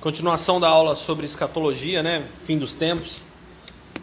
Continuação 0.00 0.60
da 0.60 0.68
aula 0.68 0.94
sobre 0.94 1.26
escatologia, 1.26 2.04
né? 2.04 2.24
Fim 2.44 2.56
dos 2.56 2.72
tempos. 2.72 3.20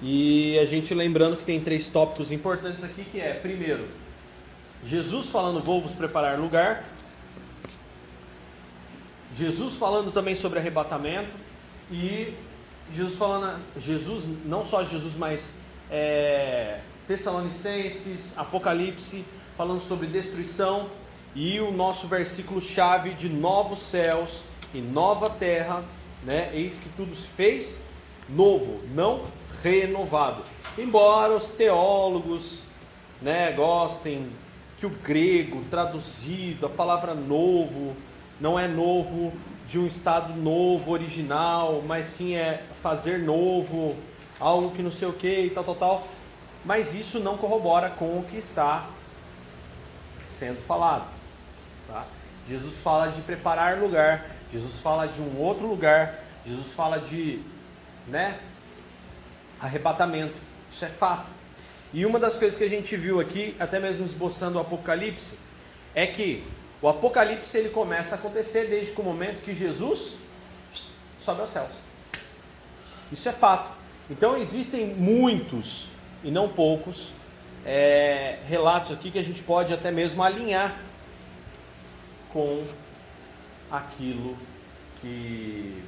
E 0.02 0.60
a 0.60 0.66
gente 0.66 0.94
lembrando 0.94 1.38
que 1.38 1.46
tem 1.46 1.62
três 1.62 1.88
tópicos 1.88 2.34
importantes 2.34 2.84
aqui, 2.84 3.06
que 3.06 3.22
é, 3.22 3.34
primeiro, 3.36 3.88
Jesus 4.86 5.30
falando, 5.30 5.64
vou 5.64 5.82
vos 5.82 5.94
preparar 5.94 6.38
lugar. 6.38 6.84
Jesus 9.38 9.76
falando 9.76 10.12
também 10.12 10.36
sobre 10.36 10.60
arrebatamento. 10.60 11.30
E 11.90 12.34
Jesus 12.94 13.16
falando, 13.16 13.58
Jesus, 13.80 14.26
não 14.44 14.66
só 14.66 14.84
Jesus, 14.84 15.16
mas 15.16 15.54
é, 15.90 16.80
Tessalonicenses, 17.08 18.38
Apocalipse, 18.38 19.24
falando 19.56 19.80
sobre 19.80 20.08
destruição. 20.08 20.90
E 21.34 21.62
o 21.62 21.72
nosso 21.72 22.06
versículo 22.06 22.60
chave 22.60 23.12
de 23.12 23.30
novos 23.30 23.80
céus 23.80 24.44
e 24.74 24.82
nova 24.82 25.30
terra, 25.30 25.84
né? 26.24 26.50
Eis 26.54 26.78
que 26.78 26.90
tudo 26.90 27.14
se 27.16 27.28
fez 27.28 27.82
novo, 28.30 28.82
não 28.94 29.24
renovado. 29.62 30.44
Embora 30.78 31.34
os 31.34 31.50
teólogos, 31.50 32.64
né, 33.22 33.52
gostem 33.52 34.30
que 34.78 34.86
o 34.86 34.90
grego 34.90 35.64
traduzido, 35.70 36.66
a 36.66 36.70
palavra 36.70 37.14
novo, 37.14 37.96
não 38.40 38.60
é 38.60 38.68
novo 38.68 39.32
de 39.68 39.80
um 39.80 39.88
estado 39.88 40.34
novo, 40.36 40.92
original, 40.92 41.82
mas 41.88 42.08
sim 42.08 42.36
é 42.36 42.62
fazer 42.82 43.20
novo, 43.20 43.96
algo 44.40 44.72
que 44.72 44.84
não 44.84 44.92
sei 44.92 45.08
o 45.08 45.14
que 45.14 45.46
e 45.46 45.50
tal, 45.50 45.64
tal, 45.64 45.76
tal. 45.76 46.08
Mas 46.64 46.94
isso 46.94 47.20
não 47.20 47.38
corrobora 47.38 47.90
com 47.90 48.20
o 48.20 48.26
que 48.30 48.38
está 48.38 48.88
sendo 50.26 50.60
falado. 50.60 51.06
Tá? 51.88 52.06
Jesus 52.50 52.78
fala 52.78 53.08
de 53.08 53.22
preparar 53.22 53.80
lugar. 53.80 54.35
Jesus 54.52 54.80
fala 54.80 55.08
de 55.08 55.22
um 55.22 55.40
outro 55.40 55.68
lugar, 55.68 56.20
Jesus 56.46 56.74
fala 56.74 57.00
de, 57.00 57.42
né, 58.08 58.40
arrebatamento. 59.60 60.36
Isso 60.70 60.86
é 60.86 60.90
fato. 60.90 61.28
E 61.94 62.06
uma 62.06 62.20
das 62.20 62.38
coisas 62.38 62.58
que 62.58 62.64
a 62.64 62.70
gente 62.70 62.96
viu 62.96 63.20
aqui, 63.20 63.56
até 63.60 63.80
mesmo 63.80 64.06
esboçando 64.06 64.58
o 64.58 64.62
Apocalipse, 64.62 65.36
é 65.94 66.06
que 66.06 66.44
o 66.82 66.90
Apocalipse 66.90 67.58
ele 67.58 67.70
começa 67.70 68.16
a 68.16 68.18
acontecer 68.18 68.68
desde 68.68 68.92
o 69.00 69.04
momento 69.04 69.42
que 69.42 69.56
Jesus 69.56 70.18
sobe 71.20 71.42
aos 71.42 71.50
céus. 71.52 71.72
Isso 73.12 73.28
é 73.30 73.32
fato. 73.32 73.72
Então 74.10 74.38
existem 74.38 74.86
muitos 74.88 75.88
e 76.24 76.30
não 76.30 76.50
poucos 76.50 77.10
é, 77.66 78.40
relatos 78.48 78.92
aqui 78.92 79.10
que 79.10 79.18
a 79.18 79.24
gente 79.24 79.42
pode 79.42 79.74
até 79.74 79.92
mesmo 79.92 80.22
alinhar 80.22 80.78
com 82.32 82.64
aquilo 83.78 84.38
que 85.02 85.84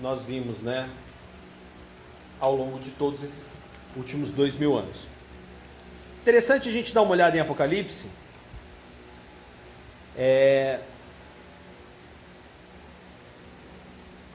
nós 0.00 0.22
vimos, 0.22 0.60
né, 0.60 0.88
ao 2.40 2.54
longo 2.54 2.78
de 2.78 2.90
todos 2.90 3.22
esses 3.22 3.58
últimos 3.96 4.30
dois 4.30 4.54
mil 4.54 4.76
anos. 4.76 5.08
Interessante 6.20 6.68
a 6.68 6.72
gente 6.72 6.92
dar 6.92 7.02
uma 7.02 7.12
olhada 7.12 7.36
em 7.36 7.40
Apocalipse. 7.40 8.08
É... 10.16 10.80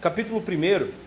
Capítulo 0.02 0.40
1 0.40 1.03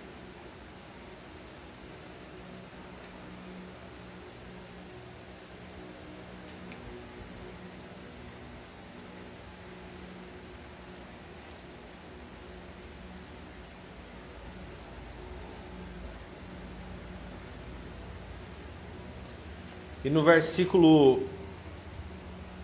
E 20.06 20.08
no 20.08 20.22
versículo 20.22 21.20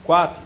4, 0.04 0.40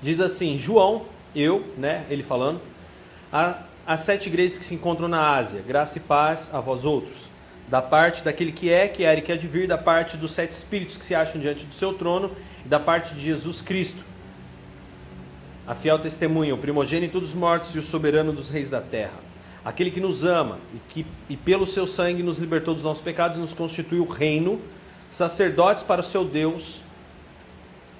diz 0.00 0.18
assim: 0.20 0.56
João, 0.56 1.04
eu, 1.36 1.66
né, 1.76 2.06
ele 2.08 2.22
falando, 2.22 2.62
as 3.86 4.00
sete 4.00 4.30
igrejas 4.30 4.56
que 4.56 4.64
se 4.64 4.74
encontram 4.74 5.06
na 5.06 5.36
Ásia, 5.36 5.60
graça 5.60 5.98
e 5.98 6.00
paz 6.00 6.48
a 6.50 6.60
vós 6.60 6.82
outros, 6.82 7.28
da 7.68 7.82
parte 7.82 8.24
daquele 8.24 8.50
que 8.50 8.72
é, 8.72 8.88
que 8.88 9.04
era 9.04 9.20
e 9.20 9.22
que 9.22 9.32
há 9.32 9.36
de 9.36 9.46
vir, 9.46 9.68
da 9.68 9.76
parte 9.76 10.16
dos 10.16 10.32
sete 10.32 10.52
espíritos 10.52 10.96
que 10.96 11.04
se 11.04 11.14
acham 11.14 11.38
diante 11.38 11.66
do 11.66 11.74
seu 11.74 11.92
trono, 11.92 12.30
e 12.64 12.68
da 12.70 12.80
parte 12.80 13.14
de 13.14 13.20
Jesus 13.20 13.60
Cristo, 13.60 14.02
a 15.66 15.74
fiel 15.74 15.98
testemunha, 15.98 16.54
o 16.54 16.58
primogênito 16.58 17.20
dos 17.20 17.34
mortos 17.34 17.74
e 17.74 17.78
o 17.78 17.82
soberano 17.82 18.32
dos 18.32 18.48
reis 18.48 18.70
da 18.70 18.80
terra 18.80 19.31
aquele 19.64 19.90
que 19.90 20.00
nos 20.00 20.24
ama 20.24 20.58
e 20.74 20.78
que 20.92 21.06
e 21.28 21.36
pelo 21.36 21.66
seu 21.66 21.86
sangue 21.86 22.22
nos 22.22 22.38
libertou 22.38 22.74
dos 22.74 22.82
nossos 22.82 23.02
pecados 23.02 23.36
e 23.36 23.40
nos 23.40 23.52
constituiu 23.52 24.04
reino, 24.04 24.60
sacerdotes 25.08 25.82
para 25.82 26.00
o 26.00 26.04
seu 26.04 26.24
Deus 26.24 26.80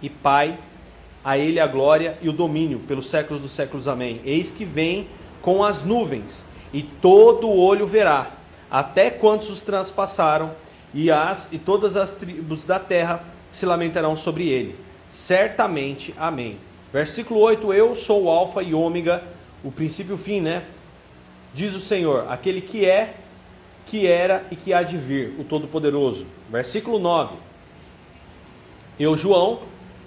e 0.01 0.09
Pai, 0.09 0.59
a 1.25 1.39
ele 1.39 1.61
a 1.61 1.67
glória 1.67 2.19
e 2.21 2.29
o 2.29 2.33
domínio 2.33 2.81
pelos 2.81 3.09
séculos 3.09 3.43
dos 3.43 3.53
séculos. 3.53 3.87
Amém. 3.87 4.21
Eis 4.25 4.51
que 4.51 4.65
vem 4.65 5.07
com 5.41 5.63
as 5.65 5.85
nuvens, 5.85 6.45
e 6.73 6.83
todo 6.83 7.49
o 7.49 7.59
olho 7.59 7.87
verá, 7.87 8.31
até 8.71 9.11
quantos 9.11 9.51
os 9.51 9.61
transpassaram, 9.61 10.51
e 10.95 11.11
as 11.11 11.53
e 11.53 11.59
todas 11.59 11.97
as 11.97 12.13
tribos 12.13 12.65
da 12.65 12.79
terra 12.79 13.23
se 13.51 13.65
lamentarão 13.65 14.17
sobre 14.17 14.49
ele. 14.49 14.77
Certamente. 15.11 16.15
Amém. 16.19 16.59
Versículo 16.93 17.41
8: 17.41 17.73
Eu 17.73 17.95
sou 17.95 18.25
o 18.25 18.31
alfa 18.31 18.63
e 18.63 18.75
ômega, 18.75 19.23
o 19.63 19.71
princípio 19.71 20.13
e 20.13 20.15
o 20.15 20.19
fim, 20.19 20.41
né? 20.41 20.65
Diz 21.55 21.75
o 21.75 21.81
Senhor, 21.81 22.27
aquele 22.31 22.61
que 22.61 22.85
é, 22.85 23.15
que 23.87 24.07
era 24.07 24.45
e 24.51 24.57
que 24.57 24.73
há 24.73 24.83
de 24.83 24.97
vir, 24.97 25.35
o 25.39 25.45
Todo-Poderoso. 25.45 26.27
Versículo 26.51 26.99
9. 26.99 27.35
Eu, 28.99 29.17
João, 29.17 29.61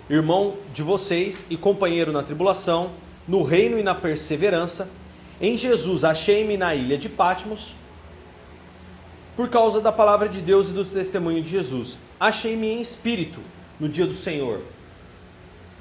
irmão 0.09 0.55
de 0.73 0.83
vocês 0.83 1.45
e 1.49 1.57
companheiro 1.57 2.11
na 2.11 2.23
tribulação, 2.23 2.91
no 3.27 3.43
reino 3.43 3.79
e 3.79 3.83
na 3.83 3.95
perseverança, 3.95 4.89
em 5.41 5.57
Jesus 5.57 6.03
achei-me 6.03 6.55
na 6.55 6.73
ilha 6.73 6.97
de 6.97 7.09
Patmos, 7.09 7.73
por 9.35 9.49
causa 9.49 9.81
da 9.81 9.91
palavra 9.91 10.29
de 10.29 10.39
Deus 10.39 10.69
e 10.69 10.71
do 10.71 10.85
testemunho 10.85 11.43
de 11.43 11.49
Jesus. 11.49 11.97
Achei-me 12.19 12.67
em 12.67 12.81
espírito 12.81 13.39
no 13.79 13.89
dia 13.89 14.05
do 14.05 14.13
Senhor. 14.13 14.61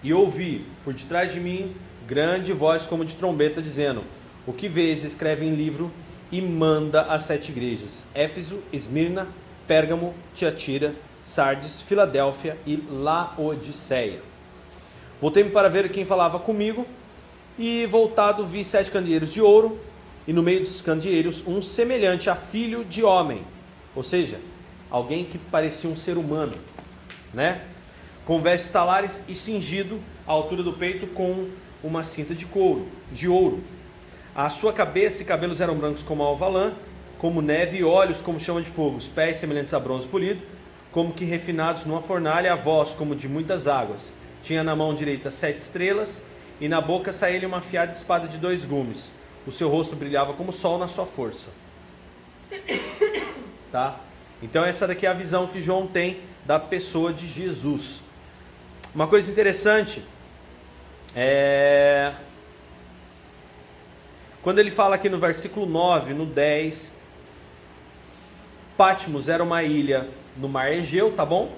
E 0.02 0.12
ouvi 0.12 0.66
por 0.82 0.92
detrás 0.92 1.32
de 1.32 1.38
mim 1.38 1.72
grande 2.06 2.52
voz 2.52 2.82
como 2.82 3.04
de 3.04 3.14
trombeta 3.14 3.62
dizendo: 3.62 4.02
o 4.46 4.52
que 4.52 4.68
vês, 4.68 5.04
escreve 5.04 5.46
em 5.46 5.54
livro 5.54 5.90
e 6.30 6.40
manda 6.40 7.02
às 7.02 7.22
sete 7.22 7.50
igrejas: 7.50 8.04
Éfeso, 8.14 8.58
Esmirna, 8.72 9.26
Pérgamo, 9.66 10.14
Tiatira, 10.34 10.94
Sardes, 11.24 11.80
Filadélfia 11.80 12.56
e 12.66 12.76
Laodiceia. 12.90 14.20
Voltei-me 15.20 15.50
para 15.50 15.68
ver 15.68 15.90
quem 15.90 16.04
falava 16.04 16.38
comigo, 16.38 16.86
e 17.58 17.86
voltado 17.86 18.44
vi 18.44 18.64
sete 18.64 18.90
candeeiros 18.90 19.32
de 19.32 19.40
ouro, 19.40 19.78
e 20.26 20.32
no 20.32 20.42
meio 20.42 20.60
dos 20.60 20.80
candeeiros 20.80 21.46
um 21.46 21.62
semelhante 21.62 22.28
a 22.28 22.36
filho 22.36 22.84
de 22.84 23.02
homem, 23.02 23.42
ou 23.94 24.02
seja, 24.02 24.38
alguém 24.90 25.24
que 25.24 25.38
parecia 25.38 25.88
um 25.88 25.96
ser 25.96 26.18
humano, 26.18 26.54
né? 27.32 27.62
Com 28.26 28.40
vestes 28.40 28.70
talares 28.70 29.24
e 29.28 29.34
cingido 29.34 30.00
à 30.26 30.32
altura 30.32 30.62
do 30.62 30.72
peito 30.72 31.06
com 31.06 31.48
uma 31.82 32.02
cinta 32.02 32.34
de 32.34 32.46
couro, 32.46 32.88
de 33.12 33.28
ouro 33.28 33.62
a 34.34 34.48
sua 34.48 34.72
cabeça 34.72 35.22
e 35.22 35.24
cabelos 35.24 35.60
eram 35.60 35.76
brancos 35.76 36.02
como 36.02 36.22
a 36.22 36.26
alvalã, 36.26 36.72
como 37.18 37.40
neve 37.40 37.78
e 37.78 37.84
olhos 37.84 38.20
como 38.20 38.40
chama 38.40 38.60
de 38.60 38.70
fogo, 38.70 38.96
os 38.96 39.06
pés 39.06 39.36
semelhantes 39.36 39.72
a 39.72 39.78
bronze 39.78 40.06
polido, 40.06 40.42
como 40.90 41.12
que 41.12 41.24
refinados 41.24 41.84
numa 41.84 42.00
fornalha, 42.00 42.52
a 42.52 42.56
voz 42.56 42.90
como 42.90 43.14
de 43.14 43.28
muitas 43.28 43.66
águas. 43.68 44.12
Tinha 44.42 44.64
na 44.64 44.74
mão 44.74 44.94
direita 44.94 45.30
sete 45.30 45.58
estrelas, 45.58 46.22
e 46.60 46.68
na 46.68 46.80
boca 46.80 47.12
saía-lhe 47.12 47.46
uma 47.46 47.58
afiada 47.58 47.92
espada 47.92 48.28
de 48.28 48.38
dois 48.38 48.64
gumes. 48.64 49.08
O 49.46 49.52
seu 49.52 49.68
rosto 49.68 49.96
brilhava 49.96 50.32
como 50.34 50.50
o 50.50 50.52
sol 50.52 50.78
na 50.78 50.88
sua 50.88 51.06
força. 51.06 51.48
Tá? 53.72 53.98
Então 54.40 54.64
essa 54.64 54.86
daqui 54.86 55.04
é 55.04 55.08
a 55.08 55.12
visão 55.12 55.48
que 55.48 55.60
João 55.60 55.84
tem 55.84 56.20
da 56.46 56.60
pessoa 56.60 57.12
de 57.12 57.26
Jesus. 57.26 57.98
Uma 58.94 59.08
coisa 59.08 59.28
interessante 59.32 60.00
é 61.16 62.12
quando 64.44 64.58
ele 64.58 64.70
fala 64.70 64.96
aqui 64.96 65.08
no 65.08 65.18
versículo 65.18 65.64
9, 65.64 66.12
no 66.12 66.26
10, 66.26 66.92
Patmos 68.76 69.30
era 69.30 69.42
uma 69.42 69.62
ilha 69.62 70.06
no 70.36 70.50
mar 70.50 70.70
Egeu, 70.70 71.10
tá 71.12 71.24
bom? 71.24 71.50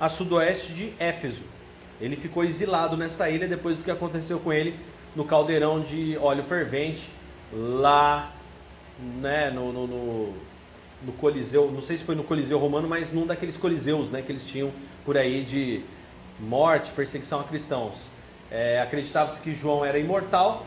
A 0.00 0.08
sudoeste 0.08 0.72
de 0.72 0.92
Éfeso. 0.98 1.44
Ele 2.00 2.16
ficou 2.16 2.44
exilado 2.44 2.96
nessa 2.96 3.30
ilha 3.30 3.46
depois 3.46 3.76
do 3.76 3.84
que 3.84 3.90
aconteceu 3.90 4.40
com 4.40 4.52
ele 4.52 4.74
no 5.14 5.24
caldeirão 5.24 5.80
de 5.80 6.18
óleo 6.18 6.42
fervente, 6.42 7.08
lá 7.52 8.32
né, 9.20 9.50
no, 9.50 9.72
no, 9.72 9.86
no, 9.86 10.34
no 11.04 11.12
Coliseu, 11.12 11.70
não 11.70 11.80
sei 11.80 11.98
se 11.98 12.04
foi 12.04 12.16
no 12.16 12.24
Coliseu 12.24 12.58
Romano, 12.58 12.88
mas 12.88 13.12
num 13.12 13.24
daqueles 13.24 13.56
coliseus 13.56 14.10
né, 14.10 14.22
que 14.22 14.32
eles 14.32 14.44
tinham 14.44 14.72
por 15.04 15.16
aí 15.16 15.44
de 15.44 15.82
morte, 16.40 16.90
perseguição 16.90 17.38
a 17.38 17.44
cristãos. 17.44 17.94
É, 18.50 18.80
Acreditava-se 18.80 19.40
que 19.40 19.54
João 19.54 19.84
era 19.84 20.00
imortal, 20.00 20.66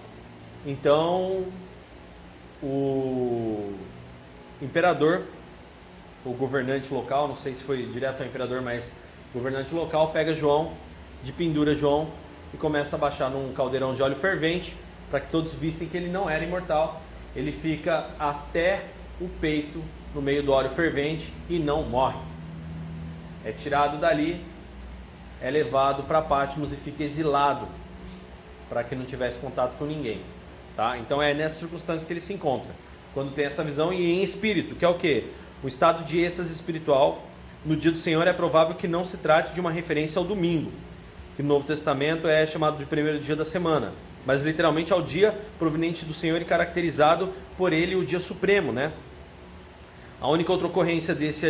então 0.67 1.45
o 2.61 3.73
imperador, 4.61 5.23
o 6.25 6.33
governante 6.33 6.93
local, 6.93 7.29
não 7.29 7.35
sei 7.37 7.55
se 7.55 7.63
foi 7.63 7.85
direto 7.85 8.21
ao 8.21 8.27
imperador, 8.27 8.61
mas 8.61 8.91
o 9.33 9.37
governante 9.37 9.73
local 9.73 10.09
pega 10.09 10.35
João, 10.35 10.73
de 11.23 11.31
pendura 11.31 11.73
João 11.73 12.09
e 12.53 12.57
começa 12.57 12.97
a 12.97 12.99
baixar 12.99 13.29
num 13.29 13.53
caldeirão 13.53 13.95
de 13.95 14.01
óleo 14.01 14.17
fervente 14.17 14.75
para 15.09 15.21
que 15.21 15.31
todos 15.31 15.53
vissem 15.53 15.87
que 15.87 15.95
ele 15.95 16.09
não 16.09 16.29
era 16.29 16.43
imortal. 16.43 17.01
Ele 17.33 17.53
fica 17.53 18.07
até 18.19 18.83
o 19.21 19.29
peito 19.39 19.81
no 20.13 20.21
meio 20.21 20.43
do 20.43 20.51
óleo 20.51 20.69
fervente 20.71 21.31
e 21.49 21.59
não 21.59 21.83
morre. 21.83 22.19
É 23.45 23.53
tirado 23.53 23.97
dali, 23.97 24.43
é 25.41 25.49
levado 25.49 26.03
para 26.03 26.21
Patmos 26.21 26.73
e 26.73 26.75
fica 26.75 27.03
exilado 27.03 27.67
para 28.67 28.83
que 28.83 28.95
não 28.95 29.05
tivesse 29.05 29.39
contato 29.39 29.77
com 29.77 29.85
ninguém. 29.85 30.19
Tá? 30.77 30.97
Então 30.99 31.19
é 31.19 31.33
nessas 31.33 31.57
circunstâncias 31.57 32.05
que 32.05 32.13
ele 32.13 32.21
se 32.21 32.31
encontra. 32.31 32.69
Quando 33.13 33.33
tem 33.33 33.45
essa 33.45 33.63
visão 33.63 33.91
e 33.91 34.11
em 34.11 34.23
espírito, 34.23 34.75
que 34.75 34.85
é 34.85 34.87
o 34.87 34.93
que? 34.93 35.23
O 35.63 35.67
estado 35.67 36.05
de 36.05 36.19
êxtase 36.19 36.53
espiritual 36.53 37.23
no 37.65 37.75
dia 37.75 37.91
do 37.91 37.97
Senhor 37.97 38.27
é 38.27 38.31
provável 38.31 38.75
que 38.75 38.87
não 38.87 39.03
se 39.03 39.17
trate 39.17 39.55
de 39.55 39.59
uma 39.59 39.71
referência 39.71 40.19
ao 40.19 40.23
domingo, 40.23 40.71
que 41.35 41.41
no 41.41 41.49
Novo 41.49 41.65
Testamento 41.65 42.27
é 42.27 42.45
chamado 42.45 42.77
de 42.77 42.85
primeiro 42.85 43.19
dia 43.19 43.35
da 43.35 43.43
semana, 43.43 43.91
mas 44.23 44.43
literalmente 44.43 44.93
ao 44.93 45.01
dia 45.01 45.35
proveniente 45.57 46.05
do 46.05 46.13
Senhor 46.13 46.39
e 46.39 46.45
caracterizado 46.45 47.33
por 47.57 47.73
ele 47.73 47.95
o 47.95 48.05
dia 48.05 48.19
supremo, 48.19 48.71
né? 48.71 48.91
A 50.21 50.27
única 50.27 50.51
outra 50.51 50.67
ocorrência 50.67 51.15
desse 51.15 51.47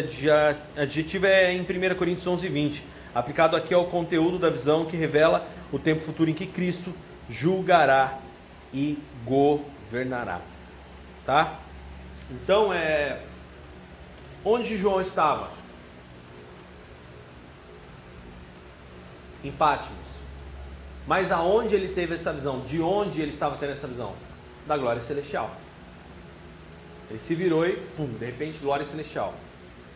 adjetivo 0.78 1.26
é 1.26 1.52
em 1.54 1.62
1 1.62 1.96
Coríntios 1.96 2.28
11, 2.28 2.48
20, 2.48 2.84
aplicado 3.14 3.58
aqui 3.58 3.74
ao 3.74 3.86
conteúdo 3.88 4.40
da 4.40 4.50
visão 4.50 4.86
que 4.86 4.96
revela 4.96 5.46
o 5.70 5.78
tempo 5.78 6.00
futuro 6.00 6.30
em 6.30 6.34
que 6.34 6.46
Cristo 6.46 6.94
julgará 7.30 8.20
e 8.74 8.98
governará. 9.28 10.42
Tá? 11.26 11.60
Então, 12.32 12.74
é 12.74 13.22
onde 14.44 14.78
João 14.78 15.02
estava? 15.02 15.50
Em 19.44 19.52
Pátimos. 19.52 20.18
Mas 21.06 21.32
aonde 21.32 21.76
ele 21.76 21.90
teve 21.90 22.16
essa 22.16 22.34
visão? 22.34 22.60
De 22.62 22.82
onde 22.82 23.22
ele 23.22 23.32
estava 23.32 23.58
tendo 23.58 23.72
essa 23.72 23.88
visão? 23.88 24.14
Da 24.66 24.78
glória 24.78 25.02
celestial. 25.02 25.50
Ele 27.10 27.20
se 27.20 27.34
virou 27.34 27.66
e, 27.66 27.78
pum, 27.96 28.06
de 28.06 28.26
repente, 28.26 28.60
glória 28.60 28.84
celestial. 28.84 29.34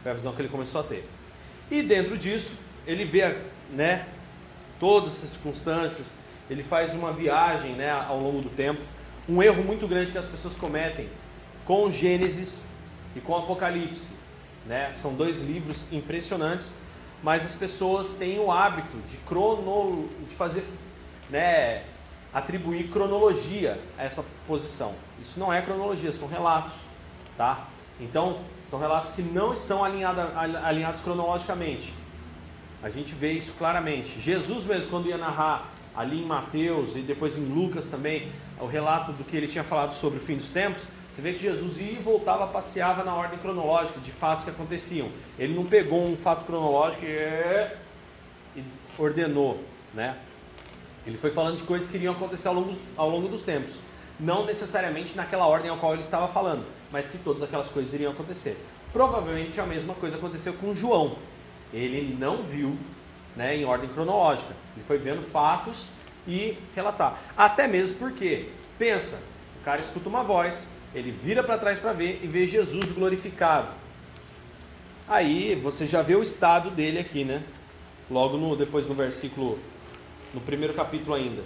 Foi 0.01 0.11
a 0.11 0.15
visão 0.15 0.33
que 0.33 0.41
ele 0.41 0.49
começou 0.49 0.81
a 0.81 0.83
ter. 0.83 1.07
E 1.69 1.81
dentro 1.81 2.17
disso, 2.17 2.55
ele 2.87 3.03
vê, 3.03 3.37
né, 3.71 4.05
todas 4.79 5.23
as 5.23 5.29
circunstâncias, 5.31 6.13
ele 6.49 6.63
faz 6.63 6.93
uma 6.93 7.11
viagem, 7.11 7.73
né, 7.73 7.91
ao 7.91 8.19
longo 8.19 8.41
do 8.41 8.49
tempo. 8.49 8.81
Um 9.27 9.41
erro 9.41 9.63
muito 9.63 9.87
grande 9.87 10.11
que 10.11 10.17
as 10.17 10.25
pessoas 10.25 10.55
cometem 10.55 11.09
com 11.65 11.91
Gênesis 11.91 12.63
e 13.15 13.19
com 13.19 13.35
Apocalipse, 13.35 14.13
né? 14.65 14.93
São 15.01 15.13
dois 15.13 15.39
livros 15.39 15.85
impressionantes, 15.91 16.73
mas 17.23 17.45
as 17.45 17.55
pessoas 17.55 18.13
têm 18.13 18.39
o 18.39 18.51
hábito 18.51 18.97
de 19.07 19.17
crono, 19.17 20.09
de 20.27 20.35
fazer, 20.35 20.63
né, 21.29 21.83
atribuir 22.33 22.89
cronologia 22.89 23.79
a 23.97 24.03
essa 24.03 24.25
posição. 24.47 24.93
Isso 25.21 25.39
não 25.39 25.53
é 25.53 25.61
cronologia, 25.61 26.11
são 26.11 26.27
relatos 26.27 26.91
tá? 27.41 27.67
Então, 27.99 28.39
são 28.69 28.79
relatos 28.79 29.11
que 29.11 29.23
não 29.23 29.51
estão 29.51 29.83
alinhado, 29.83 30.21
alinhados 30.63 31.01
cronologicamente. 31.01 31.91
A 32.83 32.89
gente 32.89 33.15
vê 33.15 33.33
isso 33.33 33.53
claramente. 33.53 34.19
Jesus 34.21 34.63
mesmo, 34.65 34.89
quando 34.89 35.07
ia 35.07 35.17
narrar 35.17 35.67
ali 35.95 36.21
em 36.21 36.25
Mateus 36.25 36.95
e 36.95 36.99
depois 36.99 37.35
em 37.37 37.45
Lucas 37.45 37.87
também, 37.87 38.31
o 38.61 38.67
relato 38.67 39.11
do 39.11 39.23
que 39.23 39.35
ele 39.35 39.47
tinha 39.47 39.63
falado 39.63 39.93
sobre 39.93 40.19
o 40.19 40.21
fim 40.21 40.37
dos 40.37 40.49
tempos, 40.49 40.83
você 41.13 41.21
vê 41.21 41.33
que 41.33 41.39
Jesus 41.39 41.79
ia 41.79 41.91
e 41.91 41.95
voltava, 41.95 42.47
passeava 42.47 43.03
na 43.03 43.13
ordem 43.13 43.37
cronológica 43.39 43.99
de 43.99 44.11
fatos 44.11 44.45
que 44.45 44.49
aconteciam. 44.49 45.09
Ele 45.37 45.53
não 45.53 45.65
pegou 45.65 46.05
um 46.05 46.15
fato 46.15 46.45
cronológico 46.45 47.03
e, 47.03 48.63
ordenou, 48.97 49.61
né? 49.93 50.15
Ele 51.05 51.17
foi 51.17 51.31
falando 51.31 51.57
de 51.57 51.63
coisas 51.63 51.89
que 51.89 51.97
iriam 51.97 52.13
acontecer 52.13 52.47
ao 52.47 52.53
longo, 52.53 52.77
ao 52.95 53.09
longo 53.09 53.27
dos 53.27 53.41
tempos. 53.41 53.79
Não 54.19 54.45
necessariamente 54.45 55.17
naquela 55.17 55.47
ordem 55.47 55.69
ao 55.69 55.77
qual 55.77 55.93
ele 55.93 56.01
estava 56.01 56.27
falando 56.27 56.63
mas 56.91 57.07
que 57.07 57.17
todas 57.17 57.41
aquelas 57.41 57.69
coisas 57.69 57.93
iriam 57.93 58.11
acontecer. 58.11 58.57
Provavelmente 58.91 59.59
a 59.59 59.65
mesma 59.65 59.93
coisa 59.93 60.17
aconteceu 60.17 60.53
com 60.53 60.75
João. 60.75 61.15
Ele 61.73 62.15
não 62.19 62.43
viu 62.43 62.77
né, 63.35 63.55
em 63.55 63.63
ordem 63.63 63.89
cronológica. 63.89 64.53
Ele 64.75 64.85
foi 64.85 64.97
vendo 64.97 65.23
fatos 65.23 65.87
e 66.27 66.57
relatar. 66.75 67.17
Até 67.37 67.67
mesmo 67.67 67.97
porque, 67.97 68.49
pensa, 68.77 69.21
o 69.61 69.63
cara 69.63 69.81
escuta 69.81 70.09
uma 70.09 70.23
voz, 70.23 70.65
ele 70.93 71.11
vira 71.11 71.43
para 71.43 71.57
trás 71.57 71.79
para 71.79 71.93
ver 71.93 72.19
e 72.23 72.27
vê 72.27 72.45
Jesus 72.45 72.91
glorificado. 72.91 73.69
Aí 75.07 75.55
você 75.55 75.85
já 75.85 76.01
vê 76.01 76.15
o 76.15 76.21
estado 76.21 76.69
dele 76.69 76.99
aqui, 76.99 77.23
né? 77.23 77.43
Logo 78.09 78.37
no, 78.37 78.55
depois 78.55 78.87
no 78.87 78.93
versículo, 78.93 79.59
no 80.33 80.41
primeiro 80.41 80.73
capítulo 80.73 81.15
ainda. 81.15 81.43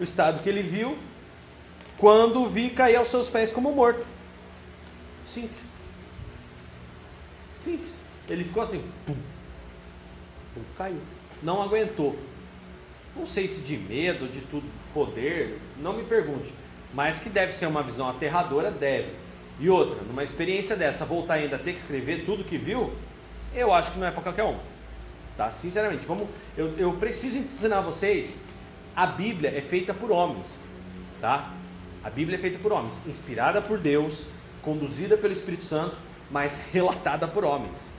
O 0.00 0.02
estado 0.02 0.42
que 0.42 0.48
ele 0.48 0.62
viu, 0.62 0.98
quando 1.96 2.48
vi 2.48 2.70
cair 2.70 2.96
aos 2.96 3.08
seus 3.08 3.28
pés 3.28 3.52
como 3.52 3.72
morto. 3.72 4.04
Simples. 5.26 5.68
Simples. 7.62 7.92
Ele 8.28 8.44
ficou 8.44 8.62
assim, 8.62 8.82
pum, 9.06 9.16
pum, 10.54 10.60
caiu. 10.76 11.00
Não 11.42 11.62
aguentou. 11.62 12.18
Não 13.18 13.26
sei 13.26 13.48
se 13.48 13.60
de 13.60 13.76
medo, 13.76 14.28
de 14.28 14.40
tudo, 14.42 14.64
poder, 14.94 15.58
não 15.80 15.92
me 15.92 16.04
pergunte. 16.04 16.54
Mas 16.94 17.18
que 17.18 17.28
deve 17.28 17.52
ser 17.52 17.66
uma 17.66 17.82
visão 17.82 18.08
aterradora, 18.08 18.70
deve. 18.70 19.10
E 19.58 19.68
outra, 19.68 20.02
numa 20.04 20.22
experiência 20.22 20.76
dessa, 20.76 21.04
voltar 21.04 21.34
ainda 21.34 21.56
a 21.56 21.58
ter 21.58 21.72
que 21.72 21.80
escrever 21.80 22.24
tudo 22.24 22.44
que 22.44 22.56
viu, 22.56 22.92
eu 23.54 23.72
acho 23.74 23.92
que 23.92 23.98
não 23.98 24.06
é 24.06 24.10
para 24.10 24.22
qualquer 24.22 24.44
um. 24.44 24.56
Tá? 25.36 25.50
Sinceramente, 25.50 26.06
vamos, 26.06 26.28
eu, 26.56 26.72
eu 26.78 26.92
preciso 26.92 27.38
ensinar 27.38 27.80
vocês, 27.80 28.36
a 28.94 29.06
Bíblia 29.06 29.56
é 29.56 29.60
feita 29.60 29.92
por 29.92 30.10
homens, 30.10 30.58
tá? 31.20 31.50
A 32.02 32.10
Bíblia 32.10 32.36
é 32.36 32.40
feita 32.40 32.58
por 32.58 32.72
homens, 32.72 32.94
inspirada 33.06 33.60
por 33.60 33.78
Deus, 33.78 34.26
conduzida 34.62 35.16
pelo 35.16 35.32
Espírito 35.32 35.64
Santo, 35.64 35.96
mas 36.30 36.60
relatada 36.72 37.26
por 37.26 37.44
homens, 37.44 37.90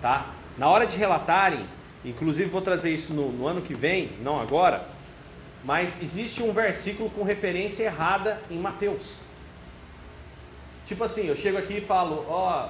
tá? 0.00 0.26
Na 0.58 0.68
hora 0.68 0.86
de 0.86 0.96
relatarem, 0.96 1.64
inclusive 2.04 2.48
vou 2.48 2.60
trazer 2.60 2.92
isso 2.92 3.12
no, 3.12 3.32
no 3.32 3.46
ano 3.46 3.62
que 3.62 3.74
vem, 3.74 4.10
não 4.20 4.40
agora, 4.40 4.86
mas 5.64 6.02
existe 6.02 6.42
um 6.42 6.52
versículo 6.52 7.08
com 7.10 7.22
referência 7.22 7.84
errada 7.84 8.40
em 8.50 8.58
Mateus. 8.58 9.16
Tipo 10.86 11.04
assim, 11.04 11.26
eu 11.26 11.36
chego 11.36 11.56
aqui 11.56 11.78
e 11.78 11.80
falo, 11.80 12.26
ó, 12.28 12.68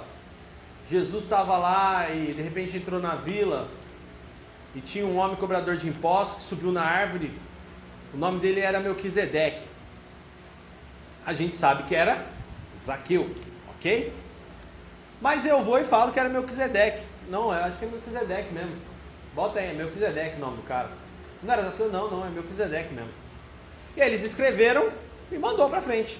Jesus 0.90 1.24
estava 1.24 1.56
lá 1.56 2.10
e 2.10 2.32
de 2.32 2.42
repente 2.42 2.76
entrou 2.76 3.00
na 3.00 3.14
vila 3.14 3.66
e 4.74 4.80
tinha 4.80 5.04
um 5.04 5.16
homem 5.16 5.36
cobrador 5.36 5.76
de 5.76 5.88
impostos 5.88 6.36
que 6.36 6.44
subiu 6.44 6.70
na 6.70 6.82
árvore. 6.82 7.32
O 8.12 8.16
nome 8.16 8.38
dele 8.38 8.60
era 8.60 8.78
Melquisedeque 8.78 9.74
a 11.26 11.32
gente 11.32 11.56
sabe 11.56 11.84
que 11.84 11.94
era 11.94 12.22
Zaqueu, 12.78 13.34
ok? 13.76 14.12
Mas 15.20 15.46
eu 15.46 15.62
vou 15.62 15.78
e 15.78 15.84
falo 15.84 16.12
que 16.12 16.20
era 16.20 16.28
Melquisedeque. 16.28 17.02
Não, 17.30 17.44
eu 17.44 17.64
acho 17.64 17.78
que 17.78 17.84
é 17.84 17.88
Melquisedeque 17.88 18.52
mesmo. 18.52 18.76
Bota 19.34 19.58
aí, 19.58 19.70
é 19.70 19.72
Melquisedeque 19.72 20.36
o 20.36 20.40
nome 20.40 20.58
do 20.58 20.62
cara. 20.62 20.90
Não 21.42 21.52
era 21.52 21.62
Zaqueu, 21.62 21.90
não, 21.90 22.10
não, 22.10 22.24
é 22.24 22.30
Melquisedeque 22.30 22.94
mesmo. 22.94 23.10
E 23.96 24.02
aí 24.02 24.08
eles 24.08 24.22
escreveram 24.22 24.88
e 25.30 25.38
mandou 25.38 25.68
para 25.68 25.82
frente. 25.82 26.18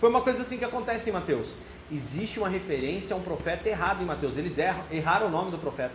Foi 0.00 0.08
uma 0.08 0.20
coisa 0.20 0.42
assim 0.42 0.58
que 0.58 0.64
acontece 0.64 1.10
em 1.10 1.12
Mateus. 1.12 1.54
Existe 1.90 2.38
uma 2.38 2.48
referência 2.48 3.14
a 3.14 3.16
um 3.16 3.22
profeta 3.22 3.68
errado 3.68 4.02
em 4.02 4.06
Mateus. 4.06 4.36
Eles 4.36 4.58
erram, 4.58 4.82
erraram 4.90 5.26
o 5.28 5.30
nome 5.30 5.50
do 5.50 5.58
profeta 5.58 5.94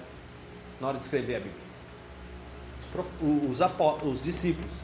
na 0.79 0.87
hora 0.87 0.97
de 0.97 1.03
escrever 1.03 1.35
a 1.35 1.39
Bíblia. 1.39 1.61
Os, 2.79 2.87
prof, 2.87 3.09
os, 3.21 4.09
os 4.09 4.23
discípulos 4.23 4.79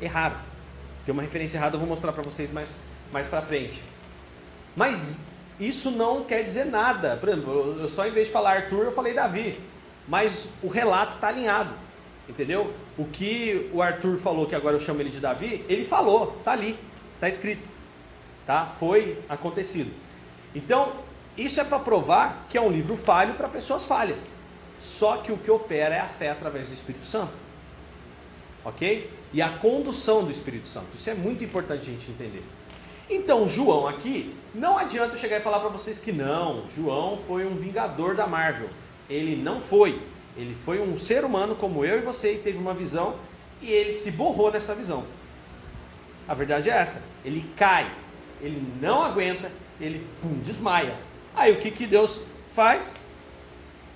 erraram. 0.00 0.36
Tem 1.04 1.12
uma 1.12 1.22
referência 1.22 1.58
errada, 1.58 1.76
eu 1.76 1.80
vou 1.80 1.88
mostrar 1.88 2.12
para 2.12 2.22
vocês 2.22 2.50
mais, 2.50 2.70
mais 3.12 3.26
para 3.26 3.42
frente. 3.42 3.82
Mas 4.74 5.18
isso 5.58 5.90
não 5.90 6.24
quer 6.24 6.42
dizer 6.42 6.66
nada. 6.66 7.16
Por 7.16 7.28
exemplo, 7.28 7.76
eu 7.80 7.88
só 7.88 8.06
em 8.06 8.10
vez 8.10 8.26
de 8.26 8.32
falar 8.32 8.56
Arthur, 8.56 8.84
eu 8.84 8.92
falei 8.92 9.14
Davi. 9.14 9.58
Mas 10.08 10.48
o 10.62 10.68
relato 10.68 11.14
está 11.14 11.28
alinhado. 11.28 11.70
Entendeu? 12.28 12.72
O 12.98 13.04
que 13.04 13.70
o 13.72 13.80
Arthur 13.80 14.18
falou, 14.18 14.46
que 14.46 14.54
agora 14.54 14.76
eu 14.76 14.80
chamo 14.80 15.00
ele 15.00 15.10
de 15.10 15.20
Davi, 15.20 15.64
ele 15.68 15.84
falou, 15.84 16.34
está 16.38 16.52
ali, 16.52 16.78
está 17.14 17.28
escrito. 17.28 17.62
Tá? 18.44 18.66
Foi 18.66 19.18
acontecido. 19.28 19.92
Então, 20.54 20.92
isso 21.36 21.60
é 21.60 21.64
para 21.64 21.78
provar 21.78 22.46
que 22.48 22.58
é 22.58 22.60
um 22.60 22.70
livro 22.70 22.96
falho 22.96 23.34
para 23.34 23.48
pessoas 23.48 23.86
falhas. 23.86 24.30
Só 24.80 25.18
que 25.18 25.30
o 25.30 25.36
que 25.36 25.50
opera 25.50 25.94
é 25.94 26.00
a 26.00 26.08
fé 26.08 26.30
através 26.30 26.68
do 26.68 26.74
Espírito 26.74 27.06
Santo. 27.06 27.32
Ok? 28.64 29.08
e 29.32 29.42
a 29.42 29.50
condução 29.50 30.24
do 30.24 30.30
Espírito 30.30 30.66
Santo. 30.66 30.86
Isso 30.94 31.10
é 31.10 31.14
muito 31.14 31.44
importante 31.44 31.82
a 31.82 31.92
gente 31.92 32.10
entender. 32.10 32.42
Então, 33.08 33.46
João 33.46 33.86
aqui, 33.86 34.34
não 34.54 34.78
adianta 34.78 35.14
eu 35.14 35.18
chegar 35.18 35.38
e 35.38 35.42
falar 35.42 35.60
para 35.60 35.68
vocês 35.68 35.98
que 35.98 36.10
não, 36.10 36.64
João 36.74 37.18
foi 37.26 37.46
um 37.46 37.54
vingador 37.54 38.14
da 38.14 38.26
Marvel. 38.26 38.68
Ele 39.08 39.36
não 39.36 39.60
foi. 39.60 39.98
Ele 40.36 40.54
foi 40.64 40.80
um 40.80 40.98
ser 40.98 41.24
humano 41.24 41.54
como 41.54 41.84
eu 41.84 41.98
e 41.98 42.02
você 42.02 42.34
e 42.34 42.38
teve 42.38 42.58
uma 42.58 42.74
visão 42.74 43.14
e 43.62 43.70
ele 43.70 43.92
se 43.92 44.10
borrou 44.10 44.50
nessa 44.50 44.74
visão. 44.74 45.04
A 46.28 46.34
verdade 46.34 46.70
é 46.70 46.74
essa: 46.74 47.02
ele 47.24 47.44
cai, 47.56 47.90
ele 48.40 48.62
não 48.80 49.02
aguenta, 49.02 49.50
ele 49.80 50.04
pum, 50.20 50.38
desmaia. 50.44 50.94
Aí 51.34 51.52
o 51.52 51.60
que, 51.60 51.70
que 51.70 51.86
Deus 51.86 52.20
faz? 52.54 52.94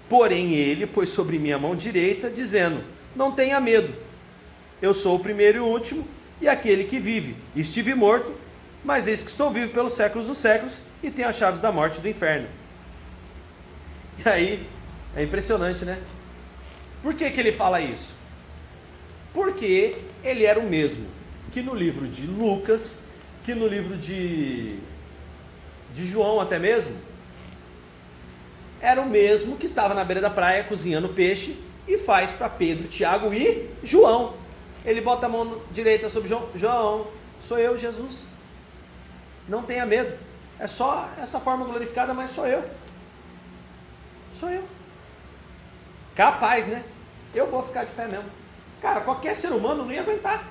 Porém, 0.08 0.54
ele 0.54 0.86
pôs 0.86 1.08
sobre 1.10 1.38
minha 1.38 1.58
mão 1.58 1.74
direita, 1.74 2.30
dizendo: 2.30 2.82
Não 3.14 3.32
tenha 3.32 3.60
medo, 3.60 3.94
eu 4.80 4.94
sou 4.94 5.16
o 5.16 5.20
primeiro 5.20 5.58
e 5.58 5.60
o 5.60 5.66
último, 5.66 6.06
e 6.40 6.48
aquele 6.48 6.84
que 6.84 6.98
vive. 6.98 7.36
Estive 7.54 7.94
morto, 7.94 8.32
mas 8.84 9.06
eis 9.06 9.22
que 9.22 9.30
estou 9.30 9.50
vivo 9.50 9.72
pelos 9.72 9.92
séculos 9.94 10.26
dos 10.26 10.38
séculos, 10.38 10.74
e 11.02 11.10
tenho 11.10 11.28
as 11.28 11.36
chaves 11.36 11.60
da 11.60 11.70
morte 11.70 11.98
e 11.98 12.00
do 12.00 12.08
inferno. 12.08 12.46
E 14.22 14.28
aí, 14.28 14.66
é 15.16 15.22
impressionante, 15.22 15.84
né? 15.84 16.00
Por 17.02 17.14
que, 17.14 17.30
que 17.30 17.40
ele 17.40 17.52
fala 17.52 17.80
isso? 17.80 18.14
Porque 19.32 19.96
ele 20.22 20.44
era 20.44 20.58
o 20.58 20.68
mesmo 20.68 21.06
que 21.52 21.62
no 21.62 21.74
livro 21.74 22.06
de 22.06 22.26
Lucas, 22.26 22.98
que 23.44 23.54
no 23.54 23.66
livro 23.66 23.96
de, 23.96 24.78
de 25.94 26.06
João 26.06 26.40
até 26.40 26.58
mesmo, 26.58 26.94
era 28.80 29.00
o 29.00 29.08
mesmo 29.08 29.56
que 29.56 29.66
estava 29.66 29.94
na 29.94 30.04
beira 30.04 30.20
da 30.20 30.30
praia 30.30 30.64
cozinhando 30.64 31.08
peixe 31.08 31.58
e 31.86 31.98
faz 31.98 32.32
para 32.32 32.48
Pedro, 32.48 32.88
Tiago 32.88 33.32
e 33.34 33.68
João. 33.82 34.34
Ele 34.84 35.00
bota 35.00 35.26
a 35.26 35.28
mão 35.28 35.60
direita 35.72 36.08
sobre 36.08 36.28
João. 36.28 36.48
João, 36.54 37.06
sou 37.46 37.58
eu, 37.58 37.76
Jesus. 37.76 38.26
Não 39.48 39.62
tenha 39.62 39.84
medo. 39.84 40.16
É 40.58 40.66
só 40.66 41.10
essa 41.20 41.40
forma 41.40 41.64
glorificada, 41.64 42.14
mas 42.14 42.30
sou 42.30 42.46
eu. 42.46 42.64
Sou 44.38 44.48
eu. 44.48 44.62
Capaz, 46.14 46.66
né? 46.66 46.84
Eu 47.34 47.46
vou 47.46 47.62
ficar 47.62 47.84
de 47.84 47.92
pé 47.92 48.06
mesmo. 48.06 48.28
Cara, 48.80 49.00
qualquer 49.00 49.34
ser 49.34 49.52
humano 49.52 49.84
não 49.84 49.92
ia 49.92 50.00
aguentar. 50.00 50.44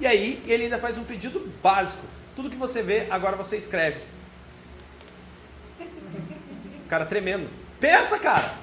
E 0.00 0.06
aí 0.06 0.42
ele 0.46 0.64
ainda 0.64 0.78
faz 0.78 0.98
um 0.98 1.04
pedido 1.04 1.40
básico. 1.62 2.04
Tudo 2.34 2.50
que 2.50 2.56
você 2.56 2.82
vê, 2.82 3.06
agora 3.10 3.36
você 3.36 3.56
escreve. 3.56 4.00
Cara 6.88 7.06
tremendo. 7.06 7.48
Pensa, 7.78 8.18
cara! 8.18 8.54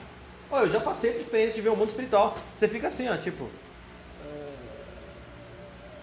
Oh, 0.51 0.57
eu 0.57 0.69
já 0.69 0.79
passei 0.79 1.11
por 1.11 1.21
experiência 1.21 1.55
de 1.55 1.61
ver 1.61 1.69
o 1.69 1.75
mundo 1.75 1.89
espiritual. 1.89 2.35
Você 2.55 2.67
fica 2.67 2.88
assim, 2.88 3.07
ó, 3.07 3.15
tipo. 3.17 3.49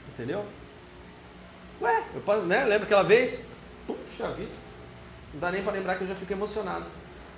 Entendeu? 0.08 0.44
Ué, 1.80 2.02
eu, 2.14 2.42
né? 2.46 2.64
lembra 2.64 2.85
aquela 2.85 3.02
vez? 3.02 3.44
Puxa 3.87 4.28
vida. 4.28 4.52
Não 5.35 5.40
dá 5.40 5.50
nem 5.50 5.62
para 5.62 5.73
lembrar 5.73 5.96
que 5.96 6.04
eu 6.04 6.08
já 6.08 6.14
fico 6.14 6.32
emocionado. 6.32 6.87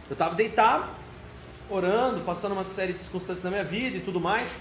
Eu 0.08 0.12
estava 0.12 0.34
deitado, 0.34 0.88
orando, 1.70 2.20
passando 2.20 2.52
uma 2.52 2.64
série 2.64 2.92
de 2.92 3.00
circunstâncias 3.00 3.44
na 3.44 3.50
minha 3.50 3.64
vida 3.64 3.96
e 3.96 4.00
tudo 4.00 4.20
mais. 4.20 4.56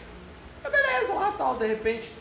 É 0.63 0.69
beleza, 0.69 1.13
lá 1.13 1.33
tal, 1.37 1.55
de 1.55 1.65
repente. 1.65 2.11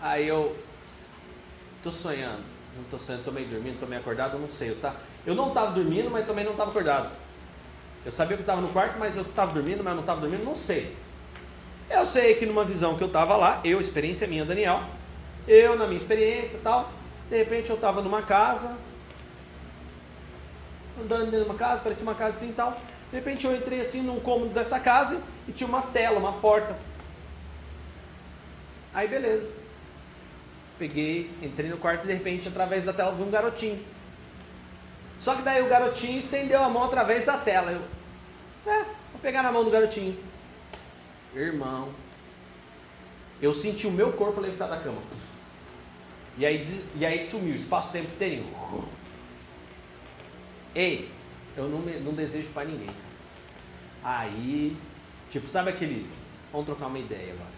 Aí 0.00 0.28
eu 0.28 0.56
tô 1.82 1.90
sonhando. 1.90 2.42
Não 2.76 2.84
tô 2.84 2.98
sonhando, 2.98 3.24
tô 3.24 3.32
meio 3.32 3.48
dormindo, 3.48 3.80
tô 3.80 3.86
meio 3.86 4.00
acordado, 4.00 4.38
não 4.38 4.48
sei. 4.48 4.70
Eu, 4.70 4.80
tá, 4.80 4.94
eu 5.24 5.34
não 5.34 5.48
estava 5.48 5.72
dormindo, 5.72 6.10
mas 6.10 6.26
também 6.26 6.44
não 6.44 6.52
estava 6.52 6.70
acordado. 6.70 7.10
Eu 8.04 8.12
sabia 8.12 8.36
que 8.36 8.42
eu 8.42 8.44
estava 8.44 8.60
no 8.60 8.68
quarto, 8.68 8.98
mas 8.98 9.16
eu 9.16 9.22
estava 9.22 9.52
dormindo, 9.52 9.82
mas 9.82 9.92
eu 9.92 9.94
não 9.94 10.02
estava 10.02 10.20
dormindo, 10.20 10.44
não 10.44 10.54
sei. 10.54 10.94
Eu 11.88 12.04
sei 12.04 12.34
que 12.34 12.46
numa 12.46 12.64
visão 12.64 12.96
que 12.96 13.02
eu 13.02 13.08
estava 13.08 13.36
lá, 13.36 13.60
eu, 13.64 13.80
experiência 13.80 14.26
minha, 14.26 14.44
Daniel, 14.44 14.82
eu 15.48 15.76
na 15.76 15.86
minha 15.86 15.98
experiência 15.98 16.60
tal, 16.62 16.90
de 17.30 17.36
repente 17.36 17.70
eu 17.70 17.76
estava 17.76 18.02
numa 18.02 18.22
casa, 18.22 18.76
andando 21.00 21.30
dentro 21.30 21.44
de 21.44 21.50
uma 21.50 21.54
casa, 21.58 21.82
parecia 21.82 22.02
uma 22.02 22.14
casa 22.14 22.36
assim 22.36 22.50
e 22.50 22.54
tal. 22.54 22.72
De 23.10 23.16
repente 23.16 23.46
eu 23.46 23.54
entrei 23.54 23.80
assim 23.80 24.02
num 24.02 24.20
cômodo 24.20 24.52
dessa 24.52 24.80
casa 24.80 25.20
e 25.48 25.52
tinha 25.52 25.68
uma 25.68 25.82
tela, 25.82 26.18
uma 26.18 26.32
porta. 26.32 26.76
Aí 28.92 29.06
beleza. 29.08 29.48
Peguei, 30.78 31.30
entrei 31.42 31.70
no 31.70 31.76
quarto 31.76 32.04
e 32.04 32.06
de 32.08 32.12
repente 32.12 32.48
através 32.48 32.84
da 32.84 32.92
tela 32.92 33.12
vi 33.12 33.22
um 33.22 33.30
garotinho. 33.30 33.82
Só 35.20 35.34
que 35.34 35.42
daí 35.42 35.62
o 35.62 35.68
garotinho 35.68 36.18
estendeu 36.18 36.62
a 36.62 36.68
mão 36.68 36.84
através 36.84 37.24
da 37.24 37.38
tela. 37.38 37.72
Eu, 37.72 37.82
é, 38.70 38.84
vou 39.12 39.20
pegar 39.22 39.42
na 39.42 39.52
mão 39.52 39.64
do 39.64 39.70
garotinho. 39.70 40.16
Irmão, 41.34 41.88
eu 43.40 43.52
senti 43.52 43.86
o 43.86 43.90
meu 43.90 44.12
corpo 44.12 44.40
levitar 44.40 44.68
da 44.68 44.78
cama. 44.78 45.00
E 46.38 46.44
aí, 46.44 46.60
e 46.94 47.06
aí 47.06 47.18
sumiu, 47.18 47.54
espaço-tempo 47.54 48.08
inteirinho. 48.08 48.46
Ei, 50.76 51.08
eu 51.56 51.70
não, 51.70 51.80
não 51.80 52.12
desejo 52.12 52.48
para 52.50 52.66
ninguém. 52.66 52.90
Aí, 54.04 54.76
tipo, 55.30 55.48
sabe 55.48 55.70
aquele. 55.70 56.06
Vamos 56.52 56.66
trocar 56.66 56.88
uma 56.88 56.98
ideia 56.98 57.32
agora. 57.32 57.50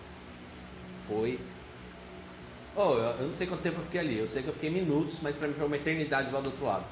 Foi. 1.09 1.41
Oh, 2.77 2.93
eu 2.95 3.27
não 3.27 3.35
sei 3.35 3.49
quanto 3.49 3.63
tempo 3.63 3.81
eu 3.81 3.85
fiquei 3.85 4.01
ali. 4.01 4.19
Eu 4.19 4.29
sei 4.29 4.45
que 4.45 4.49
eu 4.49 4.55
fiquei 4.55 4.71
minutos, 4.71 5.19
mas 5.21 5.35
para 5.35 5.49
mim 5.49 5.55
foi 5.55 5.67
uma 5.67 5.77
eternidade 5.77 6.31
lá 6.31 6.41
do 6.41 6.47
outro 6.47 6.65
lado. 6.65 6.85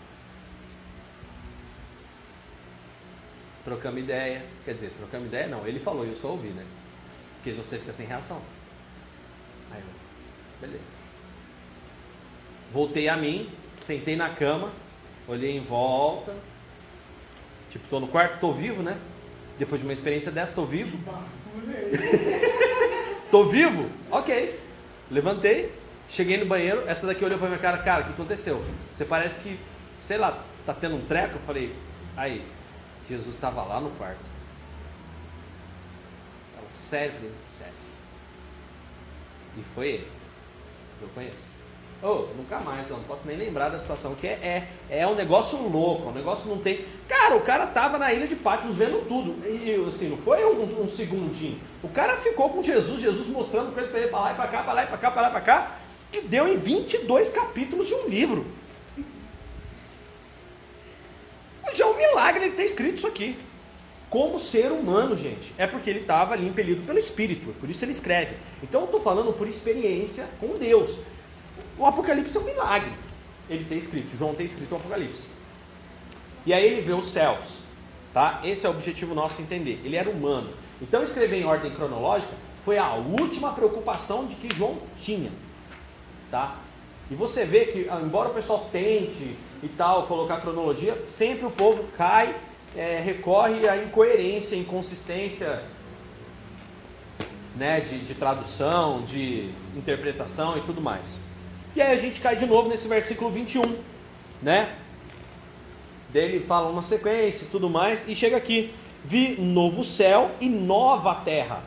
Trocamos 3.65 4.01
ideia. 4.01 4.45
Quer 4.65 4.75
dizer, 4.75 4.91
trocamos 4.97 5.29
ideia 5.29 5.47
não. 5.47 5.65
Ele 5.65 5.79
falou 5.79 6.05
e 6.05 6.09
eu 6.09 6.17
só 6.17 6.31
ouvi, 6.31 6.49
né? 6.49 6.67
Porque 7.37 7.53
você 7.53 7.79
fica 7.79 7.93
sem 7.93 8.05
reação. 8.05 8.43
Aí 9.71 9.81
eu, 9.81 10.61
beleza. 10.61 10.85
Voltei 12.73 13.09
a 13.09 13.17
mim, 13.17 13.49
sentei 13.77 14.17
na 14.17 14.29
cama, 14.31 14.73
olhei 15.29 15.57
em 15.57 15.61
volta. 15.61 16.35
Tipo, 17.71 17.87
tô 17.89 18.01
no 18.01 18.09
quarto, 18.09 18.41
tô 18.41 18.53
vivo, 18.53 18.83
né? 18.83 18.97
Depois 19.59 19.81
de 19.81 19.87
uma 19.87 19.93
experiência 19.93 20.31
dessa, 20.31 20.53
tô 20.53 20.65
vivo. 20.65 20.99
tô 23.31 23.45
vivo? 23.49 23.91
Ok. 24.11 24.61
Levantei, 25.11 25.73
cheguei 26.09 26.37
no 26.37 26.47
banheiro, 26.47 26.83
essa 26.89 27.07
daqui 27.07 27.25
olhou 27.25 27.39
pra 27.39 27.49
minha 27.49 27.61
cara, 27.61 27.79
cara, 27.79 28.03
o 28.03 28.07
que 28.07 28.13
aconteceu? 28.13 28.65
Você 28.93 29.05
parece 29.05 29.41
que, 29.41 29.59
sei 30.03 30.19
lá, 30.19 30.43
tá 30.65 30.75
tendo 30.75 30.97
um 30.97 31.05
treco? 31.05 31.35
Eu 31.35 31.41
falei, 31.41 31.75
aí, 32.17 32.45
Jesus 33.09 33.35
estava 33.35 33.63
lá 33.63 33.81
no 33.81 33.91
quarto. 33.91 34.19
Ela, 36.59 36.71
sério? 36.71 37.13
Falei, 37.13 37.33
sério. 37.47 37.73
E 39.59 39.63
foi 39.75 39.89
ele. 39.89 40.09
Eu 41.01 41.09
conheço. 41.09 41.56
Oh, 42.03 42.27
nunca 42.37 42.61
mais, 42.61 42.91
eu 42.91 42.97
não 42.97 43.05
posso 43.05 43.27
nem 43.27 43.37
lembrar 43.37 43.71
da 43.71 43.79
situação, 43.79 44.15
que 44.15 44.27
é, 44.27 44.67
é, 44.91 45.01
é 45.01 45.07
um 45.07 45.15
negócio 45.15 45.57
louco, 45.57 46.11
um 46.11 46.13
negócio 46.13 46.49
não 46.49 46.59
tem. 46.59 46.85
Cara, 47.09 47.37
o 47.37 47.41
cara 47.41 47.67
tava 47.67 47.99
na 47.99 48.13
ilha 48.13 48.27
de 48.27 48.37
Patmos 48.37 48.77
vendo 48.77 49.07
tudo. 49.09 49.35
E 49.47 49.75
assim, 49.89 50.09
não 50.11 50.19
foi 50.19 50.45
um, 50.45 50.63
um 50.83 50.87
segundinho. 50.87 51.59
O 51.83 51.89
cara 51.89 52.17
ficou 52.19 52.51
com 52.51 52.63
Jesus, 52.63 53.01
Jesus 53.01 53.27
mostrando 53.29 53.73
coisas 53.73 53.91
para 53.91 54.01
ele 54.01 54.11
para 54.11 54.21
lá 54.21 54.33
e 54.33 54.35
para 54.35 54.49
cá, 54.49 54.63
para 54.63 54.73
lá 54.75 54.85
e 54.85 54.87
para 54.87 54.99
cá, 54.99 55.11
para 55.11 55.23
lá 55.23 55.29
e 55.29 55.31
para 55.31 55.41
cá, 55.41 55.77
que 56.13 56.21
deu 56.21 56.47
em 56.47 56.57
22 56.57 57.31
capítulos 57.31 57.87
de 57.87 57.95
um 57.95 58.09
livro. 58.09 58.47
Já 61.73 61.85
é 61.85 61.89
um 61.89 61.97
milagre 61.97 62.45
ele 62.45 62.57
ter 62.57 62.65
escrito 62.65 62.97
isso 62.99 63.07
aqui. 63.07 63.37
Como 64.09 64.39
ser 64.39 64.71
humano, 64.71 65.17
gente. 65.17 65.53
É 65.59 65.67
porque 65.67 65.91
ele 65.91 66.01
estava 66.01 66.35
ali 66.35 66.47
impelido 66.47 66.83
pelo 66.87 66.99
Espírito. 66.99 67.53
Por 67.59 67.69
isso 67.69 67.85
ele 67.85 67.93
escreve. 67.93 68.37
Então 68.63 68.83
eu 68.83 68.85
estou 68.87 69.01
falando 69.01 69.33
por 69.33 69.49
experiência 69.49 70.29
com 70.39 70.59
Deus. 70.59 70.99
O 71.79 71.85
Apocalipse 71.85 72.37
é 72.37 72.41
um 72.41 72.45
milagre. 72.45 72.93
Ele 73.49 73.65
ter 73.65 73.77
escrito, 73.77 74.17
João 74.17 74.35
ter 74.35 74.45
escrito 74.45 74.73
o 74.73 74.77
Apocalipse. 74.77 75.29
E 76.45 76.53
aí 76.53 76.65
ele 76.65 76.81
vê 76.81 76.93
os 76.93 77.09
céus. 77.09 77.59
Tá? 78.13 78.41
Esse 78.45 78.67
é 78.67 78.69
o 78.69 78.73
objetivo 78.73 79.15
nosso 79.15 79.43
entender. 79.43 79.81
Ele 79.85 79.97
era 79.97 80.09
humano. 80.09 80.49
Então 80.81 81.03
escrever 81.03 81.41
em 81.41 81.45
ordem 81.45 81.71
cronológica 81.73 82.33
foi 82.65 82.79
a 82.79 82.95
última 82.95 83.53
preocupação 83.53 84.27
de 84.27 84.35
que 84.37 84.55
João 84.55 84.79
tinha. 84.99 85.31
Tá? 86.31 86.57
E 87.11 87.15
você 87.15 87.45
vê 87.45 87.67
que, 87.67 87.89
ah, 87.89 88.01
embora 88.03 88.31
o 88.31 88.35
pessoal 88.35 88.69
tente 88.73 89.37
e 89.63 89.69
tal 89.69 90.07
colocar 90.07 90.41
cronologia, 90.41 91.01
sempre 91.05 91.47
o 91.47 91.51
povo 91.51 91.85
cai, 91.97 92.35
é, 92.77 93.01
recorre 93.01 93.69
à 93.69 93.77
incoerência, 93.77 94.57
inconsistência 94.57 95.63
né, 97.55 97.81
de, 97.81 97.99
de 98.01 98.15
tradução, 98.15 99.03
de 99.03 99.51
interpretação 99.77 100.59
e 100.59 100.61
tudo 100.63 100.81
mais. 100.81 101.21
E 101.77 101.83
aí 101.83 101.93
a 101.93 102.01
gente 102.01 102.23
cai 102.23 102.35
de 102.35 102.47
novo 102.47 102.71
nesse 102.71 102.89
versículo 102.89 103.31
21, 103.31 103.61
né? 104.41 104.71
Dele 106.09 106.41
fala 106.41 106.71
uma 106.71 106.83
sequência 106.83 107.45
e 107.45 107.49
tudo 107.49 107.69
mais, 107.69 108.09
e 108.09 108.15
chega 108.15 108.35
aqui: 108.35 108.73
Vi 109.05 109.39
novo 109.39 109.85
céu 109.85 110.31
e 110.41 110.49
nova 110.49 111.15
terra, 111.17 111.63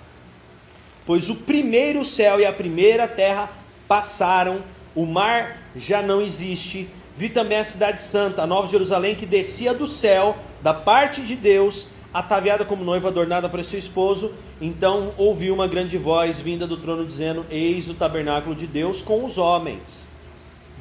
pois 1.06 1.30
o 1.30 1.36
primeiro 1.36 2.04
céu 2.04 2.39
e 2.39 2.46
a 2.48 2.51
primeira 2.51 3.08
terra 3.08 3.51
passaram, 3.88 4.63
o 4.96 5.06
mar 5.06 5.60
já 5.75 6.01
não 6.01 6.20
existe. 6.20 6.89
Vi 7.16 7.30
também 7.30 7.60
a 7.60 7.63
cidade 7.63 8.01
santa, 8.01 8.42
a 8.42 8.48
nova 8.48 8.68
Jerusalém, 8.68 9.13
que 9.13 9.28
descia 9.28 9.75
do 9.75 9.86
céu, 9.86 10.36
da 10.63 10.74
parte 10.74 11.22
de 11.22 11.36
Deus, 11.36 11.88
ataviada 12.13 12.66
como 12.66 12.84
noiva 12.84 13.10
adornada 13.10 13.48
para 13.48 13.63
seu 13.63 13.80
esposo. 13.80 14.34
Então 14.60 15.13
ouvi 15.18 15.51
uma 15.51 15.68
grande 15.68 15.98
voz 15.98 16.39
vinda 16.39 16.66
do 16.66 16.78
trono 16.78 17.06
dizendo: 17.06 17.46
Eis 17.50 17.89
o 17.89 17.94
tabernáculo 17.94 18.56
de 18.56 18.68
Deus 18.68 19.01
com 19.01 19.25
os 19.25 19.38
homens. 19.38 20.08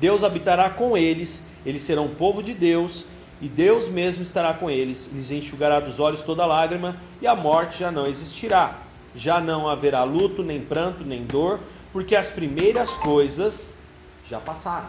Deus 0.00 0.22
habitará 0.22 0.70
com 0.70 0.96
eles, 0.96 1.42
eles 1.66 1.82
serão 1.82 2.08
povo 2.08 2.42
de 2.42 2.54
Deus, 2.54 3.04
e 3.40 3.48
Deus 3.48 3.88
mesmo 3.88 4.22
estará 4.22 4.54
com 4.54 4.70
eles, 4.70 5.10
lhes 5.12 5.30
enxugará 5.30 5.80
dos 5.80 5.98
olhos 5.98 6.22
toda 6.22 6.46
lágrima, 6.46 6.96
e 7.20 7.26
a 7.26 7.34
morte 7.34 7.80
já 7.80 7.90
não 7.90 8.06
existirá. 8.06 8.78
Já 9.14 9.40
não 9.40 9.68
haverá 9.68 10.04
luto, 10.04 10.44
nem 10.44 10.60
pranto, 10.60 11.04
nem 11.04 11.24
dor, 11.24 11.58
porque 11.92 12.14
as 12.14 12.30
primeiras 12.30 12.90
coisas 12.90 13.74
já 14.28 14.38
passaram. 14.38 14.88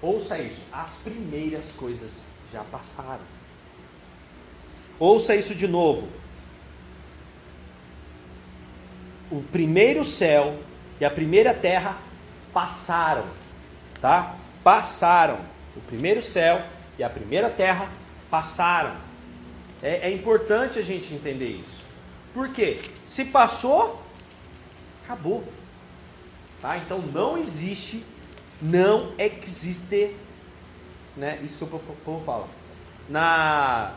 Ouça 0.00 0.38
isso, 0.38 0.62
as 0.72 0.94
primeiras 0.96 1.72
coisas 1.72 2.10
já 2.52 2.62
passaram. 2.64 3.20
Ouça 5.02 5.34
isso 5.34 5.52
de 5.52 5.66
novo. 5.66 6.08
O 9.32 9.42
primeiro 9.42 10.04
céu 10.04 10.56
e 11.00 11.04
a 11.04 11.10
primeira 11.10 11.52
terra 11.52 11.98
passaram, 12.52 13.24
tá? 14.00 14.36
Passaram. 14.62 15.40
O 15.74 15.80
primeiro 15.80 16.22
céu 16.22 16.64
e 16.96 17.02
a 17.02 17.10
primeira 17.10 17.50
terra 17.50 17.90
passaram. 18.30 18.94
É, 19.82 20.08
é 20.08 20.12
importante 20.12 20.78
a 20.78 20.82
gente 20.82 21.12
entender 21.12 21.48
isso. 21.48 21.82
Por 22.32 22.50
quê? 22.50 22.80
Se 23.04 23.24
passou, 23.24 24.00
acabou. 25.02 25.42
Tá? 26.60 26.76
Então 26.76 27.00
não 27.00 27.36
existe, 27.36 28.04
não 28.60 29.12
existe, 29.18 30.14
né? 31.16 31.40
Isso 31.42 31.58
que 31.58 31.64
o 31.64 31.80
povo 32.04 32.24
fala. 32.24 32.48
Na 33.08 33.96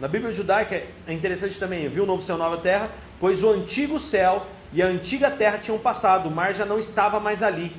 na 0.00 0.08
Bíblia 0.08 0.32
judaica 0.32 0.82
é 1.06 1.12
interessante 1.12 1.58
também, 1.58 1.88
viu 1.88 2.04
o 2.04 2.06
novo 2.06 2.22
céu, 2.22 2.36
nova 2.36 2.58
terra, 2.58 2.90
pois 3.20 3.42
o 3.42 3.50
antigo 3.50 3.98
céu 3.98 4.44
e 4.72 4.82
a 4.82 4.86
antiga 4.86 5.30
terra 5.30 5.58
tinham 5.58 5.78
passado, 5.78 6.28
o 6.28 6.32
mar 6.32 6.52
já 6.52 6.64
não 6.64 6.78
estava 6.78 7.20
mais 7.20 7.42
ali. 7.42 7.74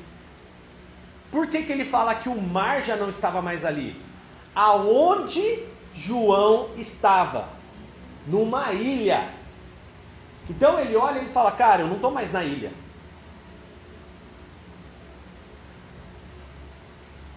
Por 1.29 1.47
que, 1.47 1.63
que 1.63 1.71
ele 1.71 1.83
fala 1.83 2.15
que 2.15 2.29
o 2.29 2.41
mar 2.41 2.81
já 2.81 2.95
não 2.95 3.09
estava 3.09 3.41
mais 3.41 3.65
ali? 3.65 4.01
Aonde 4.55 5.63
João 5.93 6.69
estava? 6.77 7.49
Numa 8.25 8.71
ilha. 8.71 9.29
Então 10.49 10.79
ele 10.79 10.95
olha 10.95 11.19
e 11.19 11.27
fala: 11.27 11.51
Cara, 11.51 11.81
eu 11.81 11.87
não 11.87 11.95
estou 11.95 12.11
mais 12.11 12.31
na 12.31 12.43
ilha. 12.43 12.71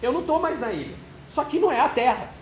Eu 0.01 0.13
não 0.13 0.21
estou 0.21 0.39
mais 0.39 0.59
na 0.59 0.71
ilha. 0.71 0.95
Só 1.29 1.43
que 1.43 1.59
não 1.59 1.71
é 1.71 1.81
a 1.81 1.89
terra. 1.89 2.38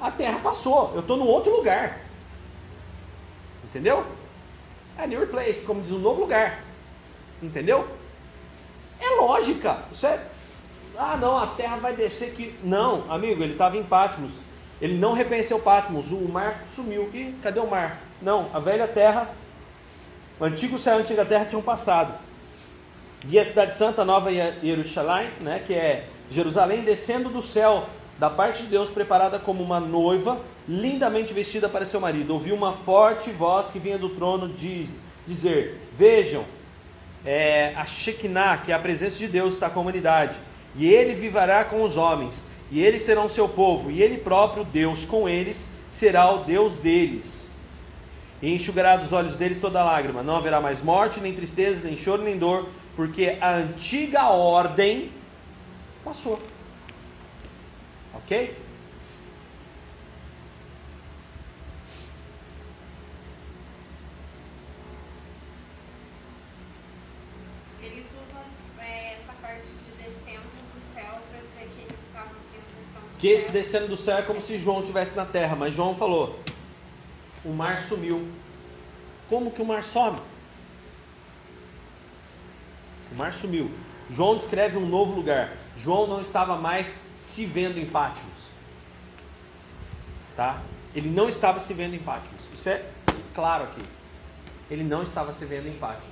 A 0.00 0.10
terra 0.10 0.38
passou. 0.40 0.92
Eu 0.94 1.00
estou 1.00 1.16
num 1.16 1.26
outro 1.26 1.54
lugar. 1.54 2.00
Entendeu? 3.64 4.04
É 4.98 5.06
new 5.06 5.26
place, 5.26 5.64
como 5.64 5.82
diz, 5.82 5.90
um 5.90 5.98
novo 5.98 6.20
lugar. 6.20 6.62
Entendeu? 7.42 7.86
É 9.00 9.20
lógica. 9.20 9.78
Isso 9.92 10.06
é. 10.06 10.20
Ah, 10.96 11.16
não, 11.16 11.36
a 11.38 11.46
terra 11.46 11.76
vai 11.76 11.94
descer 11.94 12.32
que. 12.32 12.54
Não, 12.62 13.10
amigo, 13.10 13.42
ele 13.42 13.52
estava 13.52 13.76
em 13.76 13.82
Patmos. 13.82 14.32
Ele 14.80 14.94
não 14.94 15.12
reconheceu 15.12 15.58
Patmos. 15.58 16.10
O 16.10 16.28
mar 16.28 16.64
sumiu. 16.74 17.10
E 17.14 17.34
cadê 17.42 17.60
o 17.60 17.66
mar? 17.66 18.00
Não, 18.20 18.50
a 18.52 18.58
velha 18.58 18.86
terra, 18.86 19.30
o 20.38 20.44
antigo 20.44 20.78
céu 20.78 20.94
e 20.94 20.98
a 20.98 21.00
antiga 21.00 21.24
terra 21.24 21.46
tinham 21.46 21.62
passado. 21.62 22.12
E 23.28 23.38
a 23.38 23.44
cidade 23.44 23.74
santa, 23.74 24.04
Nova 24.04 24.30
Jerusalém, 24.62 25.30
né, 25.40 25.62
que 25.66 25.74
é 25.74 26.06
Jerusalém, 26.30 26.82
descendo 26.82 27.28
do 27.28 27.42
céu 27.42 27.86
da 28.20 28.28
parte 28.28 28.64
de 28.64 28.68
Deus, 28.68 28.90
preparada 28.90 29.38
como 29.38 29.62
uma 29.62 29.80
noiva, 29.80 30.38
lindamente 30.68 31.32
vestida 31.32 31.70
para 31.70 31.86
seu 31.86 31.98
marido. 31.98 32.34
Ouviu 32.34 32.54
uma 32.54 32.74
forte 32.74 33.30
voz 33.30 33.70
que 33.70 33.78
vinha 33.78 33.96
do 33.96 34.10
trono 34.10 34.46
diz, 34.46 34.90
dizer: 35.26 35.80
Vejam, 35.96 36.44
é, 37.24 37.72
a 37.74 37.86
Shekinah, 37.86 38.58
que 38.58 38.72
é 38.72 38.74
a 38.74 38.78
presença 38.78 39.16
de 39.16 39.26
Deus, 39.26 39.54
está 39.54 39.70
com 39.70 39.78
a 39.78 39.82
humanidade, 39.82 40.36
e 40.76 40.86
ele 40.86 41.14
viverá 41.14 41.64
com 41.64 41.82
os 41.82 41.96
homens, 41.96 42.44
e 42.70 42.82
eles 42.82 43.00
serão 43.00 43.26
seu 43.26 43.48
povo, 43.48 43.90
e 43.90 44.02
ele 44.02 44.18
próprio, 44.18 44.64
Deus 44.64 45.06
com 45.06 45.26
eles, 45.26 45.66
será 45.88 46.30
o 46.30 46.44
Deus 46.44 46.76
deles. 46.76 47.48
E 48.42 48.54
enxugará 48.54 48.96
dos 48.96 49.12
olhos 49.12 49.34
deles 49.34 49.58
toda 49.58 49.82
lágrima. 49.82 50.22
Não 50.22 50.36
haverá 50.36 50.60
mais 50.60 50.82
morte, 50.82 51.20
nem 51.20 51.32
tristeza, 51.32 51.80
nem 51.82 51.96
choro, 51.96 52.22
nem 52.22 52.36
dor, 52.36 52.68
porque 52.94 53.38
a 53.40 53.54
antiga 53.54 54.28
ordem 54.28 55.10
passou. 56.04 56.38
Ok? 58.14 58.56
Eles 67.82 68.04
usam 68.04 68.42
é, 68.78 69.14
essa 69.14 69.32
parte 69.40 69.62
de 69.62 70.02
descendo 70.02 70.42
do 70.42 70.94
céu 70.94 71.18
para 71.30 71.40
dizer 71.40 71.70
que 71.74 71.80
eles 71.82 71.98
estavam 72.06 72.34
tendo 72.52 73.18
Que 73.18 73.28
esse 73.28 73.50
descendo 73.50 73.88
do 73.88 73.96
céu 73.96 74.18
é 74.18 74.22
como 74.22 74.40
se 74.40 74.58
João 74.58 74.80
estivesse 74.80 75.16
na 75.16 75.24
terra, 75.24 75.56
mas 75.56 75.74
João 75.74 75.94
falou: 75.96 76.38
o 77.44 77.50
mar 77.50 77.80
sumiu. 77.80 78.28
Como 79.28 79.50
que 79.50 79.62
o 79.62 79.64
mar 79.64 79.84
some? 79.84 80.18
O 83.12 83.14
mar 83.14 83.32
sumiu. 83.32 83.70
João 84.10 84.36
descreve 84.36 84.76
um 84.76 84.86
novo 84.86 85.14
lugar. 85.14 85.52
João 85.76 86.06
não 86.06 86.20
estava 86.20 86.56
mais 86.56 86.98
se 87.20 87.44
vendo 87.44 87.78
em 87.78 87.84
Pátimos. 87.84 88.48
Tá? 90.34 90.58
Ele 90.94 91.10
não 91.10 91.28
estava 91.28 91.60
se 91.60 91.74
vendo 91.74 91.94
em 91.94 91.98
Pátimos. 91.98 92.48
Isso 92.54 92.66
é 92.70 92.82
claro 93.34 93.64
aqui. 93.64 93.84
Ele 94.70 94.82
não 94.82 95.02
estava 95.02 95.30
se 95.34 95.44
vendo 95.44 95.68
em 95.68 95.76
Pátimos. 95.76 96.08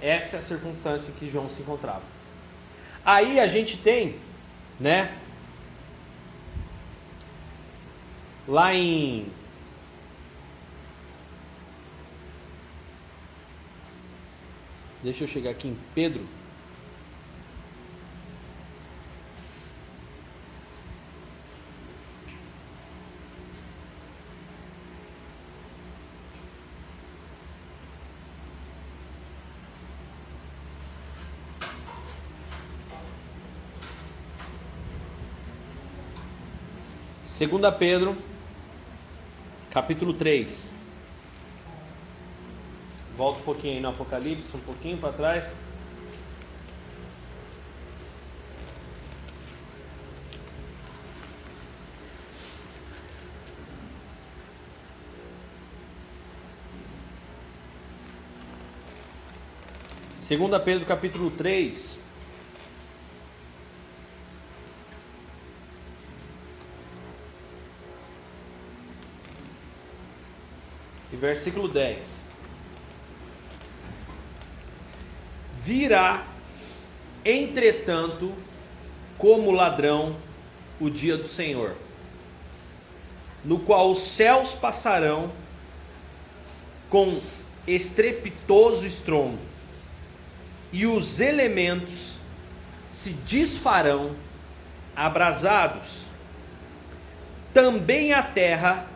Essa 0.00 0.36
é 0.36 0.38
a 0.38 0.42
circunstância 0.42 1.12
que 1.18 1.28
João 1.28 1.50
se 1.50 1.60
encontrava. 1.60 2.02
Aí 3.04 3.38
a 3.38 3.46
gente 3.46 3.76
tem, 3.76 4.18
né? 4.80 5.14
Lá 8.48 8.74
em 8.74 9.30
Deixa 15.02 15.24
eu 15.24 15.28
chegar 15.28 15.50
aqui 15.50 15.68
em 15.68 15.76
Pedro. 15.94 16.24
Segunda 37.42 37.72
Pedro, 37.72 38.16
capítulo 39.72 40.14
3. 40.14 40.70
Volta 43.16 43.40
um 43.40 43.42
pouquinho 43.42 43.74
aí 43.74 43.80
no 43.80 43.88
Apocalipse, 43.88 44.56
um 44.56 44.60
pouquinho 44.60 44.96
para 44.96 45.12
trás. 45.12 45.56
Segunda 60.16 60.60
Pedro 60.60 60.86
capítulo 60.86 61.28
3. 61.32 61.98
E 71.12 71.16
versículo 71.16 71.68
10. 71.68 72.24
Virá, 75.62 76.24
entretanto, 77.24 78.32
como 79.18 79.52
ladrão 79.52 80.16
o 80.80 80.90
dia 80.90 81.16
do 81.16 81.26
Senhor, 81.26 81.76
no 83.44 83.58
qual 83.60 83.90
os 83.90 84.00
céus 84.00 84.52
passarão 84.54 85.30
com 86.90 87.20
estrepitoso 87.66 88.84
estrondo, 88.84 89.38
e 90.72 90.86
os 90.86 91.20
elementos 91.20 92.16
se 92.90 93.10
desfarão 93.10 94.16
abrasados. 94.96 96.02
Também 97.54 98.12
a 98.12 98.22
terra 98.22 98.86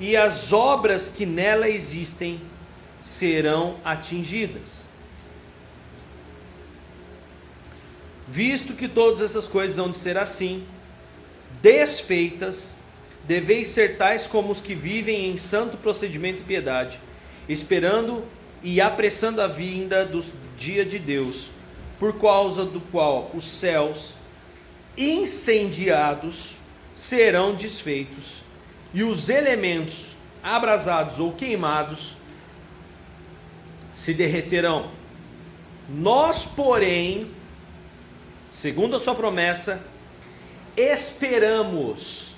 e 0.00 0.16
as 0.16 0.50
obras 0.52 1.08
que 1.08 1.26
nela 1.26 1.68
existem 1.68 2.40
serão 3.02 3.76
atingidas. 3.84 4.86
Visto 8.26 8.72
que 8.72 8.88
todas 8.88 9.20
essas 9.20 9.46
coisas 9.46 9.76
vão 9.76 9.90
de 9.90 9.98
ser 9.98 10.16
assim, 10.16 10.64
desfeitas, 11.60 12.74
deveis 13.24 13.68
ser 13.68 13.98
tais 13.98 14.26
como 14.26 14.50
os 14.50 14.60
que 14.60 14.74
vivem 14.74 15.30
em 15.30 15.36
santo 15.36 15.76
procedimento 15.76 16.40
e 16.40 16.44
piedade, 16.44 16.98
esperando 17.46 18.24
e 18.62 18.80
apressando 18.80 19.42
a 19.42 19.46
vinda 19.46 20.06
do 20.06 20.24
dia 20.56 20.84
de 20.84 20.98
Deus, 20.98 21.50
por 21.98 22.18
causa 22.18 22.64
do 22.64 22.80
qual 22.80 23.30
os 23.34 23.44
céus 23.44 24.14
incendiados 24.96 26.52
serão 26.94 27.54
desfeitos, 27.54 28.42
e 28.92 29.02
os 29.02 29.28
elementos 29.28 30.16
abrasados 30.42 31.18
ou 31.18 31.32
queimados 31.32 32.16
se 33.94 34.14
derreterão. 34.14 34.90
Nós, 35.88 36.44
porém, 36.44 37.30
segundo 38.50 38.96
a 38.96 39.00
sua 39.00 39.14
promessa, 39.14 39.84
esperamos 40.76 42.34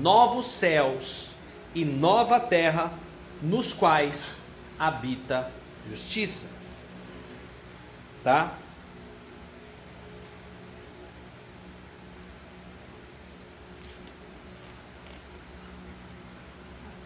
novos 0.00 0.46
céus 0.46 1.30
e 1.74 1.84
nova 1.84 2.40
terra 2.40 2.92
nos 3.42 3.72
quais 3.72 4.38
habita 4.78 5.50
justiça. 5.88 6.46
Tá? 8.22 8.52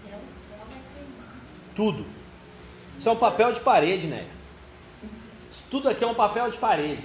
Até 0.05 0.17
o 0.17 0.21
céu 0.33 0.65
vai 0.69 0.81
queimar. 0.95 1.37
Tudo. 1.75 2.05
Isso 2.99 3.09
é 3.09 3.13
um 3.13 3.17
papel 3.17 3.53
de 3.53 3.61
parede, 3.61 4.07
né? 4.07 4.27
Isso 5.51 5.65
tudo 5.71 5.89
aqui 5.89 6.05
é 6.05 6.07
um 6.07 6.15
papel 6.15 6.51
de 6.51 6.59
parede. 6.59 7.03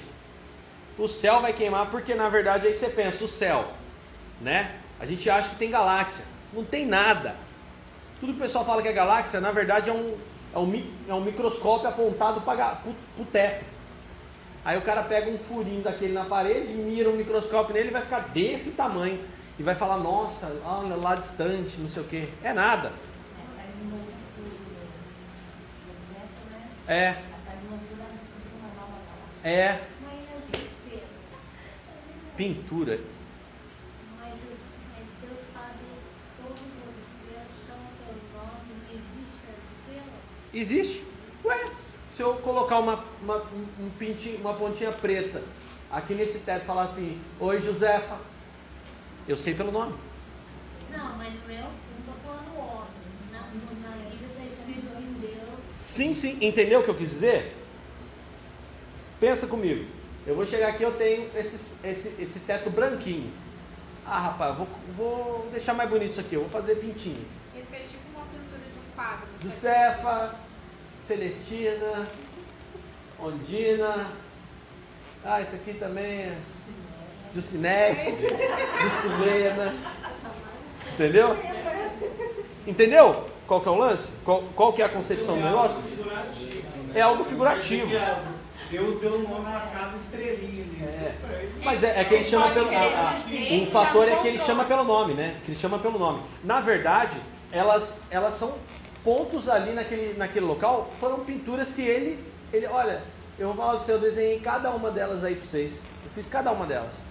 O 0.97 1.07
céu 1.07 1.41
vai 1.41 1.53
queimar 1.53 1.87
porque 1.91 2.15
na 2.15 2.29
verdade 2.29 2.67
aí 2.67 2.73
você 2.73 2.89
pensa, 2.89 3.23
o 3.23 3.27
céu, 3.27 3.65
né? 4.41 4.75
A 4.99 5.05
gente 5.05 5.29
acha 5.29 5.49
que 5.49 5.55
tem 5.55 5.69
galáxia. 5.69 6.25
Não 6.53 6.63
tem 6.63 6.85
nada. 6.85 7.35
Tudo 8.19 8.33
que 8.33 8.39
o 8.39 8.41
pessoal 8.41 8.65
fala 8.65 8.81
que 8.81 8.87
é 8.87 8.93
galáxia, 8.93 9.39
na 9.39 9.51
verdade 9.51 9.89
é 9.89 9.93
um, 9.93 10.17
é 10.53 10.59
um, 10.59 10.83
é 11.09 11.13
um 11.13 11.21
microscópio 11.21 11.87
apontado 11.87 12.41
para 12.41 12.77
o 13.17 13.25
teto. 13.25 13.65
Aí 14.65 14.77
o 14.77 14.81
cara 14.81 15.03
pega 15.03 15.29
um 15.29 15.37
furinho 15.37 15.81
daquele 15.81 16.13
na 16.13 16.25
parede, 16.25 16.73
mira 16.73 17.09
um 17.09 17.15
microscópio 17.15 17.73
nele 17.73 17.91
vai 17.91 18.01
ficar 18.01 18.19
desse 18.29 18.71
tamanho. 18.71 19.19
E 19.59 19.63
vai 19.63 19.75
falar, 19.75 19.97
nossa, 19.97 20.55
olha 20.65 20.95
lá 20.95 21.15
distante, 21.15 21.77
não 21.79 21.89
sei 21.89 22.01
o 22.03 22.05
que. 22.05 22.29
É 22.43 22.53
nada. 22.53 22.91
Pelo 26.87 27.15
nome, 38.41 38.73
não 40.53 40.59
existe. 40.59 41.05
Ué, 41.45 41.69
se 42.15 42.21
eu 42.21 42.33
colocar 42.35 42.79
uma, 42.79 43.03
uma, 43.21 43.37
um 43.79 43.89
pintinho, 43.97 44.39
uma 44.39 44.53
pontinha 44.53 44.91
preta 44.91 45.41
aqui 45.91 46.13
nesse 46.13 46.39
teto 46.39 46.63
e 46.63 46.65
falar 46.65 46.83
assim, 46.83 47.19
Oi 47.39 47.61
Josefa, 47.61 48.17
eu 49.27 49.37
sei 49.37 49.53
pelo 49.53 49.71
nome. 49.71 49.93
Não, 50.91 51.17
mas 51.17 51.33
não 51.33 51.49
é, 51.53 51.61
não 51.61 51.71
estou 51.99 52.15
falando 52.25 52.57
homem. 52.57 52.87
Na, 53.31 53.39
no- 53.41 53.81
na 53.81 53.91
Bíblia 54.09 54.27
está 54.29 54.43
escrito 54.43 54.87
em 54.99 55.13
Deus. 55.19 55.76
Sim, 55.87 56.13
sim, 56.13 56.37
entendeu 56.41 56.81
o 56.81 56.83
que 56.83 56.89
eu 56.89 56.95
quis 56.95 57.09
dizer? 57.09 57.55
Pensa 59.21 59.47
comigo. 59.47 59.85
Eu 60.27 60.35
vou 60.35 60.45
chegar 60.45 60.67
aqui, 60.67 60.83
eu 60.83 60.91
tenho 60.91 61.29
esse, 61.33 61.77
esse, 61.87 62.21
esse 62.21 62.39
teto 62.41 62.69
branquinho. 62.69 63.31
Ah, 64.05 64.19
rapaz, 64.19 64.57
vou, 64.57 64.67
vou 64.97 65.47
deixar 65.49 65.73
mais 65.73 65.89
bonito 65.89 66.11
isso 66.11 66.19
aqui, 66.19 66.35
eu 66.35 66.41
vou 66.41 66.49
fazer 66.49 66.75
pintinhos. 66.75 67.31
Ele 67.55 67.65
fez 67.71 67.89
tipo 67.89 68.01
uma 68.13 68.25
pintura 68.25 68.59
de 68.69 68.77
um 68.77 68.95
quadro. 68.97 69.27
Josefa, 69.41 70.35
Celestina, 71.05 72.05
Ondina. 73.17 74.11
Ah, 75.23 75.41
esse 75.41 75.55
aqui 75.55 75.73
também 75.73 76.03
é 76.03 76.37
Juciné. 77.33 78.13
Entendeu? 80.93 81.37
Entendeu? 82.67 83.36
Qual 83.47 83.61
que 83.61 83.67
é 83.67 83.71
o 83.71 83.75
lance? 83.77 84.11
Qual, 84.25 84.43
qual 84.55 84.73
que 84.73 84.81
é 84.81 84.85
a 84.85 84.89
concepção 84.89 85.35
do 85.37 85.43
negócio? 85.43 85.77
Figurativo, 85.81 86.83
né? 86.83 86.91
É 86.95 87.01
algo 87.01 87.23
figurativo. 87.23 87.87
Deus 88.69 88.99
deu 88.99 89.15
um 89.15 89.23
nome 89.29 89.47
a 89.47 89.59
cada 89.73 89.95
estrelinha 89.95 90.63
ali. 90.63 90.83
É. 90.83 91.15
Mas 91.63 91.83
é, 91.83 92.01
é 92.01 92.03
que 92.03 92.15
ele 92.15 92.23
chama 92.25 92.49
pelo. 92.51 92.69
a- 92.69 92.79
a- 93.11 93.53
um 93.53 93.65
fator 93.67 94.09
é 94.09 94.15
que 94.17 94.27
ele 94.27 94.39
chama 94.39 94.65
pelo 94.65 94.83
nome, 94.83 95.13
né? 95.13 95.37
Que 95.45 95.51
ele 95.51 95.57
chama 95.59 95.79
pelo 95.79 95.97
nome. 95.97 96.21
Na 96.43 96.59
verdade, 96.59 97.17
elas, 97.51 97.95
elas 98.11 98.33
são 98.33 98.53
pontos 99.05 99.47
ali 99.47 99.71
naquele, 99.71 100.17
naquele 100.17 100.45
local, 100.45 100.91
foram 100.99 101.21
pinturas 101.21 101.71
que 101.71 101.81
ele. 101.81 102.21
ele 102.51 102.67
olha, 102.67 103.01
eu 103.39 103.47
vou 103.47 103.55
falar 103.55 103.75
do 103.77 103.81
seu, 103.81 103.95
eu 103.95 104.01
desenhei 104.01 104.39
cada 104.41 104.69
uma 104.71 104.91
delas 104.91 105.23
aí 105.23 105.35
pra 105.35 105.45
vocês. 105.45 105.81
Eu 106.03 106.11
fiz 106.13 106.27
cada 106.27 106.51
uma 106.51 106.65
delas. 106.65 107.03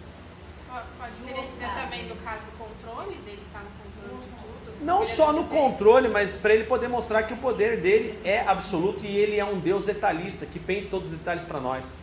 Pode 0.99 1.13
dizer 1.15 1.69
também 1.83 2.07
do 2.07 2.23
caso 2.23 2.41
do 2.41 2.59
controle, 2.59 3.15
dele 3.25 3.41
estar 3.47 3.61
no 3.61 3.71
controle 3.81 4.23
de 4.23 4.29
tudo. 4.29 4.43
assim, 4.43 4.66
Não 4.81 5.05
só 5.05 5.33
no 5.33 5.45
controle, 5.45 6.09
mas 6.09 6.37
para 6.37 6.55
ele 6.55 6.65
poder 6.65 6.89
mostrar 6.89 7.23
que 7.23 7.33
o 7.33 7.37
poder 7.37 7.81
dele 7.81 8.19
é 8.25 8.41
absoluto 8.41 9.05
e 9.05 9.17
ele 9.17 9.39
é 9.39 9.45
um 9.45 9.59
Deus 9.59 9.87
detalhista, 9.87 10.45
que 10.47 10.59
pensa 10.59 10.91
todos 10.91 11.11
os 11.11 11.17
detalhes 11.17 11.45
para 11.45 11.59
nós. 11.61 11.95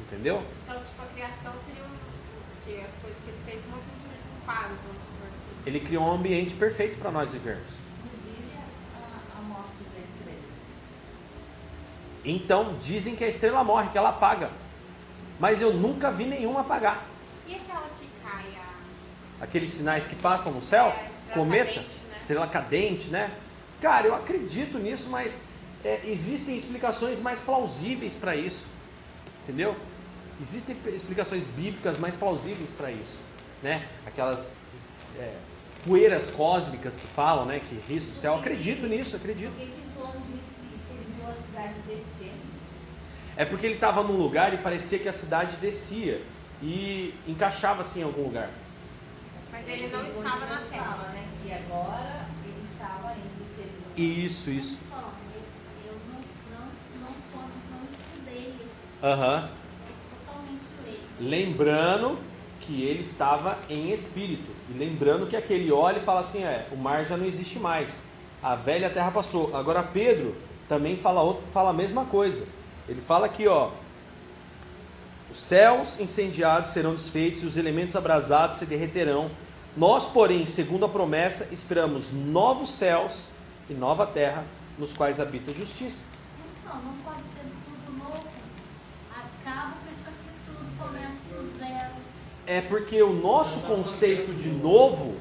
Entendeu? 0.00 0.42
Então, 0.64 0.76
tipo, 0.76 1.02
a 1.02 1.06
criação 1.14 1.52
seria 1.66 1.82
um. 1.82 1.96
Porque 2.54 2.80
as 2.80 2.94
coisas 3.00 3.18
que 3.24 3.30
ele 3.30 3.38
fez, 3.46 3.62
um 3.62 4.44
quadro, 4.44 4.68
vamos 4.68 5.02
supor 5.02 5.28
assim. 5.28 5.62
Ele 5.66 5.80
criou 5.80 6.04
um 6.04 6.12
ambiente 6.12 6.54
perfeito 6.54 6.98
para 6.98 7.10
nós 7.10 7.32
vivermos. 7.32 7.72
Inclusive 8.04 8.50
a, 8.94 9.38
a 9.38 9.42
morte 9.42 9.82
da 9.94 10.04
estrela. 10.04 10.38
Então, 12.24 12.76
dizem 12.80 13.16
que 13.16 13.24
a 13.24 13.28
estrela 13.28 13.64
morre, 13.64 13.88
que 13.88 13.98
ela 13.98 14.10
apaga. 14.10 14.50
Mas 15.40 15.60
eu 15.60 15.72
nunca 15.72 16.10
vi 16.12 16.26
nenhuma 16.26 16.60
apagar. 16.60 17.04
E 17.46 17.54
aquela 17.54 17.88
que 17.98 18.08
cai, 18.22 18.44
a. 18.60 19.44
Aqueles 19.44 19.70
sinais 19.70 20.06
que 20.06 20.14
passam 20.16 20.52
no 20.52 20.62
céu, 20.62 20.86
É, 20.86 21.15
cometa, 21.32 21.74
cadente, 21.74 21.90
né? 22.08 22.16
estrela 22.16 22.46
cadente, 22.46 23.08
né? 23.08 23.30
Cara, 23.80 24.06
eu 24.06 24.14
acredito 24.14 24.78
nisso, 24.78 25.08
mas 25.10 25.42
é, 25.84 26.00
existem 26.06 26.56
explicações 26.56 27.20
mais 27.20 27.40
plausíveis 27.40 28.16
para 28.16 28.34
isso. 28.34 28.66
Entendeu? 29.44 29.76
Existem 30.40 30.76
explicações 30.88 31.44
bíblicas 31.56 31.98
mais 31.98 32.16
plausíveis 32.16 32.70
para 32.70 32.90
isso. 32.90 33.18
Né? 33.62 33.86
Aquelas 34.06 34.50
é, 35.18 35.32
poeiras 35.86 36.30
cósmicas 36.30 36.96
que 36.96 37.06
falam, 37.06 37.46
né? 37.46 37.60
Que 37.60 37.80
risco 37.92 38.12
do 38.12 38.18
céu. 38.18 38.32
Eu 38.32 38.40
acredito 38.40 38.86
nisso, 38.86 39.16
acredito. 39.16 39.52
Por 39.52 39.60
que, 39.60 39.66
que 39.66 39.82
João 39.94 40.12
disse 40.26 40.54
que 40.88 41.14
viu 41.14 41.30
a 41.30 41.34
cidade 41.34 41.74
descer? 41.86 42.32
É 43.36 43.44
porque 43.44 43.66
ele 43.66 43.74
estava 43.74 44.02
num 44.02 44.16
lugar 44.16 44.52
e 44.54 44.58
parecia 44.58 44.98
que 44.98 45.08
a 45.08 45.12
cidade 45.12 45.56
descia 45.56 46.20
e 46.62 47.14
encaixava 47.28 47.82
assim 47.82 48.00
em 48.00 48.04
algum 48.04 48.22
lugar. 48.22 48.50
Mas 49.66 49.74
ele 49.74 49.88
não 49.88 50.06
estava 50.06 50.46
na 50.46 50.58
terra. 50.58 50.62
estava, 50.62 51.08
né? 51.08 51.24
E 51.44 51.52
agora 51.52 52.26
ele 52.44 52.62
estava 52.62 53.10
entre 53.10 53.42
os 53.42 53.56
seres 53.56 53.72
humanos. 53.72 53.96
Isso, 53.96 54.50
isso. 54.50 54.78
Eu, 55.84 55.92
não, 56.12 56.60
não, 56.60 56.66
não, 57.00 57.14
sou, 57.32 57.42
não 57.72 57.84
estudei 57.84 58.54
isso. 58.64 58.86
Aham. 59.02 59.48
Totalmente 60.24 60.62
leigo. 60.84 61.02
Lembrando 61.18 62.18
que 62.60 62.82
ele 62.84 63.00
estava 63.00 63.58
em 63.68 63.90
espírito. 63.90 64.48
E 64.70 64.78
lembrando 64.78 65.26
que 65.26 65.34
aquele 65.34 65.72
olha 65.72 65.98
e 65.98 66.04
fala 66.04 66.20
assim: 66.20 66.44
é, 66.44 66.68
o 66.70 66.76
mar 66.76 67.04
já 67.04 67.16
não 67.16 67.26
existe 67.26 67.58
mais. 67.58 68.00
A 68.40 68.54
velha 68.54 68.88
terra 68.88 69.10
passou. 69.10 69.56
Agora 69.56 69.82
Pedro 69.82 70.36
também 70.68 70.96
fala, 70.96 71.22
outro, 71.22 71.42
fala 71.52 71.70
a 71.70 71.72
mesma 71.72 72.04
coisa. 72.04 72.46
Ele 72.88 73.00
fala 73.00 73.26
aqui, 73.26 73.48
ó. 73.48 73.70
Os 75.28 75.40
céus 75.40 75.98
incendiados 75.98 76.70
serão 76.70 76.92
desfeitos 76.92 77.42
e 77.42 77.46
os 77.46 77.56
elementos 77.56 77.96
abrasados 77.96 78.58
se 78.58 78.64
derreterão. 78.66 79.28
Nós, 79.76 80.08
porém, 80.08 80.46
segundo 80.46 80.86
a 80.86 80.88
promessa, 80.88 81.48
esperamos 81.52 82.10
novos 82.10 82.70
céus 82.70 83.26
e 83.68 83.74
nova 83.74 84.06
terra, 84.06 84.42
nos 84.78 84.94
quais 84.94 85.20
habita 85.20 85.50
a 85.50 85.54
justiça. 85.54 86.02
Então, 86.64 86.76
não 86.76 86.94
pode 87.04 87.20
ser 87.34 87.44
tudo 87.66 87.98
novo. 87.98 88.26
Acaba 89.10 89.72
com 89.72 89.90
isso 89.90 90.08
aqui 90.08 90.30
tudo, 90.46 90.78
começa 90.78 91.18
do 91.28 91.58
zero. 91.58 91.92
É 92.46 92.62
porque 92.62 93.02
o 93.02 93.12
nosso 93.12 93.60
conceito 93.66 94.32
de 94.32 94.48
novo 94.48 95.14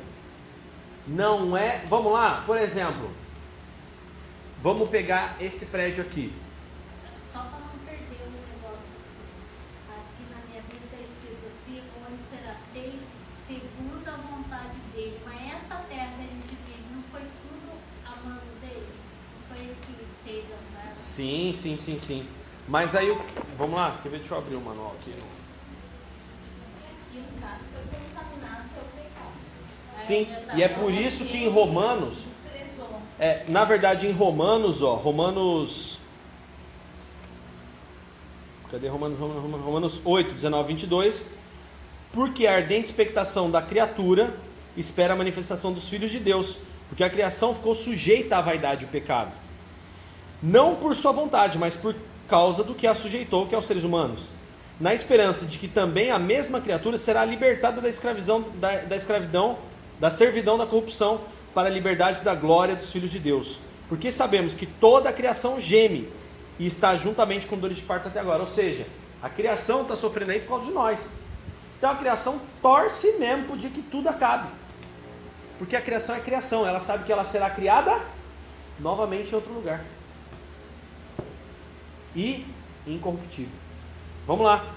não 1.05 1.57
é. 1.57 1.83
Vamos 1.89 2.13
lá, 2.13 2.43
por 2.45 2.57
exemplo, 2.57 3.11
vamos 4.63 4.89
pegar 4.89 5.35
esse 5.41 5.65
prédio 5.65 6.01
aqui. 6.01 6.33
Só 7.17 7.39
para 7.39 7.59
não 7.59 7.77
perder 7.85 8.23
o 8.25 8.31
negócio 8.31 8.87
aqui. 9.03 9.99
Aqui 9.99 10.23
na 10.31 10.37
minha 10.49 10.61
Bíblia 10.61 11.01
está 11.01 11.03
escrito 11.03 11.45
assim, 11.45 11.81
onde 12.09 12.21
será 12.21 12.55
feito 12.71 13.15
segundo 13.47 14.07
a 14.07 14.17
vontade 14.17 14.77
dele. 14.93 15.19
Mas 15.25 15.35
essa 15.53 15.75
terra 15.87 16.09
que 16.17 16.23
a 16.23 16.27
gente 16.27 16.57
vive 16.65 16.83
não 16.95 17.03
foi 17.11 17.21
tudo 17.21 17.77
a 18.05 18.15
mano 18.27 18.41
dele? 18.61 18.89
Não 18.89 19.55
foi 19.55 19.65
ele 19.65 19.75
que 19.85 19.93
fez 20.23 20.45
a 20.45 20.79
terra? 20.79 20.95
Sim, 21.15 21.53
sim, 21.53 21.77
sim, 21.77 21.97
sim. 21.97 22.27
Mas 22.67 22.93
aí, 22.93 23.07
eu- 23.07 23.21
vamos 23.57 23.75
lá, 23.75 23.97
quer 24.03 24.09
ver? 24.09 24.17
Deixa 24.19 24.33
eu 24.33 24.37
abrir 24.37 24.55
o 24.55 24.61
manual 24.61 24.93
aqui. 24.99 25.13
Sim, 29.95 30.27
e 30.55 30.61
é 30.61 30.67
por 30.67 30.91
isso 30.91 31.23
que 31.23 31.37
em 31.37 31.47
Romanos, 31.47 32.25
é, 33.17 33.45
na 33.47 33.63
verdade 33.63 34.07
em 34.07 34.11
Romanos, 34.11 34.81
ó, 34.81 34.95
Romanos. 34.95 35.99
Cadê 38.69 38.89
Romanos? 38.89 39.17
Romanos, 39.17 39.41
Romanos, 39.41 39.65
Romanos 39.65 40.01
8, 40.03 40.33
19, 40.33 40.67
22. 40.67 41.27
porque 42.11 42.45
a 42.47 42.55
ardente 42.55 42.85
expectação 42.85 43.49
da 43.51 43.61
criatura 43.61 44.33
espera 44.77 45.13
a 45.13 45.15
manifestação 45.17 45.71
dos 45.73 45.87
filhos 45.89 46.11
de 46.11 46.19
Deus, 46.19 46.57
porque 46.89 47.03
a 47.03 47.09
criação 47.09 47.53
ficou 47.53 47.75
sujeita 47.75 48.37
à 48.37 48.41
vaidade 48.41 48.83
e 48.83 48.85
ao 48.85 48.91
pecado. 48.91 49.31
Não 50.45 50.75
por 50.75 50.95
sua 50.95 51.11
vontade, 51.11 51.57
mas 51.57 51.75
por 51.75 51.95
causa 52.29 52.63
do 52.63 52.75
que 52.75 52.85
a 52.85 52.93
sujeitou, 52.93 53.47
que 53.47 53.55
é 53.55 53.57
os 53.57 53.65
seres 53.65 53.83
humanos. 53.83 54.29
Na 54.79 54.93
esperança 54.93 55.43
de 55.43 55.57
que 55.57 55.67
também 55.67 56.11
a 56.11 56.19
mesma 56.19 56.61
criatura 56.61 56.99
será 56.99 57.25
libertada 57.25 57.81
da 57.81 57.89
escravidão, 57.89 58.45
da, 58.53 58.77
da 58.81 58.95
escravidão, 58.95 59.57
da 59.99 60.11
servidão 60.11 60.55
da 60.55 60.67
corrupção, 60.67 61.19
para 61.51 61.67
a 61.67 61.71
liberdade 61.71 62.21
da 62.21 62.35
glória 62.35 62.75
dos 62.75 62.91
filhos 62.91 63.09
de 63.09 63.17
Deus. 63.17 63.59
Porque 63.89 64.11
sabemos 64.11 64.53
que 64.53 64.67
toda 64.67 65.09
a 65.09 65.13
criação 65.13 65.59
geme 65.59 66.07
e 66.59 66.67
está 66.67 66.95
juntamente 66.95 67.47
com 67.47 67.57
dores 67.57 67.77
de 67.77 67.83
parto 67.83 68.07
até 68.07 68.19
agora. 68.19 68.43
Ou 68.43 68.47
seja, 68.47 68.85
a 69.23 69.29
criação 69.29 69.81
está 69.81 69.95
sofrendo 69.95 70.31
aí 70.31 70.41
por 70.41 70.49
causa 70.49 70.67
de 70.67 70.73
nós. 70.73 71.09
Então 71.79 71.89
a 71.89 71.95
criação 71.95 72.39
torce 72.61 73.13
mesmo 73.13 73.45
para 73.45 73.55
dia 73.55 73.71
que 73.71 73.81
tudo 73.81 74.09
acabe. 74.09 74.47
Porque 75.57 75.75
a 75.75 75.81
criação 75.81 76.15
é 76.15 76.19
criação, 76.19 76.67
ela 76.67 76.79
sabe 76.79 77.03
que 77.03 77.11
ela 77.11 77.25
será 77.25 77.49
criada 77.49 77.99
novamente 78.79 79.31
em 79.31 79.35
outro 79.35 79.51
lugar. 79.51 79.83
E 82.15 82.45
incorruptível. 82.87 83.51
Vamos 84.25 84.45
lá. 84.45 84.73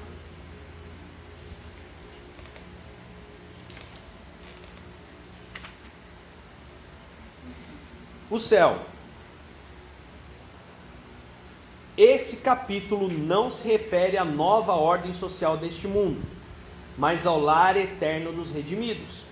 O 8.31 8.38
céu. 8.38 8.79
Esse 11.96 12.37
capítulo 12.37 13.09
não 13.09 13.51
se 13.51 13.66
refere 13.66 14.16
à 14.16 14.24
nova 14.24 14.72
ordem 14.74 15.12
social 15.12 15.57
deste 15.57 15.88
mundo, 15.88 16.22
mas 16.96 17.27
ao 17.27 17.40
lar 17.40 17.77
eterno 17.77 18.33
dos 18.33 18.53
redimidos. 18.53 19.22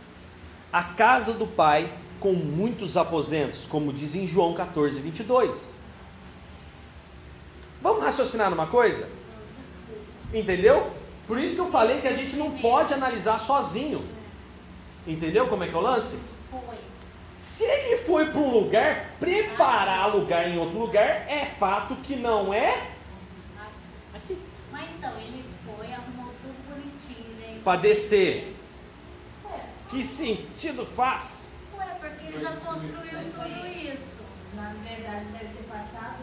A 0.73 0.83
casa 0.83 1.33
do 1.33 1.47
Pai 1.47 1.89
com 2.19 2.33
muitos 2.33 2.97
aposentos, 2.97 3.67
como 3.67 3.93
diz 3.93 4.15
em 4.17 4.27
João 4.27 4.55
14, 4.55 4.99
22. 5.01 5.75
Vamos 7.83 8.03
raciocinar 8.05 8.51
numa 8.51 8.67
coisa? 8.67 9.09
Entendeu? 10.33 10.91
Por 11.27 11.39
isso 11.39 11.57
que 11.57 11.61
eu 11.61 11.71
falei 11.71 12.01
que 12.01 12.09
a 12.09 12.13
gente 12.15 12.37
não 12.37 12.53
pode 12.59 12.95
analisar 12.95 13.41
sozinho. 13.41 14.05
Entendeu 15.07 15.49
como 15.49 15.65
é 15.65 15.69
que 15.69 15.75
é 15.75 15.79
o 15.79 15.81
lance? 15.81 16.19
Foi. 16.51 16.77
Se 17.37 17.65
ele 17.65 17.99
foi 17.99 18.27
para 18.31 18.41
um 18.41 18.51
lugar, 18.51 19.11
preparar 19.21 20.15
lugar 20.15 20.49
em 20.49 20.59
outro 20.59 20.79
lugar, 20.79 21.05
é 21.29 21.47
fato 21.59 21.95
que 21.97 22.17
não 22.17 22.53
é 22.53 22.89
aqui. 24.15 24.39
Mas 24.73 24.89
então, 24.97 25.13
ele 25.19 25.45
foi, 25.65 25.93
arrumou 25.93 26.33
tudo 26.43 26.57
bonitinho, 26.69 27.37
né? 27.39 27.61
Para 27.63 27.81
descer. 27.81 28.57
Ué, 29.45 29.61
Que 29.91 30.03
sentido 30.03 30.87
faz? 30.87 31.51
ué, 31.77 31.87
porque 32.01 32.27
ele 32.27 32.41
já 32.41 32.53
construiu 32.53 33.19
tudo 33.33 33.67
isso. 33.77 34.17
Na 34.55 34.73
verdade, 34.83 35.27
deve 35.27 35.55
ter 35.55 35.65
passado 35.69 36.17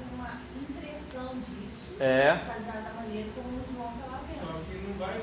disso. 1.27 1.95
É. 1.99 2.33
Da 2.33 2.93
maneira 2.95 3.27
como 3.35 3.49
o 3.49 3.61
João 3.73 3.91
está 3.95 4.07
lá 4.11 4.21
Só 4.39 4.45
dentro. 4.45 4.65
que 4.69 4.87
não 4.87 4.97
vai. 4.97 5.21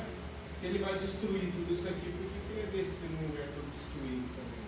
Se 0.51 0.67
ele 0.67 0.79
vai 0.79 0.95
destruir 0.95 1.53
tudo 1.53 1.73
isso 1.73 1.89
aqui, 1.89 2.11
por 2.11 2.27
que 2.31 2.53
ele 2.53 2.61
ia 2.61 2.67
descer 2.85 3.09
num 3.11 3.29
lugar 3.29 3.47
todo 3.55 3.69
destruído 3.77 4.25
também? 4.37 4.65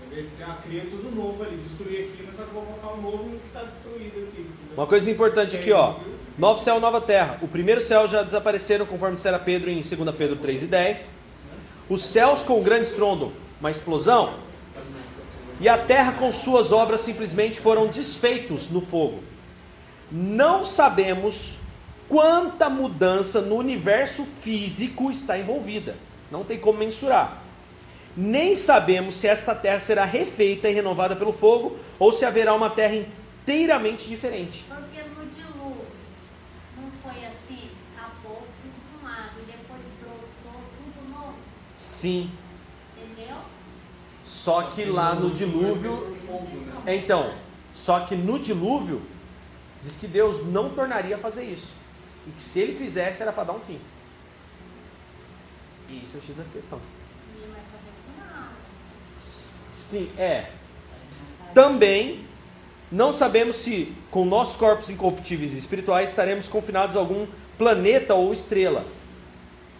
Vai 0.00 0.22
descer, 0.22 0.44
ah, 0.44 0.58
cria 0.62 0.84
tudo 0.90 1.14
novo 1.14 1.42
ali, 1.42 1.56
destruir 1.56 2.08
aqui, 2.08 2.24
mas 2.26 2.36
só 2.36 2.42
que 2.42 2.48
eu 2.50 2.54
vou 2.54 2.64
colocar 2.64 2.98
um 2.98 3.02
novo 3.02 3.24
no 3.24 3.38
que 3.40 3.46
está 3.46 3.62
destruído 3.62 4.28
aqui. 4.28 4.50
Uma 4.76 4.86
coisa 4.86 5.10
importante 5.10 5.56
aqui, 5.56 5.72
ó. 5.72 5.96
Novo 6.38 6.62
céu, 6.62 6.78
nova 6.80 7.00
terra. 7.00 7.38
O 7.42 7.48
primeiro 7.48 7.80
céu 7.80 8.06
já 8.06 8.22
desapareceram, 8.22 8.86
conforme 8.86 9.16
disera 9.16 9.38
Pedro 9.38 9.70
em 9.70 9.80
2 9.82 10.14
Pedro 10.16 10.36
3 10.36 10.62
e 10.62 10.66
10. 10.66 11.12
Os 11.88 12.02
céus 12.04 12.44
com 12.44 12.60
um 12.60 12.62
grande 12.62 12.86
estrondo, 12.86 13.32
uma 13.60 13.70
explosão. 13.70 14.34
E 15.60 15.68
a 15.68 15.76
terra 15.76 16.12
com 16.12 16.32
suas 16.32 16.72
obras 16.72 17.02
simplesmente 17.02 17.60
foram 17.60 17.86
desfeitos 17.86 18.70
no 18.70 18.80
fogo. 18.80 19.22
Não 20.10 20.64
sabemos 20.64 21.58
quanta 22.08 22.68
mudança 22.68 23.40
no 23.40 23.56
universo 23.56 24.24
físico 24.24 25.10
está 25.10 25.38
envolvida. 25.38 25.96
Não 26.30 26.44
tem 26.44 26.58
como 26.58 26.78
mensurar. 26.78 27.40
Nem 28.16 28.56
sabemos 28.56 29.16
se 29.16 29.28
esta 29.28 29.54
terra 29.54 29.78
será 29.78 30.04
refeita 30.04 30.68
e 30.68 30.74
renovada 30.74 31.14
pelo 31.14 31.32
fogo 31.32 31.76
ou 31.98 32.10
se 32.12 32.24
haverá 32.24 32.52
uma 32.52 32.68
terra 32.68 32.96
inteiramente 32.96 34.08
diferente. 34.08 34.64
Porque 34.68 35.00
no 35.02 35.26
dilúvio 35.26 35.86
não 36.76 36.90
foi 37.02 37.24
assim, 37.24 37.70
acabou 37.96 38.42
tudo 38.62 38.74
de 38.74 39.04
um 39.04 39.08
lado 39.08 39.30
e 39.38 39.52
depois 39.52 39.80
brotou 40.00 40.60
tudo 40.76 41.10
novo, 41.10 41.34
Sim, 41.72 42.28
entendeu? 42.96 43.36
só 44.24 44.62
que 44.62 44.84
lá 44.84 45.14
no 45.14 45.30
dilúvio. 45.30 46.16
Então, 46.86 47.32
só 47.72 48.00
que 48.00 48.16
no 48.16 48.38
dilúvio, 48.40 49.02
diz 49.82 49.96
que 49.96 50.06
Deus 50.06 50.46
não 50.46 50.70
tornaria 50.70 51.16
a 51.16 51.18
fazer 51.18 51.44
isso. 51.44 51.72
E 52.26 52.30
que 52.30 52.42
se 52.42 52.60
ele 52.60 52.74
fizesse 52.74 53.22
era 53.22 53.32
para 53.32 53.44
dar 53.44 53.52
um 53.54 53.60
fim. 53.60 53.78
E 55.88 56.04
isso 56.04 56.16
é 56.16 56.20
o 56.20 56.22
X 56.22 56.36
da 56.36 56.44
questão. 56.44 56.80
Sim, 59.66 60.10
é. 60.18 60.46
Também 61.54 62.24
não 62.90 63.12
sabemos 63.12 63.56
se, 63.56 63.92
com 64.10 64.24
nossos 64.24 64.56
corpos 64.56 64.90
incorruptíveis 64.90 65.54
e 65.54 65.58
espirituais, 65.58 66.10
estaremos 66.10 66.48
confinados 66.48 66.96
a 66.96 66.98
algum 66.98 67.26
planeta 67.56 68.14
ou 68.14 68.32
estrela. 68.32 68.84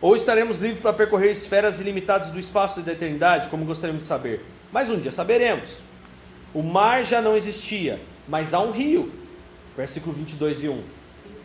Ou 0.00 0.16
estaremos 0.16 0.58
livres 0.58 0.80
para 0.80 0.92
percorrer 0.92 1.30
esferas 1.30 1.80
ilimitadas 1.80 2.30
do 2.30 2.38
espaço 2.38 2.80
e 2.80 2.82
da 2.82 2.92
eternidade, 2.92 3.48
como 3.48 3.64
gostaríamos 3.64 4.04
de 4.04 4.08
saber. 4.08 4.44
Mas 4.72 4.88
um 4.88 4.98
dia 4.98 5.12
saberemos. 5.12 5.82
O 6.54 6.62
mar 6.62 7.04
já 7.04 7.20
não 7.20 7.36
existia, 7.36 8.00
mas 8.26 8.54
há 8.54 8.60
um 8.60 8.70
rio. 8.70 9.12
Versículo 9.76 10.14
22 10.14 10.62
e 10.62 10.68
1. 10.68 10.72
Filho 10.72 10.84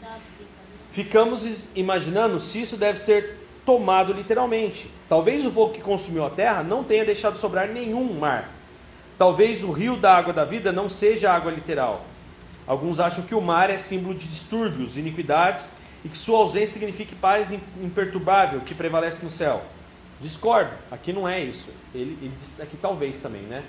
da 0.01 0.07
vida, 0.09 0.19
né? 0.39 0.77
Ficamos 0.91 1.67
imaginando 1.75 2.39
se 2.39 2.61
isso 2.61 2.77
deve 2.77 2.99
ser 2.99 3.37
tomado 3.65 4.13
literalmente. 4.13 4.89
Talvez 5.09 5.45
o 5.45 5.51
fogo 5.51 5.73
que 5.73 5.81
consumiu 5.81 6.25
a 6.25 6.29
terra 6.29 6.63
não 6.63 6.83
tenha 6.83 7.05
deixado 7.05 7.37
sobrar 7.37 7.67
nenhum 7.67 8.13
mar. 8.19 8.49
Talvez 9.17 9.63
o 9.63 9.71
rio 9.71 9.95
da 9.95 10.15
água 10.15 10.33
da 10.33 10.43
vida 10.43 10.71
não 10.71 10.89
seja 10.89 11.31
água 11.31 11.51
literal. 11.51 12.05
Alguns 12.67 12.99
acham 12.99 13.23
que 13.23 13.35
o 13.35 13.41
mar 13.41 13.69
é 13.69 13.77
símbolo 13.77 14.15
de 14.15 14.27
distúrbios, 14.27 14.97
iniquidades 14.97 15.71
e 16.03 16.09
que 16.09 16.17
sua 16.17 16.39
ausência 16.39 16.73
signifique 16.73 17.15
paz 17.15 17.51
im- 17.51 17.61
imperturbável 17.81 18.59
que 18.61 18.73
prevalece 18.73 19.23
no 19.23 19.29
céu. 19.29 19.63
Discordo, 20.19 20.71
aqui 20.91 21.13
não 21.13 21.27
é 21.29 21.39
isso. 21.41 21.67
Ele, 21.93 22.17
ele 22.21 22.33
diz 22.39 22.59
aqui 22.59 22.75
talvez 22.75 23.19
também, 23.19 23.41
né? 23.43 23.63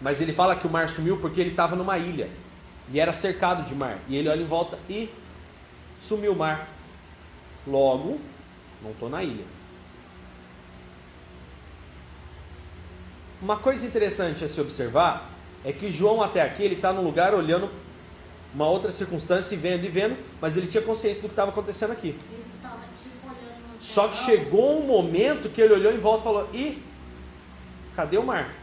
Mas 0.00 0.20
ele 0.20 0.32
fala 0.32 0.54
que 0.56 0.66
o 0.66 0.70
mar 0.70 0.88
sumiu 0.88 1.16
porque 1.18 1.40
ele 1.40 1.50
estava 1.50 1.74
numa 1.74 1.98
ilha 1.98 2.28
e 2.92 3.00
era 3.00 3.12
cercado 3.12 3.64
de 3.64 3.74
mar. 3.74 3.98
E 4.08 4.16
ele 4.16 4.28
olha 4.28 4.42
em 4.42 4.46
volta 4.46 4.78
e 4.88 5.10
sumiu 6.00 6.32
o 6.32 6.36
mar. 6.36 6.68
Logo, 7.66 8.20
não 8.82 8.90
estou 8.90 9.08
na 9.08 9.22
ilha. 9.22 9.44
Uma 13.42 13.56
coisa 13.56 13.86
interessante 13.86 14.44
a 14.44 14.48
se 14.48 14.60
observar 14.60 15.28
é 15.64 15.72
que 15.72 15.90
João 15.90 16.22
até 16.22 16.40
aqui 16.40 16.62
ele 16.62 16.76
está 16.76 16.92
num 16.92 17.02
lugar 17.02 17.34
olhando 17.34 17.68
uma 18.54 18.66
outra 18.66 18.90
circunstância 18.90 19.54
e 19.54 19.58
vendo 19.58 19.84
e 19.84 19.88
vendo, 19.88 20.16
mas 20.40 20.56
ele 20.56 20.66
tinha 20.66 20.82
consciência 20.82 21.20
do 21.20 21.28
que 21.28 21.32
estava 21.32 21.50
acontecendo 21.50 21.92
aqui. 21.92 22.08
Ele 22.08 22.44
tipo 22.96 23.26
olhando 23.26 23.80
Só 23.80 24.08
que 24.08 24.16
chegou 24.16 24.80
um 24.80 24.86
momento 24.86 25.50
que 25.50 25.60
ele 25.60 25.74
olhou 25.74 25.92
em 25.92 25.98
volta 25.98 26.20
e 26.20 26.24
falou: 26.24 26.50
"Ih, 26.54 26.82
cadê 27.94 28.16
o 28.16 28.22
mar?" 28.22 28.54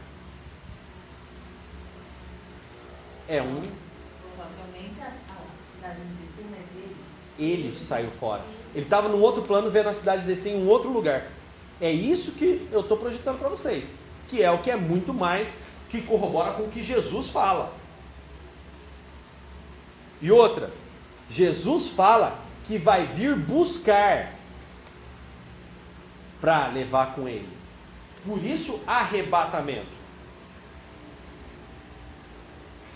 É 3.28 3.40
um 3.40 3.62
Provavelmente 4.34 5.00
a, 5.00 5.06
a 5.06 5.76
cidade 5.76 5.98
não 6.00 6.26
desceu, 6.26 6.44
mas 6.50 6.66
ele. 7.38 7.76
saiu 7.76 8.10
fora. 8.10 8.42
Ele 8.74 8.84
estava 8.84 9.08
num 9.08 9.20
outro 9.20 9.42
plano 9.42 9.70
vendo 9.70 9.88
a 9.88 9.94
cidade 9.94 10.24
descer 10.24 10.52
em 10.52 10.62
um 10.62 10.68
outro 10.68 10.90
lugar. 10.90 11.26
É 11.80 11.90
isso 11.90 12.32
que 12.32 12.66
eu 12.72 12.80
estou 12.80 12.96
projetando 12.96 13.38
para 13.38 13.48
vocês, 13.48 13.94
que 14.28 14.42
é 14.42 14.50
o 14.50 14.58
que 14.58 14.70
é 14.70 14.76
muito 14.76 15.12
mais 15.12 15.60
que 15.90 16.02
corrobora 16.02 16.52
com 16.52 16.64
o 16.64 16.70
que 16.70 16.82
Jesus 16.82 17.30
fala. 17.30 17.72
E 20.20 20.30
outra, 20.30 20.70
Jesus 21.28 21.88
fala 21.88 22.38
que 22.66 22.78
vai 22.78 23.04
vir 23.04 23.36
buscar 23.36 24.32
para 26.40 26.68
levar 26.68 27.14
com 27.14 27.28
ele. 27.28 27.48
Por 28.24 28.42
isso, 28.42 28.82
arrebatamento. 28.86 29.86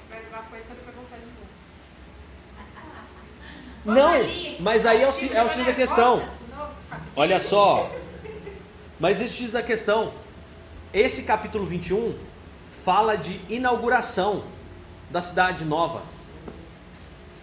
Vai 0.09 0.21
levar 0.21 0.43
coisa 0.49 0.65
pra 0.67 0.93
voltar 0.93 1.17
de 1.17 1.27
novo. 1.27 1.49
Não, 3.89 4.13
mas 4.61 4.85
aí 4.85 5.03
é 5.03 5.09
o, 5.09 5.13
é 5.35 5.43
o 5.43 5.49
X 5.49 5.65
da 5.65 5.73
questão. 5.73 6.23
Olha 7.17 7.41
só. 7.41 7.91
Mas 9.01 9.21
esse 9.21 9.35
X 9.35 9.53
da 9.53 9.63
questão. 9.63 10.13
Esse 10.93 11.23
capítulo 11.23 11.67
21 11.67 12.15
fala 12.85 13.17
de 13.17 13.41
inauguração 13.49 14.45
da 15.11 15.21
cidade 15.21 15.65
nova. 15.65 16.03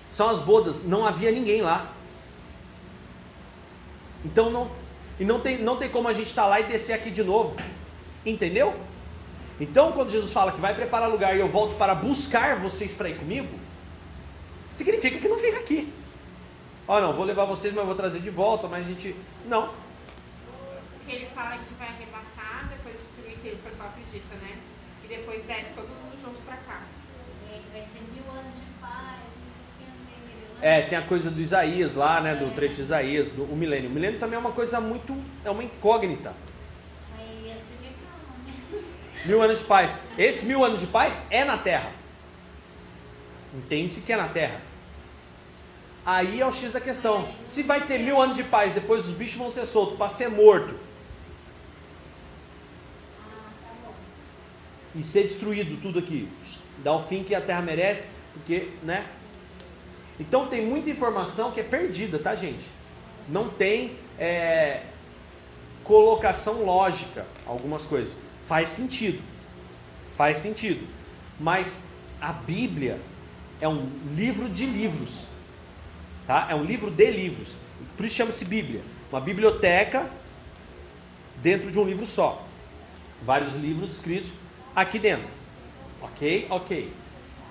São 0.08 0.30
as 0.30 0.40
bodas, 0.40 0.84
não 0.84 1.06
havia 1.06 1.32
ninguém 1.32 1.62
lá. 1.62 1.88
Então 4.24 4.50
não 4.50 4.70
e 5.20 5.24
não 5.24 5.40
tem, 5.40 5.58
não 5.58 5.78
tem 5.78 5.90
como 5.90 6.08
a 6.08 6.14
gente 6.14 6.28
estar 6.28 6.44
tá 6.44 6.48
lá 6.48 6.60
e 6.60 6.64
descer 6.64 6.94
aqui 6.94 7.10
de 7.10 7.24
novo. 7.24 7.56
Entendeu? 8.26 8.74
Então, 9.60 9.92
quando 9.94 10.12
Jesus 10.12 10.34
fala 10.34 10.52
que 10.52 10.60
vai 10.60 10.76
preparar 10.76 11.10
lugar 11.10 11.36
e 11.36 11.40
eu 11.40 11.48
volto 11.48 11.76
para 11.76 11.96
buscar 11.96 12.60
vocês 12.60 12.94
para 12.94 13.10
ir 13.10 13.18
comigo, 13.18 13.48
significa 14.72 15.18
que 15.18 15.28
não 15.28 15.40
fica 15.40 15.60
aqui. 15.60 15.92
Ó, 16.88 16.98
oh, 16.98 17.02
não, 17.02 17.14
vou 17.14 17.26
levar 17.26 17.46
vocês, 17.46 17.74
mas 17.74 17.86
vou 17.86 17.96
trazer 17.96 18.20
de 18.20 18.30
volta, 18.30 18.68
mas 18.68 18.86
a 18.86 18.90
gente. 18.90 19.16
Não. 19.48 19.74
Porque 20.98 21.16
ele 21.16 21.28
fala 21.34 21.58
que 21.58 21.74
vai 21.80 21.88
arrebatar, 21.88 22.70
depois 22.70 22.96
destruir, 22.96 23.38
que 23.42 23.50
o 23.50 23.58
pessoal 23.58 23.90
acredita, 23.90 24.36
né? 24.36 24.58
E 25.04 25.08
depois 25.08 25.44
desce 25.46 25.72
todo 25.76 25.88
mundo 25.88 26.16
junto 26.22 26.40
para 26.46 26.58
cá. 26.58 26.84
É, 27.52 27.60
vai 27.72 27.82
ser 27.82 28.02
mil 28.14 28.32
anos 28.32 28.54
de 28.54 28.80
paz, 28.80 29.20
É, 30.62 30.82
tem 30.84 30.98
a 30.98 31.02
coisa 31.02 31.32
do 31.32 31.42
Isaías 31.42 31.96
lá, 31.96 32.22
né? 32.22 32.36
Do 32.36 32.54
trecho 32.54 32.76
de 32.76 32.82
Isaías, 32.84 33.32
do 33.32 33.44
o 33.44 33.56
milênio. 33.56 33.90
O 33.90 33.94
milênio 33.94 34.20
também 34.20 34.36
é 34.36 34.40
uma 34.40 34.52
coisa 34.52 34.80
muito. 34.80 35.16
é 35.44 35.50
uma 35.50 35.64
incógnita. 35.64 36.34
Mil 39.26 39.42
anos 39.42 39.60
de 39.60 39.66
paz. 39.66 39.98
Esse 40.18 40.46
mil 40.46 40.64
anos 40.64 40.80
de 40.80 40.88
paz 40.88 41.26
é 41.32 41.44
na 41.44 41.58
terra. 41.58 41.92
Entende-se 43.56 44.02
que 44.02 44.14
é 44.14 44.18
na 44.18 44.28
terra. 44.28 44.62
Aí 46.06 46.40
é 46.40 46.46
o 46.46 46.52
X 46.52 46.72
da 46.72 46.80
questão. 46.80 47.28
Se 47.46 47.64
vai 47.64 47.88
ter 47.88 47.98
mil 48.00 48.22
anos 48.22 48.38
de 48.38 48.44
paz, 48.44 48.72
depois 48.74 49.08
os 49.08 49.16
bichos 49.16 49.38
vão 49.38 49.50
ser 49.50 49.66
soltos 49.66 49.98
para 49.98 50.08
ser 50.08 50.30
morto. 50.30 50.76
E 54.94 55.02
ser 55.02 55.24
destruído 55.24 55.82
tudo 55.82 55.98
aqui. 55.98 56.30
Dá 56.84 56.94
o 56.94 57.02
fim 57.02 57.24
que 57.24 57.34
a 57.34 57.42
terra 57.42 57.62
merece, 57.62 58.08
porque, 58.34 58.70
né? 58.84 59.08
Então 60.20 60.48
tem 60.48 60.64
muita 60.64 60.90
informação 60.92 61.52
que 61.52 61.60
é 61.60 61.64
perdida, 61.64 62.20
tá, 62.20 62.36
gente? 62.36 62.66
Não 63.28 63.50
tem 63.50 63.98
é, 64.20 64.84
colocação 65.84 66.64
lógica, 66.64 67.26
algumas 67.48 67.84
coisas. 67.84 68.16
Faz 68.48 68.70
sentido. 68.70 69.22
Faz 70.16 70.38
sentido. 70.38 70.86
Mas 71.40 71.80
a 72.22 72.32
Bíblia 72.32 73.00
é 73.60 73.68
um 73.68 73.90
livro 74.16 74.48
de 74.48 74.66
livros. 74.68 75.26
Tá? 76.28 76.48
É 76.50 76.56
um 76.56 76.64
livro 76.64 76.90
de 76.90 77.12
livros. 77.12 77.56
Por 77.96 78.06
isso 78.06 78.16
chama-se 78.16 78.46
Bíblia. 78.46 78.82
Uma 79.12 79.22
biblioteca 79.22 80.10
dentro 81.42 81.72
de 81.72 81.80
um 81.80 81.86
livro 81.86 82.06
só. 82.06 82.44
Vários 83.24 83.54
livros 83.54 83.94
escritos 83.94 84.34
aqui 84.76 85.00
dentro. 85.00 85.30
Ok? 86.02 86.48
Ok. 86.50 86.92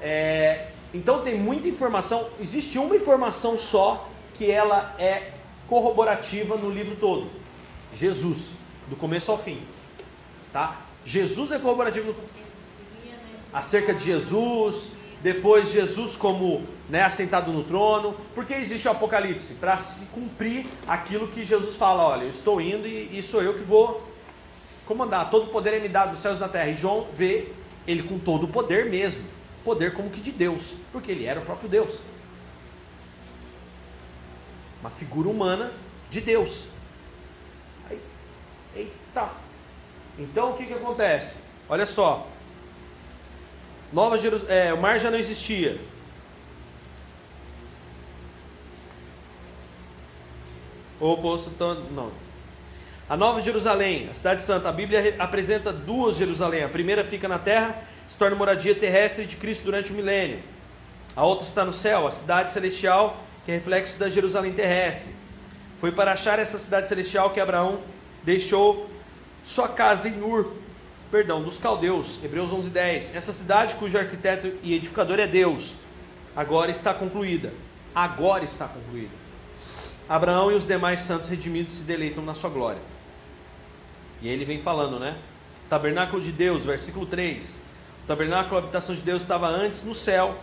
É, 0.00 0.68
então 0.92 1.22
tem 1.22 1.38
muita 1.38 1.68
informação. 1.68 2.28
Existe 2.40 2.78
uma 2.78 2.96
informação 2.96 3.56
só 3.56 4.08
que 4.34 4.50
ela 4.50 4.94
é 4.98 5.32
corroborativa 5.66 6.56
no 6.56 6.70
livro 6.70 6.96
todo. 6.96 7.30
Jesus, 7.96 8.56
do 8.88 8.96
começo 8.96 9.30
ao 9.30 9.38
fim. 9.38 9.60
Tá? 10.52 10.80
Jesus 11.04 11.52
é 11.52 11.58
corroborativo 11.58 12.14
acerca 13.52 13.94
de 13.94 14.04
Jesus, 14.04 14.90
depois 15.24 15.72
Jesus 15.72 16.16
como 16.16 16.62
né, 16.86 17.00
assentado 17.00 17.50
no 17.50 17.64
trono. 17.64 18.12
Por 18.34 18.44
que 18.44 18.52
existe 18.52 18.86
o 18.86 18.90
Apocalipse? 18.90 19.54
Para 19.54 19.78
se 19.78 20.04
cumprir 20.06 20.66
aquilo 20.86 21.28
que 21.28 21.42
Jesus 21.42 21.76
fala: 21.76 22.02
olha, 22.04 22.24
eu 22.24 22.28
estou 22.28 22.60
indo 22.60 22.86
e, 22.86 23.18
e 23.18 23.22
sou 23.22 23.42
eu 23.42 23.54
que 23.54 23.64
vou 23.64 24.06
comandar. 24.84 25.30
Todo 25.30 25.50
poder 25.50 25.72
é 25.72 25.80
me 25.80 25.88
dado 25.88 26.10
dos 26.10 26.20
céus 26.20 26.36
e 26.36 26.40
da 26.40 26.48
terra. 26.48 26.68
E 26.68 26.76
João 26.76 27.06
vê 27.16 27.48
ele 27.86 28.02
com 28.02 28.18
todo 28.18 28.44
o 28.44 28.48
poder 28.48 28.90
mesmo. 28.90 29.24
Poder 29.64 29.94
como 29.94 30.10
que 30.10 30.20
de 30.20 30.30
Deus, 30.30 30.74
porque 30.92 31.10
ele 31.10 31.24
era 31.24 31.40
o 31.40 31.44
próprio 31.44 31.70
Deus. 31.70 32.00
Uma 34.82 34.90
figura 34.90 35.30
humana 35.30 35.72
de 36.10 36.20
Deus. 36.20 36.66
Aí, 37.88 37.98
eita! 38.76 39.30
Então 40.18 40.50
o 40.50 40.56
que, 40.58 40.66
que 40.66 40.74
acontece? 40.74 41.38
Olha 41.66 41.86
só. 41.86 42.28
Nova 43.94 44.18
Jerus... 44.18 44.42
É, 44.48 44.74
o 44.74 44.80
mar 44.80 44.98
já 44.98 45.08
não 45.08 45.18
existia. 45.18 45.78
O 51.00 51.16
poço 51.16 51.52
não. 51.92 52.10
A 53.08 53.16
Nova 53.16 53.40
Jerusalém, 53.40 54.08
a 54.10 54.14
cidade 54.14 54.42
santa, 54.42 54.68
a 54.68 54.72
Bíblia 54.72 55.14
apresenta 55.18 55.72
duas 55.72 56.16
Jerusalém. 56.16 56.64
A 56.64 56.68
primeira 56.68 57.04
fica 57.04 57.28
na 57.28 57.38
terra, 57.38 57.76
se 58.08 58.16
torna 58.18 58.34
moradia 58.34 58.74
terrestre 58.74 59.26
de 59.26 59.36
Cristo 59.36 59.64
durante 59.64 59.92
o 59.92 59.94
milênio. 59.94 60.40
A 61.14 61.24
outra 61.24 61.46
está 61.46 61.64
no 61.64 61.72
céu, 61.72 62.04
a 62.04 62.10
cidade 62.10 62.50
celestial, 62.50 63.22
que 63.44 63.52
é 63.52 63.54
reflexo 63.54 63.96
da 63.96 64.10
Jerusalém 64.10 64.52
terrestre. 64.52 65.14
Foi 65.80 65.92
para 65.92 66.12
achar 66.12 66.40
essa 66.40 66.58
cidade 66.58 66.88
celestial 66.88 67.30
que 67.30 67.38
Abraão 67.38 67.78
deixou 68.24 68.90
sua 69.44 69.68
casa 69.68 70.08
em 70.08 70.20
Ur, 70.20 70.52
perdão, 71.14 71.40
dos 71.40 71.58
caldeus, 71.58 72.18
Hebreus 72.24 72.50
11:10. 72.50 73.14
Essa 73.14 73.32
cidade 73.32 73.76
cujo 73.76 73.96
arquiteto 73.96 74.50
e 74.64 74.74
edificador 74.74 75.20
é 75.20 75.28
Deus, 75.28 75.74
agora 76.34 76.72
está 76.72 76.92
concluída. 76.92 77.52
Agora 77.94 78.42
está 78.42 78.66
concluída. 78.66 79.12
Abraão 80.08 80.50
e 80.50 80.56
os 80.56 80.66
demais 80.66 81.02
santos 81.02 81.28
redimidos 81.28 81.74
se 81.74 81.82
deleitam 81.82 82.24
na 82.24 82.34
sua 82.34 82.50
glória. 82.50 82.80
E 84.20 84.26
ele 84.26 84.44
vem 84.44 84.58
falando, 84.58 84.98
né? 84.98 85.16
Tabernáculo 85.70 86.20
de 86.20 86.32
Deus, 86.32 86.64
versículo 86.64 87.06
3. 87.06 87.60
O 88.02 88.06
tabernáculo, 88.08 88.56
a 88.56 88.58
habitação 88.58 88.92
de 88.92 89.02
Deus, 89.02 89.22
estava 89.22 89.46
antes 89.46 89.84
no 89.84 89.94
céu, 89.94 90.36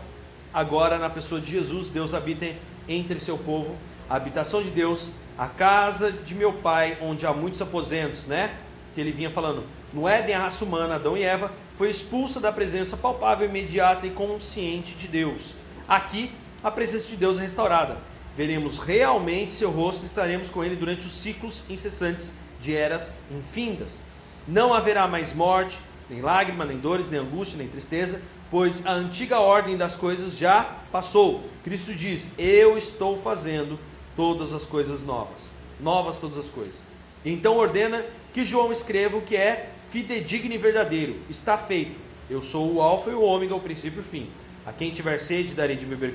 agora 0.54 0.98
na 0.98 1.10
pessoa 1.10 1.42
de 1.42 1.52
Jesus, 1.52 1.90
Deus 1.90 2.14
habita 2.14 2.46
entre 2.88 3.20
seu 3.20 3.38
povo. 3.38 3.76
A 4.10 4.16
habitação 4.16 4.64
de 4.64 4.70
Deus, 4.70 5.10
a 5.38 5.48
casa 5.48 6.14
de 6.14 6.34
meu 6.34 6.54
pai, 6.54 6.98
onde 7.02 7.26
há 7.26 7.34
muitos 7.34 7.62
aposentos, 7.62 8.24
né? 8.26 8.56
Que 8.94 9.02
ele 9.02 9.12
vinha 9.12 9.30
falando. 9.30 9.64
No 9.94 10.08
Éden, 10.08 10.36
a 10.36 10.40
raça 10.40 10.64
humana, 10.64 10.96
Adão 10.96 11.18
e 11.18 11.24
Eva, 11.24 11.52
foi 11.78 11.90
expulsa 11.90 12.40
da 12.40 12.52
presença 12.52 12.96
palpável, 12.96 13.48
imediata 13.48 14.06
e 14.06 14.12
consciente 14.12 14.94
de 14.96 15.08
Deus. 15.08 15.56
Aqui, 15.88 16.32
a 16.64 16.70
presença 16.70 17.08
de 17.08 17.16
Deus 17.16 17.38
é 17.38 17.42
restaurada. 17.42 17.98
Veremos 18.36 18.80
realmente 18.80 19.52
seu 19.52 19.70
rosto 19.72 20.04
e 20.04 20.06
estaremos 20.06 20.50
com 20.50 20.64
ele 20.64 20.76
durante 20.76 21.06
os 21.06 21.12
ciclos 21.12 21.64
incessantes 21.70 22.32
de 22.62 22.76
eras 22.76 23.16
infindas. 23.32 24.00
Não 24.48 24.74
haverá 24.74 25.08
mais 25.08 25.34
morte, 25.34 25.78
nem 26.10 26.22
lágrima, 26.22 26.66
nem 26.66 26.78
dores, 26.78 27.10
nem 27.10 27.20
angústia, 27.20 27.58
nem 27.58 27.68
tristeza, 27.68 28.22
pois 28.50 28.86
a 28.86 28.92
antiga 28.92 29.40
ordem 29.40 29.76
das 29.76 29.96
coisas 29.96 30.38
já 30.38 30.76
passou. 30.92 31.44
Cristo 31.64 31.94
diz: 31.94 32.30
Eu 32.38 32.78
estou 32.78 33.18
fazendo 33.18 33.80
todas 34.16 34.54
as 34.54 34.66
coisas 34.66 35.02
novas. 35.02 35.50
Novas 35.80 36.20
todas 36.20 36.38
as 36.38 36.48
coisas. 36.48 36.91
Então 37.26 37.58
ordena 37.58 38.04
que 38.34 38.46
João 38.46 38.72
escreva 38.72 39.18
o 39.18 39.22
que 39.22 39.36
é 39.36 39.70
fidedigno 39.90 40.54
e 40.54 40.58
verdadeiro. 40.58 41.16
Está 41.30 41.58
feito. 41.58 42.00
Eu 42.30 42.42
sou 42.42 42.74
o 42.74 42.82
Alfa 42.82 43.10
e 43.10 43.14
o 43.14 43.22
Ômega, 43.22 43.54
o 43.54 43.60
princípio 43.60 44.00
e 44.00 44.02
o 44.02 44.04
fim. 44.04 44.30
A 44.66 44.72
quem 44.72 44.92
tiver 44.92 45.20
sede, 45.20 45.54
darei 45.54 45.76
de 45.76 45.86
beber 45.86 46.12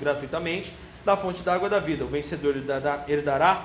gratuitamente 0.00 0.72
da 1.04 1.16
fonte 1.16 1.42
da 1.42 1.54
água 1.54 1.68
da 1.68 1.78
vida. 1.78 2.04
O 2.04 2.08
vencedor 2.08 2.54
herdará 3.08 3.64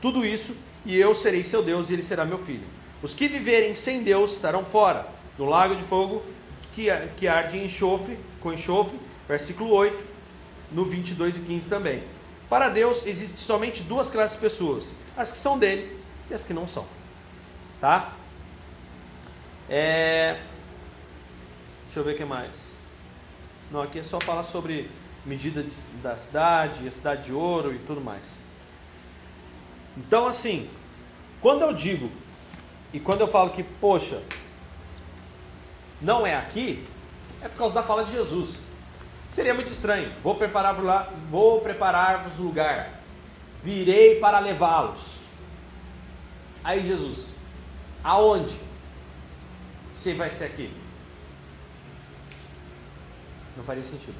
tudo 0.00 0.26
isso, 0.26 0.54
e 0.84 0.96
eu 0.96 1.14
serei 1.14 1.42
seu 1.42 1.62
Deus, 1.62 1.88
e 1.88 1.94
ele 1.94 2.02
será 2.02 2.24
meu 2.24 2.38
filho. 2.38 2.64
Os 3.02 3.14
que 3.14 3.28
viverem 3.28 3.74
sem 3.74 4.02
Deus 4.02 4.32
estarão 4.32 4.64
fora, 4.64 5.06
no 5.38 5.44
lago 5.44 5.74
de 5.74 5.82
fogo 5.82 6.22
que, 6.74 7.28
arde 7.28 7.56
em 7.56 7.64
enxofre, 7.64 8.16
com 8.40 8.52
enxofre, 8.52 8.98
versículo 9.26 9.70
8, 9.70 9.96
no 10.72 10.84
22 10.84 11.38
e 11.38 11.40
15 11.40 11.68
também. 11.68 12.02
Para 12.48 12.68
Deus 12.68 13.06
existem 13.06 13.38
somente 13.38 13.82
duas 13.82 14.10
classes 14.10 14.36
de 14.36 14.42
pessoas: 14.42 14.92
as 15.16 15.30
que 15.30 15.38
são 15.38 15.58
dele 15.58 15.97
e 16.30 16.34
as 16.34 16.44
que 16.44 16.52
não 16.52 16.66
são. 16.66 16.86
Tá? 17.80 18.12
É... 19.68 20.40
Deixa 21.84 22.00
eu 22.00 22.04
ver 22.04 22.14
o 22.14 22.16
que 22.16 22.24
mais. 22.24 22.50
Não, 23.70 23.82
aqui 23.82 23.98
é 23.98 24.02
só 24.02 24.20
falar 24.20 24.44
sobre 24.44 24.90
medida 25.24 25.62
de, 25.62 25.74
da 26.02 26.16
cidade, 26.16 26.88
a 26.88 26.92
cidade 26.92 27.24
de 27.24 27.32
ouro 27.32 27.74
e 27.74 27.78
tudo 27.80 28.00
mais. 28.00 28.22
Então, 29.96 30.26
assim, 30.26 30.68
quando 31.40 31.62
eu 31.62 31.72
digo 31.72 32.10
e 32.92 33.00
quando 33.00 33.20
eu 33.20 33.28
falo 33.28 33.50
que, 33.50 33.62
poxa, 33.62 34.22
não 36.00 36.26
é 36.26 36.34
aqui, 36.34 36.84
é 37.42 37.48
por 37.48 37.58
causa 37.58 37.74
da 37.74 37.82
fala 37.82 38.04
de 38.04 38.12
Jesus. 38.12 38.56
Seria 39.28 39.52
muito 39.52 39.70
estranho. 39.70 40.10
Vou 40.22 40.34
preparar-vos 40.34 40.84
preparar-vos 41.62 42.38
lugar. 42.38 42.90
Virei 43.62 44.18
para 44.18 44.38
levá-los. 44.38 45.17
Aí 46.64 46.86
Jesus, 46.86 47.28
Aonde? 48.02 48.56
Se 49.94 50.14
vai 50.14 50.30
ser 50.30 50.44
aqui? 50.44 50.72
Não 53.56 53.64
faria 53.64 53.84
sentido. 53.84 54.14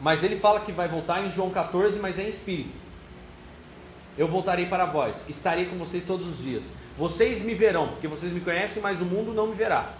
Mas 0.00 0.22
ele 0.22 0.38
fala 0.38 0.60
que 0.60 0.70
vai 0.70 0.86
voltar 0.86 1.24
em 1.24 1.32
João 1.32 1.50
14, 1.50 1.98
mas 1.98 2.18
é 2.18 2.24
em 2.24 2.28
espírito. 2.28 2.76
Eu 4.16 4.28
voltarei 4.28 4.66
para 4.66 4.84
vós, 4.84 5.24
estarei 5.28 5.66
com 5.66 5.76
vocês 5.76 6.04
todos 6.04 6.26
os 6.26 6.38
dias. 6.38 6.74
Vocês 6.96 7.40
me 7.40 7.54
verão, 7.54 7.88
porque 7.88 8.06
vocês 8.06 8.30
me 8.32 8.40
conhecem, 8.40 8.82
mas 8.82 9.00
o 9.00 9.04
mundo 9.04 9.32
não 9.32 9.48
me 9.48 9.54
verá. 9.54 9.92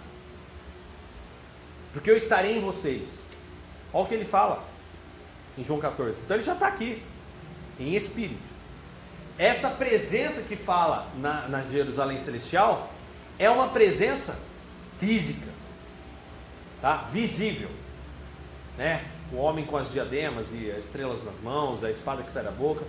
Porque 1.91 2.11
eu 2.11 2.15
estarei 2.15 2.57
em 2.57 2.61
vocês. 2.61 3.19
Olha 3.91 4.03
o 4.03 4.07
que 4.07 4.13
ele 4.13 4.25
fala 4.25 4.63
em 5.57 5.63
João 5.63 5.79
14. 5.79 6.21
Então 6.21 6.37
ele 6.37 6.43
já 6.43 6.53
está 6.53 6.67
aqui. 6.67 7.01
em 7.79 7.95
espírito. 7.95 8.58
Essa 9.39 9.71
presença 9.71 10.43
que 10.43 10.55
fala 10.55 11.09
na, 11.15 11.47
na 11.47 11.63
Jerusalém 11.63 12.19
Celestial 12.19 12.91
é 13.39 13.49
uma 13.49 13.69
presença 13.69 14.37
física, 14.99 15.47
tá? 16.81 17.09
visível. 17.11 17.69
Né? 18.77 19.03
O 19.31 19.37
homem 19.37 19.65
com 19.65 19.77
as 19.77 19.91
diademas 19.91 20.51
e 20.51 20.69
as 20.69 20.85
estrelas 20.85 21.23
nas 21.23 21.39
mãos, 21.39 21.83
a 21.83 21.89
espada 21.89 22.21
que 22.21 22.31
sai 22.31 22.43
da 22.43 22.51
boca. 22.51 22.85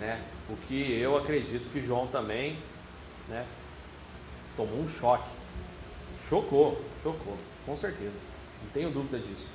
Né? 0.00 0.20
O 0.48 0.56
que 0.66 0.98
eu 0.98 1.16
acredito 1.16 1.70
que 1.70 1.80
João 1.80 2.06
também 2.06 2.58
né, 3.28 3.46
tomou 4.56 4.80
um 4.80 4.88
choque. 4.88 5.30
Chocou, 6.28 6.82
chocou, 7.02 7.36
com 7.66 7.76
certeza. 7.76 8.18
Não 8.62 8.70
tenho 8.70 8.90
dúvida 8.90 9.18
disso. 9.18 9.48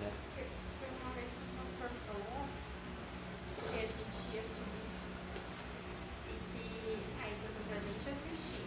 Né? 0.00 0.10
Foi 0.34 0.88
uma 1.02 1.14
vez 1.14 1.28
que 1.28 1.36
o 1.36 1.56
pastor 1.58 1.90
falou 2.06 2.44
que 3.70 3.76
a 3.76 3.82
gente 3.82 4.34
ia 4.34 4.42
subir 4.42 4.86
e 6.28 6.34
que 6.52 6.98
aí, 7.22 7.32
por 7.40 7.50
exemplo, 7.50 7.74
a 7.74 7.80
gente 7.80 8.08
assistir. 8.10 8.62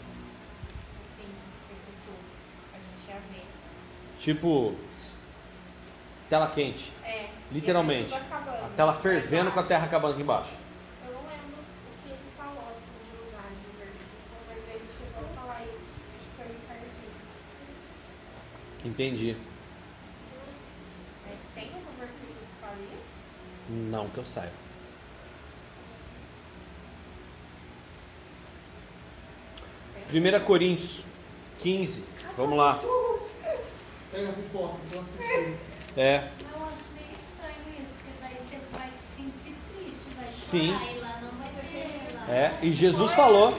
Assim, 0.99 1.29
feito 1.67 1.91
tudo. 2.05 2.25
A 2.73 2.77
gente 2.77 3.07
ia 3.07 3.19
ver. 3.31 3.45
Tipo, 4.29 4.75
tela 6.29 6.45
quente. 6.51 6.93
É. 7.03 7.29
Literalmente. 7.51 8.13
A 8.13 8.69
tela 8.75 8.93
fervendo 8.93 9.51
com 9.51 9.59
a 9.59 9.63
terra 9.63 9.85
acabando 9.85 10.13
aqui 10.13 10.21
embaixo. 10.21 10.51
Eu 11.03 11.13
não 11.13 11.21
lembro 11.21 11.57
o 11.57 12.03
que 12.03 12.09
ele 12.09 12.19
falou 12.37 12.63
assim 12.69 12.93
de 13.09 13.27
usar 13.27 13.49
de 13.49 13.69
versículo, 13.75 14.37
mas 14.47 14.57
ele 14.69 14.87
chegou 14.99 15.23
a 15.25 15.41
falar 15.41 15.61
isso. 15.63 15.97
Acho 16.13 16.27
que 16.29 16.43
foi. 18.83 18.87
Entendi. 18.87 19.35
Mas 21.27 21.39
tem 21.55 21.63
algum 21.73 21.99
versículo 21.99 22.35
que 22.37 22.61
fala 22.61 22.75
isso? 22.75 23.09
Não 23.67 24.09
que 24.09 24.17
eu 24.19 24.25
saiba. 24.25 24.53
1 30.13 30.45
Coríntios 30.45 31.03
15. 31.57 32.05
Vamos 32.37 32.59
lá. 32.59 32.79
Pega 34.11 34.29
a 34.29 34.33
pipoca, 34.33 34.73
tô 34.91 34.99
assistindo. 34.99 35.57
É. 35.95 36.15
Eu 36.15 36.63
acho 36.63 36.85
meio 36.95 37.13
estranho 37.13 37.83
isso, 37.83 37.99
porque 38.03 38.21
daí 38.21 38.37
você 38.49 38.77
vai 38.77 38.89
se 38.89 39.21
sentir 39.21 39.55
triste, 39.75 40.15
vai 40.17 40.31
Sim. 40.33 40.69
e 40.95 40.99
lá 40.99 41.21
não 41.21 41.29
vai 41.43 41.63
ter. 41.71 42.15
Lá 42.27 42.33
É, 42.33 42.57
e 42.61 42.73
Jesus 42.73 43.13
falou, 43.13 43.53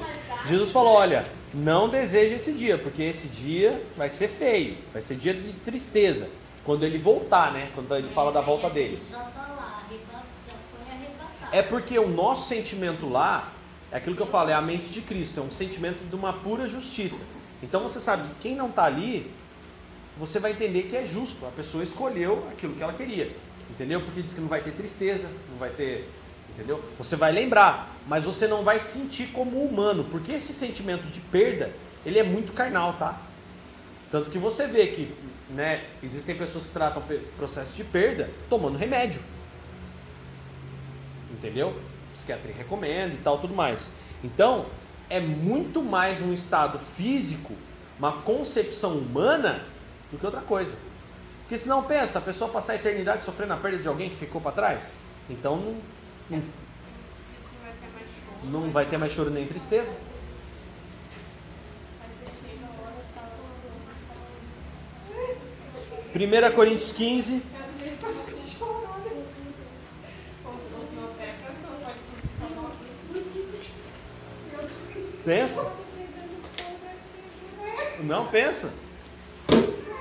Jesus 0.47 0.73
falou, 0.73 0.95
olha, 0.95 1.25
não 1.55 1.89
deseje 1.89 2.35
esse 2.35 2.53
dia, 2.53 2.79
porque 2.79 3.03
esse 3.03 3.29
dia 3.29 3.81
vai 3.97 4.11
ser 4.11 4.29
feio, 4.29 4.77
vai 4.93 5.01
ser 5.03 5.17
dia 5.17 5.35
de 5.35 5.53
tristeza. 5.53 6.29
Quando 6.65 6.85
ele 6.85 6.99
voltar, 6.99 7.53
né? 7.53 7.71
Quando 7.75 7.95
ele 7.97 8.09
fala 8.11 8.31
da 8.31 8.41
volta 8.41 8.69
dele. 8.69 9.01
Já 9.11 9.19
tá 9.19 9.41
lá, 9.57 9.83
arreba- 9.87 10.23
já 10.47 10.55
foi 10.71 10.93
arrebatado. 10.93 11.57
É 11.57 11.63
porque 11.63 11.99
o 11.99 12.07
nosso 12.09 12.49
sentimento 12.49 13.09
lá, 13.09 13.51
é 13.91 13.97
aquilo 13.97 14.15
que 14.15 14.23
eu 14.23 14.27
falo, 14.27 14.51
é 14.51 14.55
a 14.55 14.61
mente 14.61 14.91
de 14.91 15.01
Cristo, 15.01 15.41
é 15.41 15.43
um 15.43 15.51
sentimento 15.51 16.07
de 16.09 16.15
uma 16.15 16.33
pura 16.33 16.67
justiça. 16.67 17.25
Então 17.63 17.83
você 17.83 17.99
sabe 18.01 18.29
que 18.29 18.35
quem 18.41 18.55
não 18.55 18.69
está 18.69 18.85
ali, 18.85 19.31
você 20.21 20.39
vai 20.39 20.53
entender 20.53 20.83
que 20.83 20.95
é 20.95 21.07
justo. 21.07 21.47
A 21.47 21.51
pessoa 21.51 21.83
escolheu 21.83 22.47
aquilo 22.53 22.75
que 22.75 22.83
ela 22.83 22.93
queria. 22.93 23.35
Entendeu? 23.71 24.03
Porque 24.03 24.21
diz 24.21 24.35
que 24.35 24.41
não 24.41 24.49
vai 24.49 24.61
ter 24.61 24.73
tristeza, 24.73 25.27
não 25.51 25.57
vai 25.59 25.71
ter. 25.71 26.07
Entendeu? 26.51 26.85
Você 26.99 27.17
vai 27.17 27.33
lembrar, 27.33 27.91
mas 28.07 28.25
você 28.25 28.47
não 28.47 28.63
vai 28.63 28.79
sentir 28.79 29.29
como 29.29 29.65
humano, 29.65 30.05
porque 30.11 30.33
esse 30.33 30.53
sentimento 30.53 31.09
de 31.09 31.21
perda, 31.21 31.73
ele 32.05 32.19
é 32.19 32.23
muito 32.23 32.53
carnal, 32.53 32.93
tá? 32.95 33.19
Tanto 34.11 34.29
que 34.29 34.39
você 34.39 34.67
vê 34.67 34.89
que 34.89 35.15
né, 35.49 35.83
existem 36.03 36.35
pessoas 36.35 36.67
que 36.67 36.73
tratam 36.73 37.03
processo 37.39 37.75
de 37.77 37.85
perda 37.85 38.29
tomando 38.51 38.77
remédio. 38.77 39.23
Entendeu? 41.33 41.75
Psiquiatra 42.13 42.53
recomenda 42.53 43.15
e 43.15 43.19
tal, 43.19 43.39
tudo 43.39 43.55
mais. 43.55 43.91
Então, 44.23 44.67
é 45.09 45.19
muito 45.19 45.83
mais 45.83 46.21
um 46.21 46.33
estado 46.33 46.79
físico, 46.79 47.55
uma 47.99 48.13
concepção 48.13 48.93
humana, 48.99 49.65
do 50.11 50.19
que 50.19 50.27
outra 50.27 50.41
coisa. 50.41 50.77
Porque 51.43 51.59
senão, 51.59 51.83
pensa, 51.83 52.19
a 52.19 52.23
pessoa 52.23 52.51
passar 52.51 52.75
a 52.75 52.77
eternidade 52.77 53.25
sofrendo 53.25 53.53
a 53.53 53.57
perda 53.57 53.79
de 53.79 53.89
alguém 53.89 54.09
que 54.09 54.17
ficou 54.17 54.41
para 54.41 54.53
trás. 54.53 54.93
Então, 55.29 55.57
não, 55.57 55.75
não, 56.31 56.39
Isso 56.39 56.49
não 58.45 58.71
vai 58.71 58.87
ter 58.87 58.99
mais 58.99 59.13
choro 59.13 59.31
nem 59.31 59.47
tristeza. 59.47 59.95
Tá? 59.95 60.11
1 66.15 66.55
Coríntios 66.55 66.93
15, 66.93 67.33
Eu 67.33 67.41
achei 67.65 67.97
que 67.97 68.05
fosse 68.05 68.57
chorar. 68.57 69.01
Os 70.45 70.51
os 70.51 70.95
notecas 71.01 71.55
não 71.63 71.73
pode 71.81 71.99
ficar 71.99 72.49
nossa. 72.55 72.77
pensa. 75.25 75.73
Não, 78.01 78.27
pensa. 78.27 78.73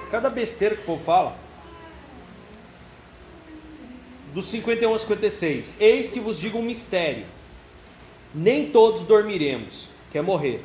Cada 0.09 0.29
besteira 0.29 0.75
que 0.75 0.81
o 0.81 0.85
povo 0.85 1.03
fala. 1.03 1.35
Do 4.33 4.41
51 4.41 4.91
ao 4.91 4.99
56. 4.99 5.77
Eis 5.79 6.09
que 6.09 6.19
vos 6.19 6.39
digo 6.39 6.57
um 6.57 6.63
mistério. 6.63 7.25
Nem 8.33 8.69
todos 8.69 9.03
dormiremos, 9.03 9.87
que 10.11 10.17
é 10.17 10.21
morrer. 10.21 10.63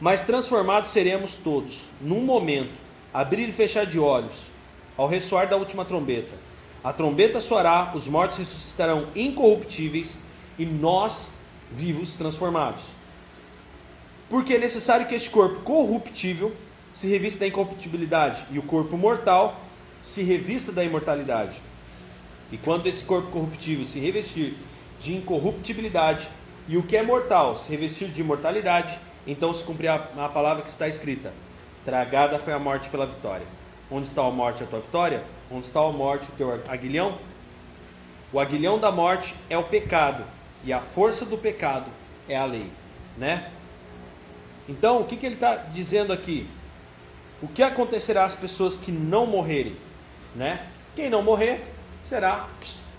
Mas 0.00 0.22
transformados 0.22 0.90
seremos 0.90 1.34
todos, 1.34 1.88
num 2.00 2.20
momento, 2.20 2.72
abrir 3.12 3.48
e 3.48 3.52
fechar 3.52 3.86
de 3.86 3.98
olhos, 3.98 4.48
ao 4.96 5.06
ressoar 5.06 5.48
da 5.48 5.56
última 5.56 5.84
trombeta. 5.84 6.34
A 6.82 6.92
trombeta 6.92 7.40
soará, 7.40 7.92
os 7.94 8.06
mortos 8.06 8.38
ressuscitarão 8.38 9.06
incorruptíveis 9.14 10.18
e 10.58 10.66
nós 10.66 11.28
vivos 11.72 12.14
transformados. 12.14 12.88
Porque 14.28 14.54
é 14.54 14.58
necessário 14.58 15.06
que 15.06 15.14
este 15.14 15.30
corpo 15.30 15.60
corruptível 15.60 16.52
se 16.94 17.08
revista 17.08 17.40
da 17.40 17.48
incorruptibilidade 17.48 18.44
e 18.52 18.58
o 18.58 18.62
corpo 18.62 18.96
mortal 18.96 19.60
se 20.00 20.22
revista 20.22 20.70
da 20.70 20.84
imortalidade. 20.84 21.60
E 22.52 22.56
quando 22.56 22.86
esse 22.86 23.02
corpo 23.02 23.32
corruptível 23.32 23.84
se 23.84 23.98
revestir 23.98 24.56
de 25.00 25.12
incorruptibilidade 25.12 26.28
e 26.68 26.76
o 26.76 26.84
que 26.84 26.96
é 26.96 27.02
mortal 27.02 27.58
se 27.58 27.68
revestir 27.70 28.08
de 28.08 28.20
imortalidade, 28.20 28.96
então 29.26 29.52
se 29.52 29.64
cumprirá 29.64 30.08
a 30.16 30.28
palavra 30.28 30.62
que 30.62 30.70
está 30.70 30.86
escrita: 30.86 31.32
Tragada 31.84 32.38
foi 32.38 32.52
a 32.52 32.58
morte 32.60 32.88
pela 32.88 33.06
vitória. 33.06 33.46
Onde 33.90 34.06
está 34.06 34.24
a 34.24 34.30
morte 34.30 34.62
a 34.62 34.66
tua 34.66 34.80
vitória? 34.80 35.22
Onde 35.50 35.66
está 35.66 35.80
a 35.80 35.90
morte 35.90 36.30
o 36.30 36.32
teu 36.36 36.62
aguilhão? 36.68 37.18
O 38.32 38.38
aguilhão 38.38 38.78
da 38.78 38.92
morte 38.92 39.34
é 39.50 39.58
o 39.58 39.64
pecado 39.64 40.24
e 40.64 40.72
a 40.72 40.80
força 40.80 41.24
do 41.24 41.36
pecado 41.36 41.86
é 42.28 42.36
a 42.36 42.44
lei, 42.44 42.66
né? 43.18 43.50
Então, 44.68 45.00
o 45.00 45.04
que, 45.04 45.16
que 45.16 45.26
ele 45.26 45.34
está 45.34 45.56
dizendo 45.56 46.12
aqui? 46.12 46.48
O 47.44 47.48
que 47.48 47.62
acontecerá 47.62 48.24
às 48.24 48.34
pessoas 48.34 48.78
que 48.78 48.90
não 48.90 49.26
morrerem? 49.26 49.76
Né? 50.34 50.66
Quem 50.96 51.10
não 51.10 51.22
morrer 51.22 51.62
será 52.02 52.48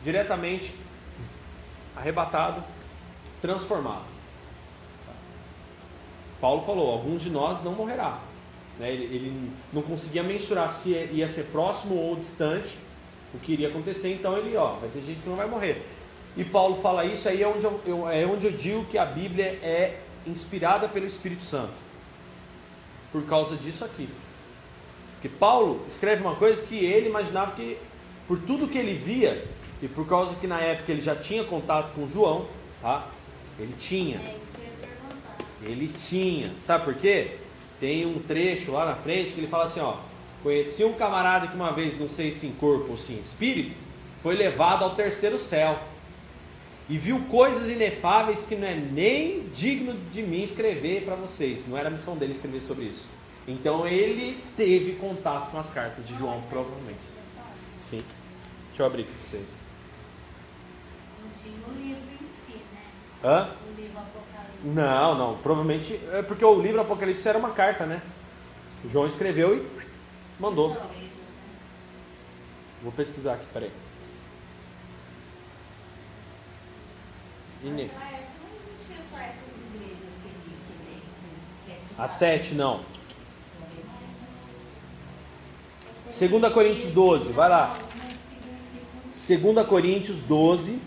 diretamente 0.03 0.71
arrebatado, 1.95 2.63
transformado. 3.41 4.03
Paulo 6.39 6.63
falou: 6.63 6.91
alguns 6.91 7.23
de 7.23 7.31
nós 7.31 7.63
não 7.63 7.71
morrerá. 7.71 8.19
Né? 8.79 8.91
Ele, 8.91 9.03
ele 9.05 9.51
não 9.73 9.81
conseguia 9.81 10.21
mensurar 10.21 10.69
se 10.69 10.89
ia 10.89 11.27
ser 11.27 11.45
próximo 11.45 11.95
ou 11.95 12.15
distante 12.15 12.77
o 13.33 13.39
que 13.39 13.53
iria 13.53 13.69
acontecer, 13.69 14.13
então 14.13 14.37
ele, 14.37 14.55
ó, 14.55 14.73
vai 14.73 14.89
ter 14.89 15.01
gente 15.01 15.21
que 15.21 15.27
não 15.27 15.35
vai 15.35 15.47
morrer. 15.47 15.83
E 16.37 16.45
Paulo 16.45 16.79
fala 16.83 17.03
isso 17.03 17.27
aí 17.27 17.41
é 17.41 17.47
onde 17.47 17.65
eu, 17.65 17.81
eu- 17.87 18.07
é 18.09 18.25
onde 18.27 18.45
eu 18.45 18.51
digo 18.51 18.85
que 18.85 18.97
a 18.99 19.05
Bíblia 19.05 19.45
é 19.63 19.99
inspirada 20.27 20.87
pelo 20.87 21.07
Espírito 21.07 21.43
Santo. 21.43 21.73
Por 23.11 23.25
causa 23.25 23.55
disso 23.55 23.83
aqui. 23.83 24.07
Porque 25.25 25.39
Paulo 25.39 25.83
escreve 25.87 26.21
uma 26.21 26.35
coisa 26.35 26.61
que 26.61 26.85
ele 26.85 27.09
imaginava 27.09 27.53
que, 27.53 27.79
por 28.27 28.37
tudo 28.41 28.67
que 28.67 28.77
ele 28.77 28.93
via, 28.93 29.43
e 29.81 29.87
por 29.87 30.07
causa 30.07 30.35
que 30.35 30.45
na 30.45 30.61
época 30.61 30.91
ele 30.91 31.01
já 31.01 31.15
tinha 31.15 31.43
contato 31.43 31.95
com 31.95 32.07
João, 32.07 32.45
tá? 32.79 33.07
Ele 33.57 33.73
tinha. 33.73 34.19
É. 34.19 34.35
Ele 35.63 35.87
tinha. 35.87 36.53
Sabe 36.59 36.85
por 36.85 36.93
quê? 36.93 37.37
Tem 37.79 38.05
um 38.05 38.19
trecho 38.19 38.71
lá 38.71 38.85
na 38.85 38.93
frente 38.93 39.33
que 39.33 39.39
ele 39.39 39.47
fala 39.47 39.63
assim, 39.63 39.79
ó. 39.79 39.95
Conheci 40.43 40.83
um 40.83 40.93
camarada 40.93 41.47
que 41.47 41.55
uma 41.55 41.71
vez, 41.71 41.99
não 41.99 42.07
sei 42.07 42.31
se 42.31 42.45
em 42.45 42.51
corpo 42.51 42.91
ou 42.91 42.97
se 42.97 43.13
em 43.13 43.19
espírito, 43.19 43.75
foi 44.21 44.35
levado 44.35 44.83
ao 44.83 44.91
terceiro 44.91 45.39
céu. 45.39 45.75
E 46.87 46.99
viu 46.99 47.19
coisas 47.21 47.71
inefáveis 47.71 48.43
que 48.43 48.55
não 48.55 48.67
é 48.67 48.75
nem 48.75 49.41
digno 49.55 49.95
de 50.11 50.21
mim 50.21 50.43
escrever 50.43 51.03
para 51.03 51.15
vocês. 51.15 51.65
Não 51.67 51.75
era 51.75 51.87
a 51.87 51.91
missão 51.91 52.15
dele 52.15 52.33
escrever 52.33 52.61
sobre 52.61 52.85
isso. 52.85 53.14
Então 53.47 53.87
ele 53.87 54.43
teve 54.57 54.93
contato 54.93 55.51
com 55.51 55.59
as 55.59 55.69
cartas 55.69 56.07
de 56.07 56.17
João, 56.17 56.41
provavelmente. 56.49 56.99
Sim. 57.75 58.03
Deixa 58.69 58.81
eu 58.81 58.85
abrir 58.87 59.03
aqui 59.03 59.11
para 59.11 59.21
vocês. 59.23 59.61
Não 61.21 61.29
tinha 61.41 61.67
o 61.67 61.71
livro 61.79 62.03
em 62.21 62.25
si, 62.25 62.57
né? 62.73 62.81
Hã? 63.23 63.49
O 63.71 63.79
livro 63.79 63.99
Apocalipse. 63.99 64.67
Não, 64.67 65.15
não. 65.17 65.37
Provavelmente 65.37 65.99
é 66.11 66.23
porque 66.23 66.43
o 66.43 66.59
livro 66.59 66.81
Apocalipse 66.81 67.27
era 67.27 67.37
uma 67.37 67.51
carta, 67.51 67.85
né? 67.85 68.01
O 68.83 68.89
João 68.89 69.05
escreveu 69.05 69.57
e 69.57 69.69
mandou. 70.39 70.71
Então, 70.71 70.83
né? 70.85 71.09
Vou 72.81 72.91
pesquisar 72.91 73.35
aqui, 73.35 73.45
peraí. 73.53 73.71
Inês. 77.63 77.91
Naquela 77.93 78.09
época 82.27 82.55
não 82.55 82.94
2 86.05 86.53
Coríntios 86.53 86.93
12, 86.93 87.31
vai 87.33 87.49
lá. 87.49 87.75
Mas 89.09 89.17
significa 89.19 89.53
2 89.53 89.67
Coríntios 89.67 90.21
12. 90.21 90.79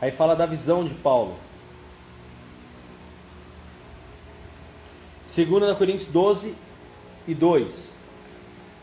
Aí 0.00 0.10
fala 0.12 0.36
da 0.36 0.46
visão 0.46 0.84
de 0.84 0.94
Paulo. 0.94 1.36
2 5.34 5.76
Coríntios 5.76 6.06
12 6.08 6.54
e 7.26 7.34
2. 7.34 7.92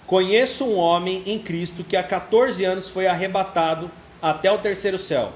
Conheço 0.05 0.65
um 0.65 0.77
homem 0.77 1.23
em 1.25 1.39
Cristo 1.39 1.83
que 1.83 1.97
há 1.97 2.03
14 2.03 2.63
anos 2.63 2.89
foi 2.89 3.07
arrebatado 3.07 3.89
até 4.21 4.51
o 4.51 4.57
terceiro 4.57 4.99
céu. 4.99 5.33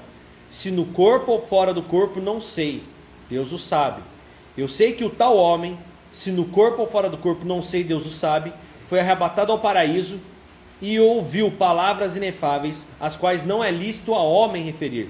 Se 0.50 0.70
no 0.70 0.84
corpo 0.86 1.32
ou 1.32 1.40
fora 1.40 1.74
do 1.74 1.82
corpo, 1.82 2.20
não 2.20 2.40
sei. 2.40 2.82
Deus 3.30 3.52
o 3.52 3.58
sabe. 3.58 4.02
Eu 4.58 4.68
sei 4.68 4.92
que 4.92 5.04
o 5.04 5.10
tal 5.10 5.36
homem, 5.36 5.78
se 6.10 6.32
no 6.32 6.44
corpo 6.44 6.82
ou 6.82 6.88
fora 6.88 7.08
do 7.08 7.16
corpo, 7.16 7.46
não 7.46 7.62
sei, 7.62 7.84
Deus 7.84 8.04
o 8.04 8.10
sabe, 8.10 8.52
foi 8.88 8.98
arrebatado 8.98 9.52
ao 9.52 9.60
paraíso 9.60 10.20
e 10.82 10.98
ouviu 10.98 11.50
palavras 11.52 12.16
inefáveis, 12.16 12.86
as 12.98 13.16
quais 13.16 13.44
não 13.44 13.62
é 13.62 13.70
lícito 13.70 14.14
a 14.14 14.22
homem 14.22 14.64
referir. 14.64 15.08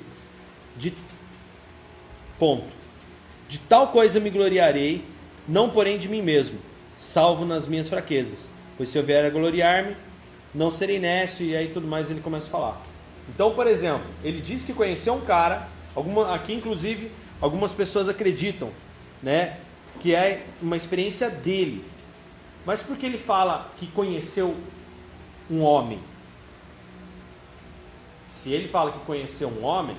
De 0.76 0.92
ponto. 2.38 2.68
De 3.48 3.58
tal 3.58 3.88
coisa 3.88 4.20
me 4.20 4.30
gloriarei, 4.30 5.02
não 5.48 5.70
porém 5.70 5.98
de 5.98 6.08
mim 6.08 6.22
mesmo, 6.22 6.58
salvo 6.98 7.44
nas 7.44 7.66
minhas 7.66 7.88
fraquezas. 7.88 8.50
Pois 8.76 8.90
se 8.90 8.98
eu 8.98 9.02
vier 9.02 9.24
a 9.24 9.30
gloriar-me, 9.30 9.96
não 10.54 10.70
serei 10.70 10.98
nécio, 10.98 11.46
e 11.46 11.56
aí 11.56 11.68
tudo 11.68 11.86
mais 11.86 12.10
ele 12.10 12.20
começa 12.20 12.46
a 12.46 12.50
falar. 12.50 12.82
Então, 13.28 13.52
por 13.54 13.66
exemplo, 13.66 14.06
ele 14.22 14.40
diz 14.40 14.62
que 14.62 14.72
conheceu 14.72 15.14
um 15.14 15.20
cara, 15.20 15.68
alguma, 15.94 16.34
aqui 16.34 16.52
inclusive 16.52 17.10
algumas 17.40 17.72
pessoas 17.72 18.08
acreditam, 18.08 18.70
né, 19.22 19.58
que 20.00 20.14
é 20.14 20.46
uma 20.60 20.76
experiência 20.76 21.30
dele. 21.30 21.84
Mas 22.64 22.82
por 22.82 22.96
que 22.96 23.06
ele 23.06 23.18
fala 23.18 23.70
que 23.78 23.86
conheceu 23.86 24.56
um 25.50 25.62
homem? 25.62 25.98
Se 28.26 28.52
ele 28.52 28.68
fala 28.68 28.92
que 28.92 28.98
conheceu 29.00 29.48
um 29.48 29.64
homem, 29.64 29.96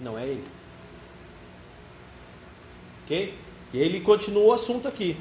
não 0.00 0.18
é 0.18 0.26
ele. 0.26 0.44
Ok? 3.04 3.34
E 3.72 3.78
ele 3.78 4.00
continua 4.00 4.44
o 4.44 4.52
assunto 4.52 4.86
aqui. 4.88 5.16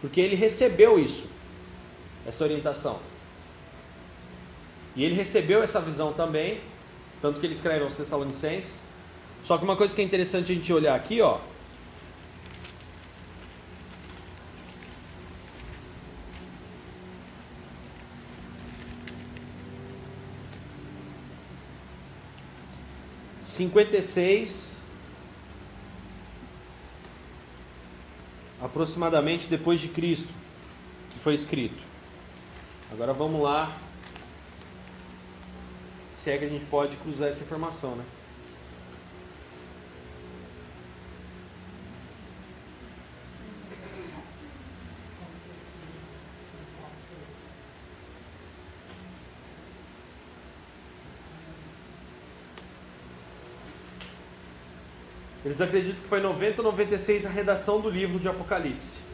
Porque 0.00 0.20
ele 0.20 0.36
recebeu 0.36 0.98
isso, 0.98 1.26
essa 2.28 2.44
orientação. 2.44 3.00
E 4.94 5.02
ele 5.02 5.14
recebeu 5.14 5.62
essa 5.62 5.80
visão 5.80 6.12
também, 6.12 6.60
tanto 7.22 7.40
que 7.40 7.46
ele 7.46 7.54
escreve 7.54 7.82
aos 7.82 7.96
Tessalonicenses. 7.96 8.80
Só 9.42 9.56
que 9.56 9.64
uma 9.64 9.76
coisa 9.76 9.94
que 9.94 10.02
é 10.02 10.04
interessante 10.04 10.52
a 10.52 10.54
gente 10.54 10.70
olhar 10.72 10.94
aqui, 10.94 11.22
ó. 11.22 11.38
Cinquenta 23.40 23.96
e 23.96 24.02
seis 24.02 24.82
aproximadamente 28.60 29.48
depois 29.48 29.80
de 29.80 29.88
Cristo, 29.88 30.28
que 31.10 31.18
foi 31.18 31.34
escrito. 31.34 31.87
Agora 32.90 33.12
vamos 33.12 33.42
lá. 33.42 33.76
Se 36.14 36.30
é 36.30 36.38
que 36.38 36.44
a 36.44 36.48
gente 36.48 36.64
pode 36.66 36.96
cruzar 36.96 37.28
essa 37.28 37.42
informação, 37.42 37.94
né? 37.94 38.04
Eles 55.44 55.60
acreditam 55.60 56.02
que 56.02 56.08
foi 56.08 56.20
90 56.20 56.60
ou 56.60 56.72
96 56.72 57.24
a 57.24 57.30
redação 57.30 57.80
do 57.80 57.88
livro 57.88 58.18
de 58.18 58.28
Apocalipse. 58.28 59.07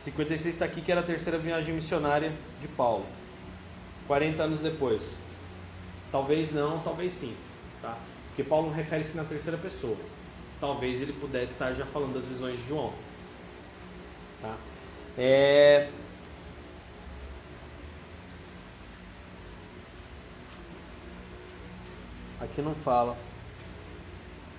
56 0.00 0.54
está 0.54 0.64
aqui 0.64 0.80
que 0.80 0.90
era 0.90 1.02
a 1.02 1.04
terceira 1.04 1.38
viagem 1.38 1.74
missionária 1.74 2.32
de 2.60 2.68
Paulo. 2.68 3.04
40 4.06 4.42
anos 4.42 4.60
depois. 4.60 5.16
Talvez 6.10 6.50
não, 6.52 6.78
talvez 6.80 7.12
sim. 7.12 7.36
Tá? 7.82 7.96
Porque 8.28 8.42
Paulo 8.42 8.70
refere-se 8.70 9.14
na 9.14 9.24
terceira 9.24 9.58
pessoa. 9.58 9.96
Talvez 10.58 11.02
ele 11.02 11.12
pudesse 11.12 11.52
estar 11.52 11.74
já 11.74 11.84
falando 11.84 12.14
das 12.14 12.24
visões 12.24 12.58
de 12.60 12.68
João. 12.68 12.92
Tá? 14.40 14.56
É... 15.18 15.90
Aqui 22.40 22.62
não 22.62 22.74
fala. 22.74 23.18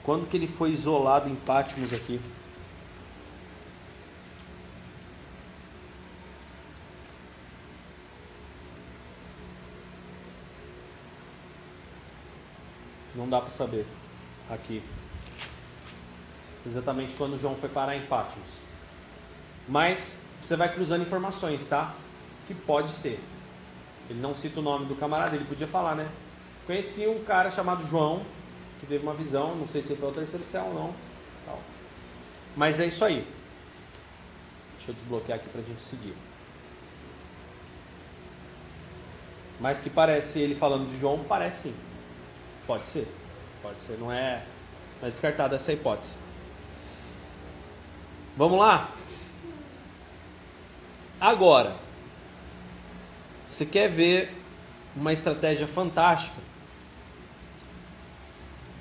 Quando 0.03 0.29
que 0.29 0.37
ele 0.37 0.47
foi 0.47 0.69
isolado 0.69 1.27
em 1.27 1.35
Patmos 1.35 1.93
aqui? 1.93 2.21
Não 13.15 13.27
dá 13.27 13.41
para 13.41 13.49
saber 13.49 13.85
aqui. 14.49 14.81
Exatamente 16.65 17.15
quando 17.15 17.39
João 17.39 17.55
foi 17.55 17.69
parar 17.69 17.95
em 17.95 18.05
Patmos. 18.05 18.49
Mas 19.67 20.19
você 20.41 20.55
vai 20.55 20.73
cruzando 20.73 21.03
informações, 21.03 21.65
tá? 21.65 21.93
Que 22.47 22.53
pode 22.53 22.91
ser. 22.91 23.19
Ele 24.09 24.19
não 24.19 24.35
cita 24.35 24.59
o 24.59 24.63
nome 24.63 24.85
do 24.85 24.95
camarada, 24.95 25.35
ele 25.35 25.45
podia 25.45 25.67
falar, 25.67 25.95
né? 25.95 26.09
Conheci 26.65 27.07
um 27.07 27.23
cara 27.23 27.51
chamado 27.51 27.87
João, 27.87 28.23
que 28.79 28.85
teve 28.85 29.03
uma 29.03 29.13
visão, 29.13 29.55
não 29.55 29.67
sei 29.67 29.81
se 29.81 29.95
foi 29.95 30.07
ao 30.07 30.13
terceiro 30.13 30.45
céu 30.45 30.65
ou 30.65 30.73
não. 30.73 30.93
Tal. 31.45 31.59
Mas 32.55 32.79
é 32.79 32.85
isso 32.85 33.03
aí. 33.03 33.25
Deixa 34.77 34.91
eu 34.91 34.95
desbloquear 34.95 35.37
aqui 35.37 35.49
pra 35.49 35.61
gente 35.61 35.81
seguir. 35.81 36.15
Mas 39.59 39.77
que 39.77 39.89
parece 39.89 40.39
ele 40.39 40.55
falando 40.55 40.87
de 40.87 40.97
João, 40.99 41.23
parece 41.23 41.69
sim. 41.69 41.75
Pode 42.71 42.87
ser. 42.87 43.05
Pode 43.61 43.81
ser, 43.81 43.97
não 43.99 44.09
é, 44.09 44.41
não 45.01 45.09
é 45.09 45.11
descartada 45.11 45.57
essa 45.57 45.73
hipótese. 45.73 46.15
Vamos 48.37 48.57
lá? 48.57 48.89
Agora, 51.19 51.75
você 53.45 53.65
quer 53.65 53.89
ver 53.89 54.33
uma 54.95 55.11
estratégia 55.11 55.67
fantástica? 55.67 56.39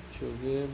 Deixa 0.09 0.23
eu 0.23 0.37
ver. 0.37 0.69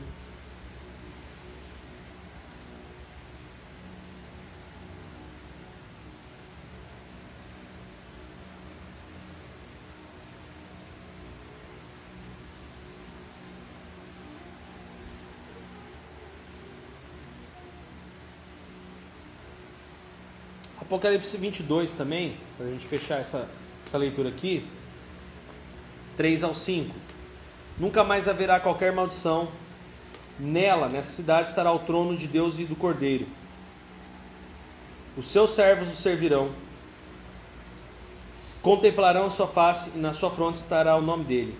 Apocalipse 20.88 21.36
22 21.36 21.92
também, 21.92 22.34
para 22.56 22.64
a 22.64 22.70
gente 22.70 22.86
fechar 22.86 23.20
essa, 23.20 23.46
essa 23.86 23.98
leitura 23.98 24.30
aqui. 24.30 24.64
3 26.16 26.44
ao 26.44 26.54
5. 26.54 26.94
Nunca 27.78 28.02
mais 28.02 28.26
haverá 28.26 28.58
qualquer 28.58 28.90
maldição. 28.90 29.48
Nela, 30.40 30.88
nessa 30.88 31.10
cidade, 31.10 31.50
estará 31.50 31.70
o 31.70 31.78
trono 31.80 32.16
de 32.16 32.26
Deus 32.26 32.58
e 32.58 32.64
do 32.64 32.74
Cordeiro. 32.74 33.26
Os 35.14 35.26
seus 35.26 35.50
servos 35.50 35.92
o 35.92 35.94
servirão. 35.94 36.50
Contemplarão 38.62 39.26
a 39.26 39.30
sua 39.30 39.46
face 39.46 39.90
e 39.94 39.98
na 39.98 40.14
sua 40.14 40.30
fronte 40.30 40.56
estará 40.56 40.96
o 40.96 41.02
nome 41.02 41.24
dele. 41.24 41.54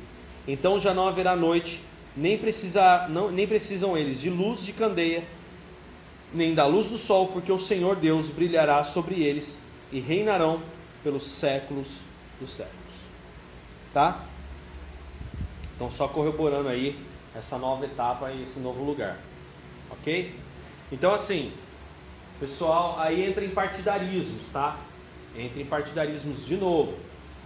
Então 0.47 0.81
já 0.81 0.95
não 0.95 1.07
haverá 1.07 1.37
noite, 1.37 1.83
nem, 2.16 2.39
precisa, 2.39 3.07
não, 3.11 3.31
nem 3.31 3.47
precisam 3.47 3.95
eles 3.95 4.22
de 4.22 4.31
luz 4.31 4.64
de 4.64 4.72
candeia, 4.72 5.22
nem 6.33 6.55
da 6.55 6.66
luz 6.66 6.89
do 6.89 6.99
sol, 6.99 7.29
porque 7.29 7.51
o 7.51 7.59
Senhor 7.59 7.97
Deus 7.97 8.31
brilhará 8.31 8.85
sobre 8.85 9.22
eles 9.22 9.59
e 9.91 10.01
reinarão 10.01 10.61
pelos 11.03 11.26
séculos 11.26 12.01
dos 12.41 12.51
séculos. 12.51 12.76
Tá? 13.93 14.24
Então, 15.74 15.91
só 15.91 16.09
corroborando 16.09 16.68
aí 16.68 16.99
essa 17.35 17.57
nova 17.59 17.85
etapa 17.85 18.31
e 18.33 18.43
esse 18.43 18.59
novo 18.59 18.85
lugar. 18.85 19.16
Ok? 19.91 20.35
Então, 20.91 21.14
assim, 21.14 21.53
pessoal, 22.41 22.97
aí 22.99 23.24
entra 23.24 23.45
em 23.45 23.51
partidarismos, 23.51 24.49
tá? 24.49 24.79
Entra 25.37 25.62
em 25.62 25.64
partidarismos 25.64 26.47
de 26.47 26.57
novo. 26.57 26.97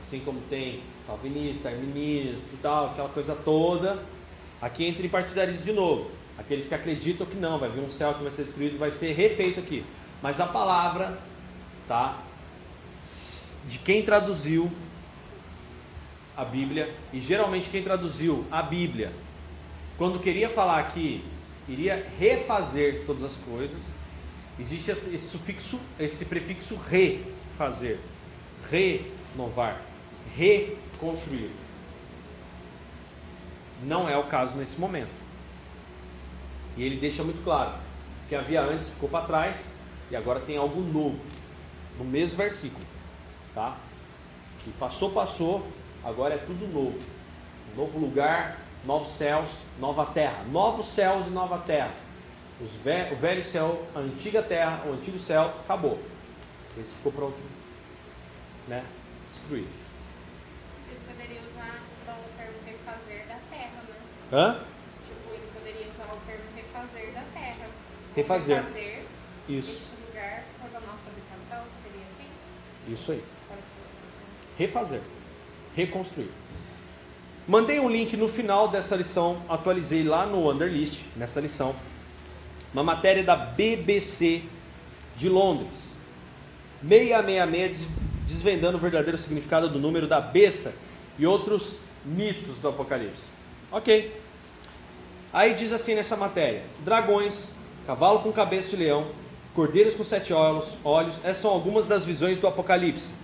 Assim 0.01 0.21
como 0.21 0.41
tem 0.49 0.81
calvinista, 1.07 1.69
arminista 1.69 2.51
e 2.53 2.59
tal, 2.63 2.87
aquela 2.87 3.09
coisa 3.09 3.35
toda. 3.35 4.03
Aqui 4.61 4.87
entra 4.87 5.05
em 5.05 5.09
partidarismo 5.09 5.65
de 5.65 5.73
novo. 5.73 6.11
Aqueles 6.45 6.69
que 6.69 6.75
acreditam 6.75 7.27
que 7.27 7.37
não, 7.37 7.59
vai 7.59 7.71
vir 7.71 7.81
um 7.81 7.91
céu 7.91 8.15
que 8.15 8.23
vai 8.23 8.33
ser 8.33 8.45
destruído, 8.45 8.79
vai 8.79 8.91
ser 8.91 9.13
refeito 9.13 9.61
aqui. 9.61 9.85
Mas 10.21 10.41
a 10.41 10.47
palavra, 10.47 11.19
tá? 11.89 12.19
De 13.69 13.79
quem 13.79 14.03
traduziu 14.03 14.71
a 16.37 16.45
Bíblia, 16.45 16.93
e 17.13 17.21
geralmente 17.21 17.69
quem 17.69 17.83
traduziu 17.83 18.45
a 18.51 18.63
Bíblia, 18.63 19.13
quando 19.97 20.19
queria 20.19 20.49
falar 20.49 20.91
que 20.93 21.25
iria 21.69 22.07
refazer 22.19 23.05
todas 23.07 23.23
as 23.23 23.37
coisas, 23.37 23.81
existe 24.59 24.91
esse 24.91 25.19
sufixo, 25.19 25.81
esse 25.99 26.25
prefixo 26.25 26.77
refazer, 26.77 27.99
renovar, 28.71 29.81
reconstruir. 30.37 31.51
Não 33.85 34.09
é 34.09 34.17
o 34.17 34.25
caso 34.25 34.57
nesse 34.57 34.79
momento. 34.79 35.22
E 36.77 36.83
ele 36.83 36.97
deixa 36.97 37.23
muito 37.23 37.43
claro 37.45 37.73
que 38.29 38.35
havia 38.35 38.63
antes 38.63 38.91
ficou 38.91 39.09
para 39.09 39.27
trás 39.27 39.71
e 40.11 40.17
agora 40.17 40.41
tem 40.41 40.57
algo 40.57 40.81
novo 40.81 41.19
no 41.99 42.05
mesmo 42.05 42.39
versículo, 42.39 42.85
tá? 43.55 43.77
Que 44.65 44.71
passou, 44.73 45.11
passou, 45.11 45.67
agora 46.03 46.35
é 46.35 46.39
tudo 46.39 46.67
novo. 46.73 46.99
Um 47.73 47.77
novo 47.77 47.99
lugar, 47.99 48.59
novos 48.85 49.11
céus, 49.11 49.57
nova 49.79 50.07
terra. 50.07 50.45
Novos 50.51 50.87
céus 50.87 51.27
e 51.27 51.31
nova 51.31 51.59
terra. 51.59 51.93
Ve 52.85 53.13
o 53.13 53.17
velho 53.17 53.45
céu, 53.45 53.85
a 53.95 53.99
antiga 53.99 54.43
terra, 54.43 54.83
o 54.87 54.93
antigo 54.93 55.19
céu, 55.19 55.53
acabou. 55.65 55.99
Esse 56.79 56.95
ficou 56.95 57.13
pronto, 57.13 57.37
né? 58.69 58.85
Destruído. 59.33 59.69
Ele 60.89 61.01
poderia 61.07 61.41
usar 61.41 61.83
o 62.09 62.37
termo 62.37 62.59
refazer 62.65 63.27
da 63.27 63.39
terra, 63.51 63.83
né? 63.89 63.97
Hã? 64.33 64.59
Tipo, 65.09 65.35
ele 65.35 65.51
poderia 65.53 65.91
usar 65.91 66.15
o 66.15 66.19
termo 66.27 66.45
refazer 66.55 67.13
da 67.13 67.23
terra. 67.35 67.69
Refazer. 68.15 68.63
Refazer 68.63 69.03
Isso, 69.49 69.81
lugar 70.09 70.45
para 70.61 70.79
a 70.79 70.81
nossa 70.83 71.03
habitação, 71.09 71.67
seria 71.83 72.07
assim? 72.07 72.93
isso 72.93 73.13
aí. 73.13 73.23
Seria? 73.49 73.63
Refazer, 74.59 75.01
reconstruir. 75.75 76.31
Mandei 77.49 77.81
um 77.81 77.91
link 77.91 78.17
no 78.17 78.29
final 78.29 78.69
dessa 78.69 78.95
lição, 78.95 79.43
atualizei 79.49 80.05
lá 80.05 80.27
no 80.27 80.51
Underlist, 80.51 81.05
nessa 81.17 81.41
lição, 81.41 81.75
uma 82.73 82.85
matéria 82.85 83.25
da 83.25 83.35
BBC 83.35 84.43
de 85.17 85.29
Londres. 85.29 85.95
666 86.83 87.89
desvendando 88.27 88.79
o 88.79 88.81
verdadeiro 88.81 89.19
significado 89.19 89.69
do 89.69 89.79
número 89.79 90.07
da 90.07 90.21
besta 90.21 90.73
e 91.19 91.27
outros 91.27 91.75
mitos 92.05 92.59
do 92.59 92.69
Apocalipse. 92.69 93.33
Ok. 93.71 94.21
Aí 95.33 95.55
diz 95.55 95.73
assim 95.73 95.95
nessa 95.95 96.17
matéria: 96.17 96.63
dragões, 96.81 97.55
cavalo 97.87 98.21
com 98.21 98.33
cabeça 98.33 98.71
de 98.71 98.77
leão, 98.77 99.07
cordeiros 99.55 99.95
com 99.95 100.05
sete 100.05 100.33
olhos, 100.33 101.21
essas 101.25 101.39
são 101.39 101.51
algumas 101.51 101.87
das 101.87 102.05
visões 102.05 102.39
do 102.39 102.47
Apocalipse. 102.47 103.15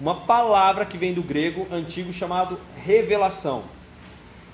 Uma 0.00 0.14
palavra 0.14 0.84
que 0.84 0.98
vem 0.98 1.14
do 1.14 1.22
grego 1.22 1.66
antigo 1.72 2.12
chamado 2.12 2.58
revelação. 2.84 3.64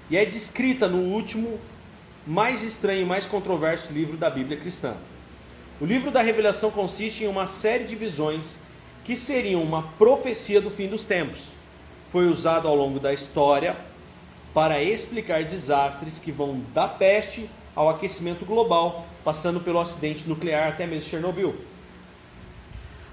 E 0.08 0.16
é 0.16 0.24
descrita 0.24 0.86
no 0.86 0.98
último, 0.98 1.58
mais 2.26 2.62
estranho 2.62 3.02
e 3.02 3.04
mais 3.04 3.26
controverso 3.26 3.92
livro 3.92 4.16
da 4.16 4.30
Bíblia 4.30 4.56
cristã. 4.56 4.94
O 5.80 5.84
livro 5.84 6.12
da 6.12 6.22
Revelação 6.22 6.70
consiste 6.70 7.24
em 7.24 7.26
uma 7.26 7.48
série 7.48 7.84
de 7.84 7.96
visões 7.96 8.58
que 9.04 9.16
seriam 9.16 9.62
uma 9.62 9.82
profecia 9.98 10.60
do 10.60 10.70
fim 10.70 10.86
dos 10.86 11.04
tempos. 11.04 11.48
Foi 12.08 12.28
usado 12.28 12.68
ao 12.68 12.76
longo 12.76 13.00
da 13.00 13.12
história 13.12 13.76
para 14.54 14.80
explicar 14.80 15.42
desastres 15.42 16.20
que 16.20 16.30
vão 16.30 16.60
da 16.72 16.86
peste 16.86 17.48
ao 17.74 17.88
aquecimento 17.88 18.44
global, 18.44 19.06
passando 19.24 19.60
pelo 19.60 19.80
acidente 19.80 20.28
nuclear 20.28 20.68
até 20.68 20.86
mesmo 20.86 21.08
Chernobyl. 21.08 21.54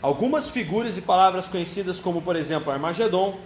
Algumas 0.01 0.49
figuras 0.49 0.97
e 0.97 1.01
palavras 1.01 1.47
conhecidas 1.47 1.99
como, 1.99 2.21
por 2.21 2.35
exemplo, 2.35 2.71
Armagedon, 2.71 3.37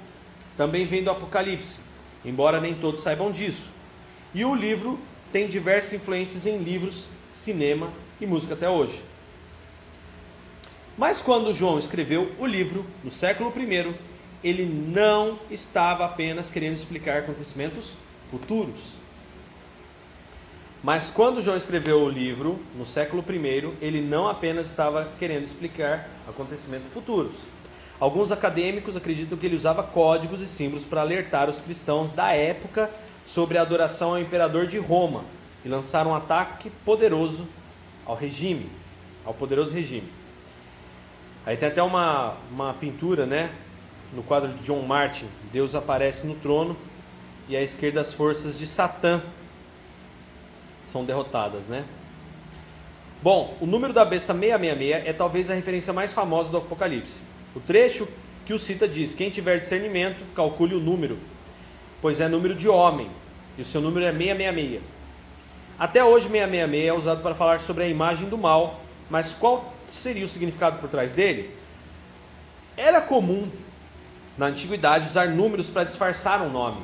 também 0.56 0.86
vêm 0.86 1.04
do 1.04 1.10
Apocalipse, 1.10 1.80
embora 2.24 2.62
nem 2.62 2.74
todos 2.76 3.02
saibam 3.02 3.32
disso. 3.32 3.72
E 4.34 4.46
o 4.46 4.54
livro 4.54 5.00
tem 5.32 5.48
diversas 5.48 5.94
influências 5.94 6.46
em 6.46 6.58
livros, 6.58 7.06
cinema 7.34 7.90
e 8.22 8.26
música 8.26 8.54
até 8.54 8.70
hoje. 8.70 9.02
Mas 10.96 11.22
quando 11.22 11.54
João 11.54 11.80
escreveu 11.80 12.32
o 12.38 12.46
livro, 12.46 12.86
no 13.04 13.10
século 13.10 13.52
I, 13.58 13.96
ele 14.44 14.66
não 14.66 15.40
estava 15.50 16.06
apenas 16.06 16.52
querendo 16.52 16.76
explicar 16.76 17.20
acontecimentos 17.20 17.94
futuros. 18.30 19.03
Mas 20.84 21.10
quando 21.10 21.42
João 21.42 21.56
escreveu 21.56 22.02
o 22.04 22.10
livro, 22.10 22.60
no 22.78 22.86
século 22.86 23.24
I, 23.26 23.74
ele 23.80 24.02
não 24.02 24.28
apenas 24.28 24.68
estava 24.68 25.08
querendo 25.18 25.46
explicar 25.46 26.10
acontecimentos 26.28 26.92
futuros. 26.92 27.44
Alguns 28.02 28.34
acadêmicos 28.34 28.98
acreditam 28.98 29.38
que 29.38 29.46
ele 29.46 29.56
usava 29.56 29.82
códigos 29.82 30.42
e 30.42 30.46
símbolos 30.46 30.84
para 30.84 31.00
alertar 31.00 31.50
os 31.50 31.62
cristãos 31.62 32.12
da 32.12 32.34
época 32.34 32.92
sobre 33.26 33.58
a 33.58 33.62
adoração 33.62 34.10
ao 34.10 34.20
imperador 34.20 34.68
de 34.68 34.78
Roma 34.78 35.24
e 35.64 35.70
lançar 35.70 36.06
um 36.06 36.14
ataque 36.14 36.70
poderoso 36.84 37.48
ao 38.06 38.18
regime, 38.18 38.70
ao 39.24 39.34
poderoso 39.34 39.74
regime. 39.74 40.12
Aí 41.46 41.56
tem 41.56 41.70
até 41.70 41.82
uma, 41.82 42.34
uma 42.52 42.74
pintura, 42.74 43.26
né? 43.26 43.50
No 44.12 44.22
quadro 44.22 44.52
de 44.52 44.62
John 44.64 44.82
Martin, 44.82 45.28
Deus 45.50 45.76
aparece 45.76 46.28
no 46.28 46.36
trono 46.36 46.76
e 47.48 47.56
à 47.56 47.62
esquerda 47.62 48.02
as 48.02 48.14
forças 48.14 48.60
de 48.60 48.68
Satã 48.68 49.22
são 50.94 51.04
derrotadas, 51.04 51.66
né? 51.66 51.84
Bom, 53.24 53.58
o 53.60 53.66
número 53.66 53.92
da 53.92 54.06
besta 54.06 54.32
666 54.34 55.08
é 55.08 55.12
talvez 55.12 55.50
a 55.50 55.56
referência 55.56 55.92
mais 55.92 56.14
famosa 56.14 56.52
do 56.52 56.58
Apocalipse. 56.58 57.22
O 57.56 57.60
trecho 57.60 58.08
que 58.46 58.54
o 58.54 58.60
cita 58.60 58.88
diz: 58.88 59.16
Quem 59.16 59.32
tiver 59.32 59.60
discernimento, 59.60 60.24
calcule 60.36 60.76
o 60.76 60.80
número, 60.80 61.18
pois 62.02 62.20
é 62.20 62.28
número 62.28 62.54
de 62.54 62.70
homem, 62.70 63.10
e 63.58 63.64
o 63.64 63.66
seu 63.66 63.82
número 63.82 64.06
é 64.06 64.12
666. 64.12 64.82
Até 65.80 66.04
hoje, 66.04 66.28
666 66.28 66.88
é 66.88 66.94
usado 66.94 67.24
para 67.24 67.34
falar 67.34 67.60
sobre 67.60 67.86
a 67.86 67.88
imagem 67.88 68.30
do 68.30 68.38
mal, 68.38 68.80
mas 69.10 69.34
qual 69.34 69.74
seria 69.92 70.26
o 70.26 70.30
significado 70.30 70.78
por 70.78 70.90
trás 70.90 71.16
dele? 71.16 71.50
Era 72.78 73.02
comum 73.02 73.50
na 74.38 74.48
antiguidade 74.48 75.08
usar 75.08 75.30
números 75.30 75.70
para 75.70 75.84
disfarçar 75.84 76.42
um 76.42 76.52
nome, 76.52 76.82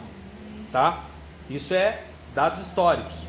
tá? 0.72 1.03
Isso 1.49 1.74
é 1.74 2.01
dados 2.34 2.62
históricos. 2.62 3.29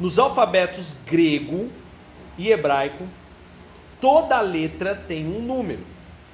Nos 0.00 0.18
alfabetos 0.18 0.96
grego 1.06 1.70
e 2.38 2.50
hebraico, 2.50 3.06
toda 4.00 4.40
letra 4.40 4.94
tem 4.94 5.26
um 5.26 5.40
número 5.42 5.84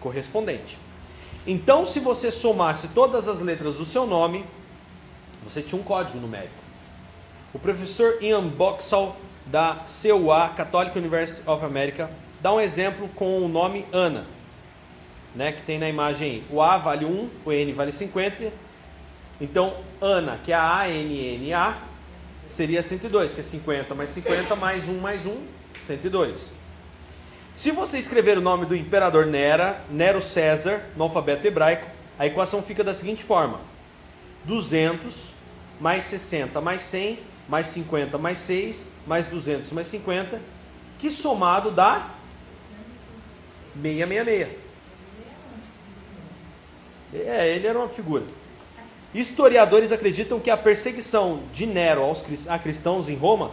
correspondente. 0.01 0.79
Então, 1.45 1.85
se 1.85 1.99
você 1.99 2.31
somasse 2.31 2.89
todas 2.89 3.27
as 3.27 3.41
letras 3.41 3.75
do 3.75 3.85
seu 3.85 4.07
nome, 4.07 4.45
você 5.43 5.61
tinha 5.61 5.81
um 5.81 5.85
código 5.85 6.19
numérico. 6.19 6.55
O 7.53 7.59
professor 7.59 8.23
Ian 8.23 8.47
Boxall, 8.47 9.17
da 9.47 9.79
CUA, 10.03 10.49
Catholic 10.51 10.97
University 10.97 11.43
of 11.49 11.65
America, 11.65 12.09
dá 12.41 12.53
um 12.53 12.61
exemplo 12.61 13.09
com 13.17 13.41
o 13.41 13.49
nome 13.49 13.85
Ana, 13.93 14.25
né, 15.35 15.53
que 15.53 15.63
tem 15.63 15.79
na 15.79 15.89
imagem. 15.89 16.43
O 16.51 16.63
A 16.63 16.79
vale 16.79 17.05
1, 17.05 17.29
o 17.45 17.53
N 17.53 17.73
vale 17.73 17.93
50. 17.93 18.53
Então, 19.41 19.75
Ana, 20.01 20.39
que 20.45 20.53
é 20.53 20.55
a 20.55 20.79
A-N-N-A, 20.79 21.77
seria 22.47 22.83
102, 22.83 23.33
que 23.33 23.41
é 23.41 23.45
50 23.45 23.95
mais 23.95 24.11
50 24.11 24.57
mais 24.57 24.89
1 24.89 24.99
mais 24.99 25.27
1, 25.27 25.37
102. 25.87 26.53
Se 27.55 27.71
você 27.71 27.99
escrever 27.99 28.37
o 28.37 28.41
nome 28.41 28.67
do 28.67 28.77
imperador 28.77 29.27
Nera, 29.27 29.81
Nero 29.91 30.21
César, 30.21 30.83
no 30.97 31.05
alfabeto 31.05 31.47
hebraico, 31.47 31.87
a 32.19 32.27
equação 32.27 32.63
fica 32.63 32.85
da 32.85 32.93
seguinte 32.93 33.25
forma: 33.25 33.59
200 34.45 35.33
mais 35.81 36.05
60 36.05 36.61
mais 36.61 36.83
100 36.83 37.19
mais 37.49 37.67
50 37.69 38.19
mais 38.19 38.39
6 38.39 38.91
mais 39.07 39.27
200 39.27 39.71
mais 39.73 39.87
50, 39.87 40.41
que 40.99 41.11
somado 41.11 41.71
dá 41.71 42.11
666. 43.81 44.49
É, 47.15 47.55
ele 47.55 47.67
era 47.67 47.79
uma 47.79 47.89
figura. 47.89 48.25
Historiadores 49.17 49.93
acreditam 49.93 50.39
que 50.39 50.51
a 50.51 50.59
perseguição 50.59 51.41
de 51.51 51.65
Nero 51.65 52.03
aos, 52.03 52.23
a 52.51 52.59
cristãos 52.59 53.09
em 53.09 53.17
Roma 53.17 53.51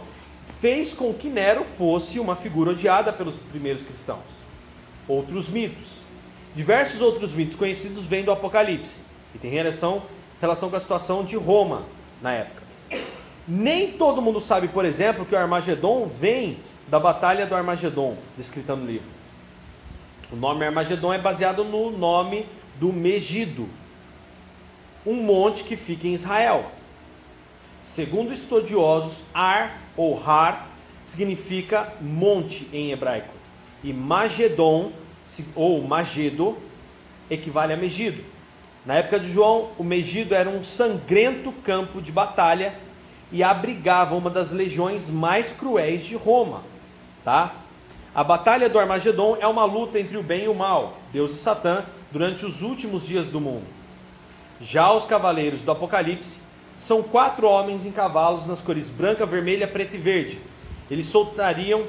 fez 0.60 0.92
com 0.92 1.14
que 1.14 1.30
Nero 1.30 1.64
fosse 1.64 2.20
uma 2.20 2.36
figura 2.36 2.72
odiada 2.72 3.10
pelos 3.10 3.36
primeiros 3.36 3.82
cristãos. 3.82 4.20
Outros 5.08 5.48
mitos. 5.48 6.02
Diversos 6.54 7.00
outros 7.00 7.32
mitos 7.32 7.56
conhecidos 7.56 8.04
vêm 8.04 8.22
do 8.22 8.30
Apocalipse 8.30 9.00
e 9.34 9.38
têm 9.38 9.50
relação, 9.50 10.02
relação 10.38 10.68
com 10.68 10.76
a 10.76 10.80
situação 10.80 11.24
de 11.24 11.34
Roma 11.34 11.82
na 12.20 12.34
época. 12.34 12.62
Nem 13.48 13.92
todo 13.92 14.20
mundo 14.20 14.40
sabe, 14.40 14.68
por 14.68 14.84
exemplo, 14.84 15.24
que 15.24 15.34
o 15.34 15.38
Armagedon 15.38 16.10
vem 16.20 16.58
da 16.88 17.00
Batalha 17.00 17.46
do 17.46 17.54
Armagedon, 17.54 18.18
descrita 18.36 18.76
no 18.76 18.84
livro. 18.84 19.08
O 20.30 20.36
nome 20.36 20.66
Armagedon 20.66 21.14
é 21.14 21.18
baseado 21.18 21.64
no 21.64 21.90
nome 21.90 22.44
do 22.78 22.92
Megido, 22.92 23.66
um 25.06 25.14
monte 25.14 25.64
que 25.64 25.76
fica 25.76 26.06
em 26.06 26.14
Israel. 26.14 26.64
Segundo 27.82 28.32
estudiosos, 28.32 29.22
Ar 29.34 29.78
ou 29.96 30.20
Har 30.22 30.66
significa 31.04 31.92
monte 32.00 32.66
em 32.72 32.90
hebraico. 32.90 33.34
E 33.82 33.92
Magedon, 33.92 34.90
ou 35.54 35.82
Magedo, 35.82 36.56
equivale 37.30 37.74
a 37.74 37.76
Megido. 37.76 38.24
Na 38.86 38.94
época 38.94 39.20
de 39.20 39.30
João, 39.30 39.70
o 39.78 39.84
Megido 39.84 40.34
era 40.34 40.48
um 40.48 40.64
sangrento 40.64 41.52
campo 41.52 42.00
de 42.00 42.10
batalha 42.10 42.74
e 43.30 43.42
abrigava 43.42 44.14
uma 44.14 44.30
das 44.30 44.50
legiões 44.50 45.08
mais 45.10 45.52
cruéis 45.52 46.04
de 46.04 46.14
Roma. 46.14 46.62
Tá? 47.24 47.54
A 48.14 48.22
batalha 48.22 48.68
do 48.68 48.78
Armagedon 48.78 49.36
é 49.40 49.46
uma 49.46 49.64
luta 49.64 49.98
entre 49.98 50.16
o 50.16 50.22
bem 50.22 50.44
e 50.44 50.48
o 50.48 50.54
mal, 50.54 50.98
Deus 51.12 51.32
e 51.32 51.38
Satã, 51.38 51.84
durante 52.12 52.46
os 52.46 52.62
últimos 52.62 53.06
dias 53.06 53.26
do 53.26 53.40
mundo. 53.40 53.73
Já 54.60 54.92
os 54.92 55.04
cavaleiros 55.04 55.62
do 55.62 55.70
Apocalipse 55.70 56.38
são 56.78 57.02
quatro 57.02 57.48
homens 57.48 57.84
em 57.84 57.92
cavalos 57.92 58.46
nas 58.46 58.60
cores 58.60 58.90
branca, 58.90 59.26
vermelha, 59.26 59.66
preta 59.66 59.96
e 59.96 59.98
verde. 59.98 60.38
Eles 60.90 61.06
soltariam 61.06 61.84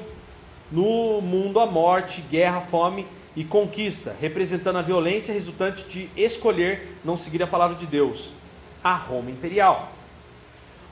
no 0.70 1.20
mundo 1.20 1.60
a 1.60 1.66
morte, 1.66 2.20
guerra, 2.22 2.60
fome 2.60 3.06
e 3.36 3.44
conquista, 3.44 4.16
representando 4.20 4.78
a 4.78 4.82
violência 4.82 5.32
resultante 5.32 5.84
de 5.84 6.08
escolher 6.16 6.98
não 7.04 7.16
seguir 7.16 7.42
a 7.42 7.46
palavra 7.46 7.76
de 7.76 7.86
Deus, 7.86 8.32
a 8.82 8.94
Roma 8.94 9.30
imperial. 9.30 9.92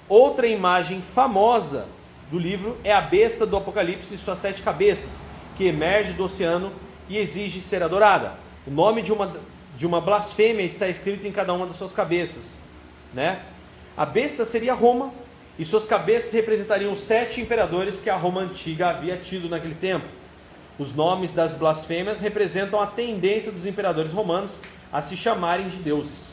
Outra 0.08 0.46
imagem 0.46 1.00
famosa 1.00 1.86
do 2.30 2.38
livro 2.38 2.76
é 2.84 2.92
a 2.92 3.00
besta 3.00 3.46
do 3.46 3.56
Apocalipse 3.56 4.14
e 4.14 4.18
suas 4.18 4.38
sete 4.38 4.62
cabeças, 4.62 5.20
que 5.56 5.64
emerge 5.64 6.12
do 6.12 6.24
oceano 6.24 6.70
e 7.08 7.16
exige 7.16 7.60
ser 7.60 7.82
adorada. 7.82 8.34
O 8.66 8.70
nome 8.70 9.02
de 9.02 9.12
uma, 9.12 9.32
de 9.76 9.86
uma 9.86 10.00
blasfêmia 10.00 10.64
está 10.64 10.88
escrito 10.88 11.26
em 11.26 11.32
cada 11.32 11.52
uma 11.52 11.66
das 11.66 11.76
suas 11.76 11.92
cabeças. 11.92 12.58
Né? 13.12 13.40
A 13.96 14.04
besta 14.04 14.44
seria 14.44 14.74
Roma, 14.74 15.12
e 15.58 15.64
suas 15.64 15.86
cabeças 15.86 16.32
representariam 16.32 16.92
os 16.92 17.00
sete 17.00 17.40
imperadores 17.40 18.00
que 18.00 18.10
a 18.10 18.16
Roma 18.16 18.40
antiga 18.40 18.88
havia 18.88 19.16
tido 19.16 19.48
naquele 19.48 19.74
tempo. 19.74 20.06
Os 20.78 20.92
nomes 20.92 21.30
das 21.30 21.54
blasfêmias 21.54 22.18
representam 22.18 22.80
a 22.80 22.86
tendência 22.86 23.52
dos 23.52 23.64
imperadores 23.64 24.12
romanos 24.12 24.58
a 24.92 25.00
se 25.00 25.16
chamarem 25.16 25.68
de 25.68 25.76
deuses. 25.76 26.32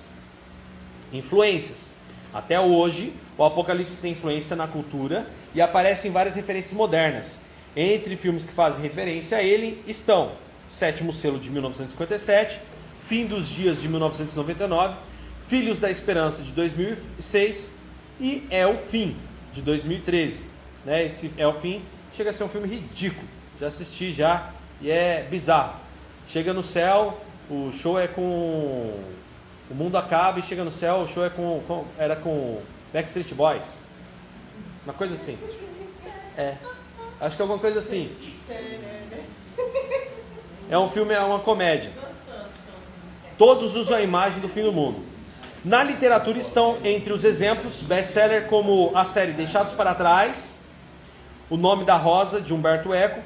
Influências. 1.13 1.91
Até 2.33 2.59
hoje, 2.59 3.13
o 3.37 3.43
Apocalipse 3.43 4.01
tem 4.01 4.13
influência 4.13 4.55
na 4.55 4.67
cultura 4.67 5.27
e 5.53 5.61
aparece 5.61 6.07
em 6.07 6.11
várias 6.11 6.33
referências 6.33 6.73
modernas. 6.73 7.37
Entre 7.75 8.15
filmes 8.15 8.45
que 8.45 8.53
fazem 8.53 8.81
referência 8.81 9.37
a 9.37 9.43
ele 9.43 9.81
estão 9.85 10.31
Sétimo 10.69 11.11
Selo 11.11 11.37
de 11.37 11.49
1957, 11.49 12.59
Fim 13.03 13.25
dos 13.25 13.49
Dias 13.49 13.81
de 13.81 13.87
1999, 13.87 14.95
Filhos 15.47 15.79
da 15.79 15.89
Esperança 15.89 16.41
de 16.41 16.51
2006 16.51 17.69
e 18.19 18.43
É 18.49 18.65
o 18.65 18.77
Fim 18.77 19.15
de 19.53 19.61
2013. 19.61 20.43
Né? 20.85 21.05
Esse 21.05 21.31
É 21.37 21.45
o 21.45 21.53
Fim 21.53 21.81
chega 22.15 22.29
a 22.29 22.33
ser 22.33 22.43
um 22.43 22.49
filme 22.49 22.67
ridículo. 22.67 23.27
Já 23.59 23.67
assisti 23.67 24.11
já 24.11 24.49
e 24.81 24.89
é 24.89 25.27
bizarro. 25.29 25.75
Chega 26.27 26.53
no 26.53 26.63
céu, 26.63 27.19
o 27.49 27.71
show 27.73 27.99
é 27.99 28.07
com 28.07 28.23
o 29.69 29.73
mundo 29.73 29.97
acaba 29.97 30.39
e 30.39 30.43
chega 30.43 30.63
no 30.63 30.71
céu, 30.71 30.97
o 30.97 31.07
show 31.07 31.25
é 31.25 31.29
com, 31.29 31.61
com 31.67 31.85
era 31.97 32.15
com 32.15 32.61
Backstreet 32.93 33.33
Boys. 33.33 33.79
Uma 34.85 34.93
coisa 34.93 35.13
assim. 35.13 35.37
É. 36.37 36.55
Acho 37.19 37.35
que 37.35 37.41
é 37.41 37.43
alguma 37.43 37.59
coisa 37.59 37.79
assim. 37.79 38.13
É 40.69 40.77
um 40.77 40.89
filme, 40.89 41.13
é 41.13 41.19
uma 41.19 41.39
comédia. 41.39 41.91
Todos 43.41 43.75
usam 43.75 43.97
a 43.97 44.01
imagem 44.03 44.39
do 44.39 44.47
fim 44.47 44.61
do 44.61 44.71
mundo. 44.71 45.03
Na 45.65 45.81
literatura 45.81 46.37
estão 46.37 46.77
entre 46.83 47.11
os 47.11 47.23
exemplos 47.23 47.81
best-seller 47.81 48.47
como 48.47 48.91
a 48.93 49.03
série 49.03 49.31
Deixados 49.31 49.73
para 49.73 49.95
Trás, 49.95 50.51
O 51.49 51.57
Nome 51.57 51.83
da 51.83 51.97
Rosa, 51.97 52.39
de 52.39 52.53
Humberto 52.53 52.93
Eco, 52.93 53.19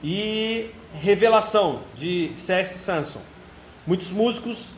e 0.00 0.70
Revelação, 1.02 1.80
de 1.96 2.30
C.S. 2.36 2.78
Sanson. 2.78 3.18
Muitos 3.84 4.12
músicos, 4.12 4.68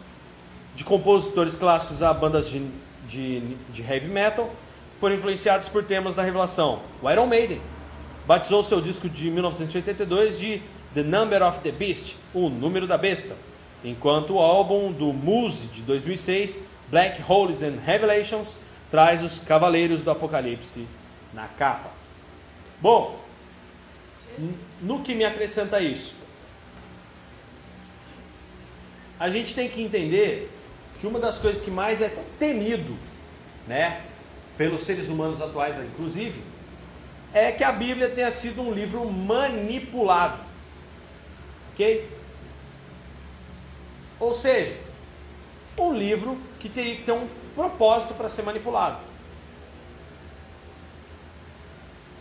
de 0.74 0.82
compositores 0.82 1.54
clássicos 1.54 2.02
a 2.02 2.14
bandas 2.14 2.48
de, 2.48 2.66
de, 3.06 3.40
de 3.70 3.82
heavy 3.82 4.08
metal, 4.08 4.50
foram 4.98 5.16
influenciados 5.16 5.68
por 5.68 5.84
temas 5.84 6.14
da 6.14 6.22
Revelação. 6.22 6.80
O 7.02 7.10
Iron 7.10 7.26
Maiden 7.26 7.60
batizou 8.26 8.62
seu 8.62 8.80
disco 8.80 9.10
de 9.10 9.30
1982 9.30 10.38
de 10.40 10.62
The 10.94 11.02
Number 11.02 11.42
of 11.42 11.60
the 11.60 11.70
Beast, 11.70 12.16
o 12.32 12.48
número 12.48 12.86
da 12.86 12.96
besta 12.96 13.36
enquanto 13.85 14.35
o 14.35 14.39
álbum 14.39 14.93
do 14.93 15.12
Muse 15.12 15.66
de 15.66 15.83
2006, 15.83 16.64
Black 16.89 17.22
Holes 17.27 17.62
and 17.62 17.79
Revelations, 17.85 18.57
traz 18.91 19.22
os 19.22 19.39
Cavaleiros 19.39 20.03
do 20.03 20.11
Apocalipse 20.11 20.87
na 21.33 21.47
capa. 21.47 21.91
Bom, 22.81 23.18
no 24.81 25.03
que 25.03 25.14
me 25.14 25.24
acrescenta 25.24 25.81
isso? 25.81 26.14
A 29.18 29.31
gente 29.31 29.55
tem 29.55 29.68
que 29.68 29.83
entender 29.83 30.51
que 31.01 31.07
uma 31.07 31.18
das 31.18 31.39
coisas 31.39 31.62
que 31.62 31.70
mais 31.70 32.01
é 32.01 32.14
temido, 32.39 32.97
né, 33.66 34.03
pelos 34.57 34.83
seres 34.83 35.09
humanos 35.09 35.41
atuais, 35.41 35.79
inclusive, 35.79 36.41
é 37.33 37.53
que 37.53 37.64
a 37.64 37.72
Bíblia 37.72 38.09
tenha 38.09 38.31
sido 38.31 38.62
um 38.62 38.72
livro 38.72 39.05
manipulado. 39.11 40.39
Ok? 41.72 42.09
Ou 44.18 44.32
seja, 44.32 44.76
um 45.78 45.92
livro 45.92 46.36
que 46.58 46.68
que 46.68 47.02
ter 47.02 47.12
um 47.12 47.28
propósito 47.54 48.14
para 48.14 48.28
ser 48.28 48.42
manipulado. 48.42 48.98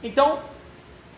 Então, 0.03 0.39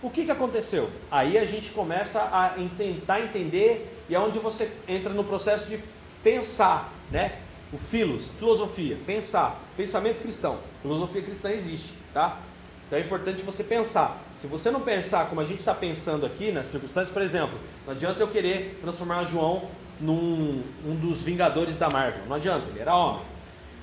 o 0.01 0.09
que, 0.09 0.25
que 0.25 0.31
aconteceu? 0.31 0.89
Aí 1.11 1.37
a 1.37 1.45
gente 1.45 1.71
começa 1.71 2.21
a 2.21 2.53
tentar 2.77 3.19
entender 3.21 3.93
e 4.07 4.15
é 4.15 4.19
onde 4.19 4.39
você 4.39 4.71
entra 4.87 5.11
no 5.11 5.23
processo 5.23 5.67
de 5.67 5.79
pensar, 6.23 6.93
né? 7.11 7.39
O 7.73 7.77
filos, 7.77 8.29
filosofia, 8.39 8.97
pensar, 9.05 9.59
pensamento 9.75 10.21
cristão. 10.21 10.57
Filosofia 10.81 11.21
cristã 11.21 11.51
existe, 11.51 11.93
tá? 12.13 12.39
Então 12.85 12.97
é 12.97 13.01
importante 13.01 13.43
você 13.43 13.63
pensar. 13.63 14.17
Se 14.39 14.47
você 14.47 14.71
não 14.71 14.79
pensar 14.79 15.27
como 15.27 15.41
a 15.41 15.45
gente 15.45 15.59
está 15.59 15.73
pensando 15.73 16.25
aqui 16.25 16.51
nas 16.51 16.67
circunstâncias, 16.67 17.11
por 17.11 17.21
exemplo, 17.21 17.59
não 17.85 17.93
adianta 17.93 18.21
eu 18.21 18.27
querer 18.27 18.79
transformar 18.81 19.25
João 19.25 19.69
num 19.99 20.61
um 20.85 20.95
dos 20.95 21.23
Vingadores 21.23 21.77
da 21.77 21.89
Marvel. 21.89 22.21
Não 22.27 22.35
adianta, 22.35 22.65
ele 22.69 22.79
era 22.79 22.95
homem. 22.95 23.23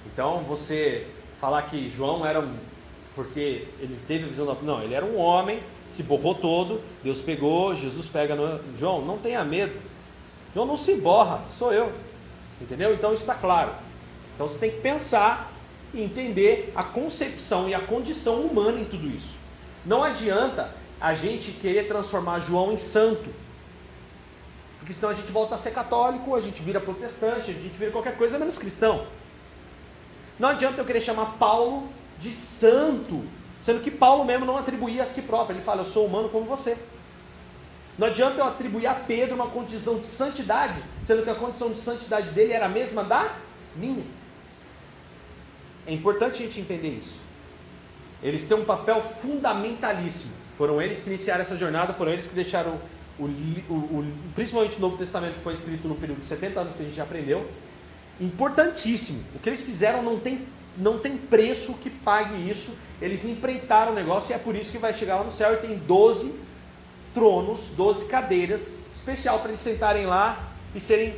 Então 0.07 0.41
você 0.41 1.07
falar 1.41 1.63
que 1.63 1.89
João 1.89 2.25
era 2.25 2.41
um. 2.41 2.55
Porque 3.15 3.67
ele 3.79 3.99
teve 4.07 4.25
a 4.25 4.29
visão 4.29 4.47
da. 4.47 4.55
Não, 4.63 4.83
ele 4.83 4.95
era 4.95 5.05
um 5.05 5.17
homem, 5.17 5.61
se 5.87 6.03
borrou 6.03 6.35
todo, 6.35 6.81
Deus 7.03 7.21
pegou, 7.21 7.75
Jesus 7.75 8.09
pega 8.09 8.35
no. 8.35 8.61
João, 8.77 9.05
não 9.05 9.19
tenha 9.19 9.45
medo. 9.45 9.79
João 10.55 10.67
não 10.67 10.77
se 10.77 10.97
borra, 10.97 11.41
sou 11.57 11.73
eu. 11.73 11.93
Entendeu? 12.61 12.95
Então 12.95 13.13
isso 13.13 13.23
está 13.23 13.35
claro. 13.35 13.73
Então 14.35 14.49
você 14.49 14.59
tem 14.59 14.71
que 14.71 14.81
pensar 14.81 15.53
e 15.93 16.03
entender 16.03 16.73
a 16.75 16.83
concepção 16.83 17.69
e 17.69 17.75
a 17.75 17.81
condição 17.81 18.41
humana 18.41 18.81
em 18.81 18.85
tudo 18.85 19.07
isso. 19.09 19.37
Não 19.85 20.03
adianta 20.03 20.71
a 21.01 21.15
gente 21.15 21.53
querer 21.53 21.87
transformar 21.87 22.41
João 22.41 22.73
em 22.73 22.79
santo. 22.79 23.31
Porque 24.85 24.93
senão 24.93 25.13
a 25.13 25.15
gente 25.15 25.33
volta 25.33 25.55
a 25.55 25.59
ser 25.59 25.71
católico, 25.71 26.35
a 26.35 26.43
gente 26.43 26.63
vira 26.63 26.79
protestante, 26.79 27.51
a 27.51 27.55
gente 27.55 27.75
vira 27.79 27.91
qualquer 27.91 28.19
coisa 28.19 28.39
menos 28.39 28.59
cristão. 28.59 29.07
Não 30.39 30.51
adianta 30.51 30.79
eu 30.79 30.85
querer 30.85 31.01
chamar 31.01 31.39
Paulo 31.39 31.89
de 32.19 32.31
santo, 32.31 33.25
sendo 33.59 33.81
que 33.81 33.91
Paulo 33.91 34.27
mesmo 34.27 34.45
não 34.45 34.59
atribuía 34.59 35.05
a 35.05 35.07
si 35.07 35.23
próprio. 35.23 35.57
Ele 35.57 35.65
fala, 35.65 35.81
eu 35.81 35.87
sou 35.87 36.05
humano 36.05 36.29
como 36.29 36.45
você. 36.45 36.77
Não 37.97 38.09
adianta 38.09 38.41
eu 38.41 38.45
atribuir 38.45 38.87
a 38.87 38.93
Pedro 38.93 39.37
uma 39.37 39.47
condição 39.47 39.99
de 39.99 40.07
santidade, 40.07 40.79
sendo 41.03 41.23
que 41.23 41.31
a 41.31 41.35
condição 41.35 41.71
de 41.73 41.81
santidade 41.81 42.29
dele 42.33 42.53
era 42.53 42.67
a 42.67 42.69
mesma 42.69 43.03
da 43.03 43.35
minha. 43.75 44.05
É 45.87 45.95
importante 45.95 46.43
a 46.43 46.47
gente 46.47 46.61
entender 46.61 46.89
isso. 46.91 47.19
Eles 48.23 48.45
têm 48.45 48.59
um 48.59 48.67
papel 48.67 49.01
fundamentalíssimo. 49.01 50.33
Foram 50.59 50.83
eles 50.83 51.01
que 51.01 51.09
iniciaram 51.09 51.41
essa 51.41 51.57
jornada, 51.57 51.95
foram 51.95 52.13
eles 52.13 52.27
que 52.27 52.35
deixaram 52.35 52.79
o, 53.19 53.25
o, 53.25 53.75
o, 53.75 54.13
principalmente 54.35 54.77
o 54.77 54.81
Novo 54.81 54.97
Testamento 54.97 55.35
que 55.35 55.43
foi 55.43 55.53
escrito 55.53 55.87
no 55.87 55.95
período 55.95 56.21
de 56.21 56.27
70 56.27 56.61
anos 56.61 56.73
que 56.75 56.83
a 56.83 56.85
gente 56.85 56.97
já 56.97 57.05
aprendeu, 57.05 57.49
importantíssimo. 58.21 59.23
O 59.35 59.39
que 59.39 59.49
eles 59.49 59.63
fizeram 59.63 60.03
não 60.03 60.19
tem, 60.19 60.41
não 60.77 60.99
tem 60.99 61.17
preço 61.17 61.75
que 61.75 61.91
pague 61.91 62.51
isso. 62.51 62.77
Eles 63.01 63.25
empreitaram 63.25 63.93
o 63.93 63.95
negócio 63.95 64.33
e 64.33 64.35
é 64.35 64.39
por 64.39 64.55
isso 64.55 64.73
que 64.73 64.79
vai 64.79 64.93
chegar 64.95 65.17
lá 65.17 65.25
no 65.25 65.33
céu 65.33 65.55
e 65.55 65.57
tem 65.59 65.77
12 65.77 66.35
tronos, 67.13 67.69
12 67.77 68.07
cadeiras, 68.07 68.73
especial 68.95 69.39
para 69.39 69.51
eles 69.51 69.61
sentarem 69.61 70.07
lá 70.07 70.53
e 70.75 70.81
serem 70.81 71.15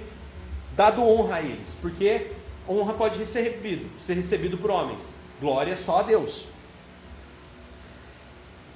dado 0.77 1.03
honra 1.03 1.37
a 1.37 1.43
eles, 1.43 1.79
porque 1.81 2.31
honra 2.69 2.93
pode 2.93 3.25
ser 3.25 3.43
recebido, 3.43 3.89
ser 3.99 4.15
recebido 4.15 4.59
por 4.59 4.71
homens. 4.71 5.15
Glória 5.41 5.77
só 5.77 6.01
a 6.01 6.03
Deus. 6.03 6.47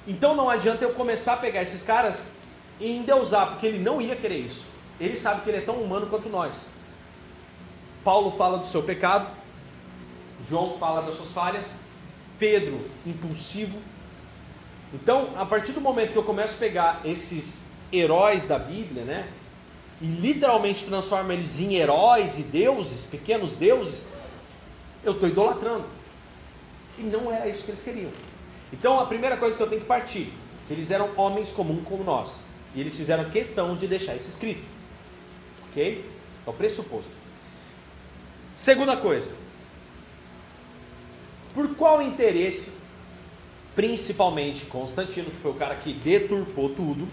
Então 0.07 0.35
não 0.35 0.49
adianta 0.49 0.83
eu 0.83 0.93
começar 0.93 1.33
a 1.33 1.37
pegar 1.37 1.61
esses 1.61 1.83
caras 1.83 2.23
e 2.81 2.97
endeusar, 2.97 3.51
porque 3.51 3.67
ele 3.67 3.79
não 3.79 4.01
ia 4.01 4.15
querer 4.15 4.39
isso. 4.39 4.65
Ele 4.99 5.15
sabe 5.15 5.41
que 5.41 5.49
ele 5.49 5.59
é 5.59 5.61
tão 5.61 5.75
humano 5.75 6.07
quanto 6.07 6.27
nós. 6.27 6.67
Paulo 8.03 8.31
fala 8.31 8.57
do 8.57 8.65
seu 8.65 8.81
pecado, 8.81 9.27
João 10.49 10.77
fala 10.79 11.03
das 11.03 11.15
suas 11.15 11.29
falhas, 11.29 11.75
Pedro, 12.39 12.81
impulsivo. 13.05 13.79
Então, 14.93 15.29
a 15.37 15.45
partir 15.45 15.71
do 15.71 15.79
momento 15.79 16.11
que 16.11 16.17
eu 16.17 16.23
começo 16.23 16.55
a 16.55 16.57
pegar 16.57 17.01
esses 17.05 17.61
heróis 17.93 18.45
da 18.47 18.57
Bíblia, 18.57 19.03
né? 19.03 19.29
E 20.01 20.07
literalmente 20.07 20.83
transformo 20.85 21.31
eles 21.31 21.59
em 21.59 21.75
heróis 21.75 22.39
e 22.39 22.43
deuses, 22.43 23.05
pequenos 23.05 23.53
deuses, 23.53 24.09
eu 25.03 25.13
estou 25.13 25.29
idolatrando. 25.29 25.85
E 26.97 27.03
não 27.03 27.31
era 27.31 27.47
isso 27.47 27.63
que 27.63 27.71
eles 27.71 27.81
queriam. 27.81 28.11
Então, 28.73 28.99
a 28.99 29.05
primeira 29.05 29.37
coisa 29.37 29.55
que 29.55 29.61
eu 29.61 29.69
tenho 29.69 29.81
que 29.81 29.87
partir, 29.87 30.33
eles 30.69 30.89
eram 30.89 31.11
homens 31.15 31.51
comuns 31.51 31.83
como 31.85 32.03
nós. 32.03 32.41
E 32.73 32.81
eles 32.81 32.95
fizeram 32.95 33.29
questão 33.29 33.75
de 33.75 33.87
deixar 33.87 34.15
isso 34.15 34.29
escrito. 34.29 34.63
Ok? 35.69 36.05
É 36.45 36.49
o 36.49 36.53
pressuposto. 36.53 37.11
Segunda 38.55 38.95
coisa. 38.97 39.31
Por 41.53 41.75
qual 41.75 42.01
interesse, 42.01 42.71
principalmente 43.75 44.65
Constantino, 44.65 45.29
que 45.29 45.37
foi 45.37 45.51
o 45.51 45.55
cara 45.55 45.75
que 45.75 45.93
deturpou 45.93 46.69
tudo, 46.69 47.07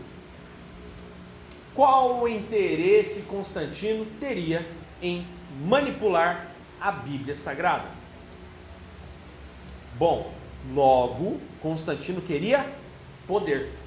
qual 1.75 2.23
o 2.23 2.29
interesse 2.29 3.23
Constantino 3.23 4.05
teria 4.19 4.67
em 5.01 5.25
manipular 5.65 6.49
a 6.81 6.91
Bíblia 6.91 7.35
Sagrada? 7.35 7.87
Bom, 9.97 10.33
logo 10.75 11.41
Constantino 11.61 12.21
queria 12.21 12.69
poder. 13.27 13.78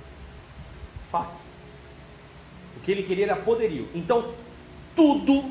O 2.78 2.80
que 2.80 2.92
ele 2.92 3.04
queria 3.04 3.26
era 3.26 3.36
poderio. 3.36 3.88
Então, 3.94 4.34
tudo 4.96 5.44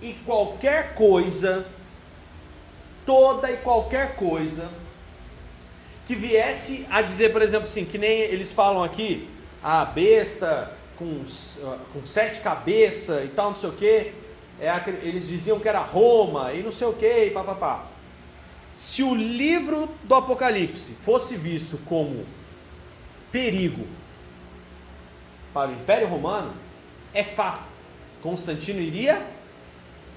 e 0.00 0.12
qualquer 0.26 0.94
coisa, 0.94 1.66
toda 3.06 3.50
e 3.50 3.56
qualquer 3.58 4.16
coisa, 4.16 4.68
que 6.06 6.14
viesse 6.14 6.86
a 6.90 7.00
dizer, 7.00 7.32
por 7.32 7.42
exemplo, 7.42 7.66
assim, 7.66 7.84
que 7.84 7.96
nem 7.96 8.20
eles 8.20 8.52
falam 8.52 8.82
aqui, 8.82 9.28
a 9.62 9.84
besta 9.84 10.70
com, 10.98 11.24
com 11.92 12.06
sete 12.06 12.40
cabeças 12.40 13.24
e 13.24 13.28
tal, 13.28 13.50
não 13.50 13.56
sei 13.56 13.68
o 13.70 13.72
que, 13.72 14.12
é, 14.60 14.82
eles 15.02 15.26
diziam 15.26 15.58
que 15.58 15.68
era 15.68 15.80
Roma 15.80 16.52
e 16.52 16.62
não 16.62 16.70
sei 16.70 16.86
o 16.86 16.92
que, 16.92 17.26
e 17.26 17.30
papapá. 17.30 17.86
Se 18.74 19.02
o 19.02 19.14
livro 19.14 19.88
do 20.02 20.14
Apocalipse 20.14 20.92
fosse 21.04 21.36
visto 21.36 21.78
como 21.86 22.26
perigo 23.32 23.86
para 25.54 25.70
o 25.70 25.72
Império 25.72 26.08
Romano, 26.08 26.52
é 27.14 27.22
fato. 27.22 27.62
Constantino 28.20 28.80
iria 28.80 29.24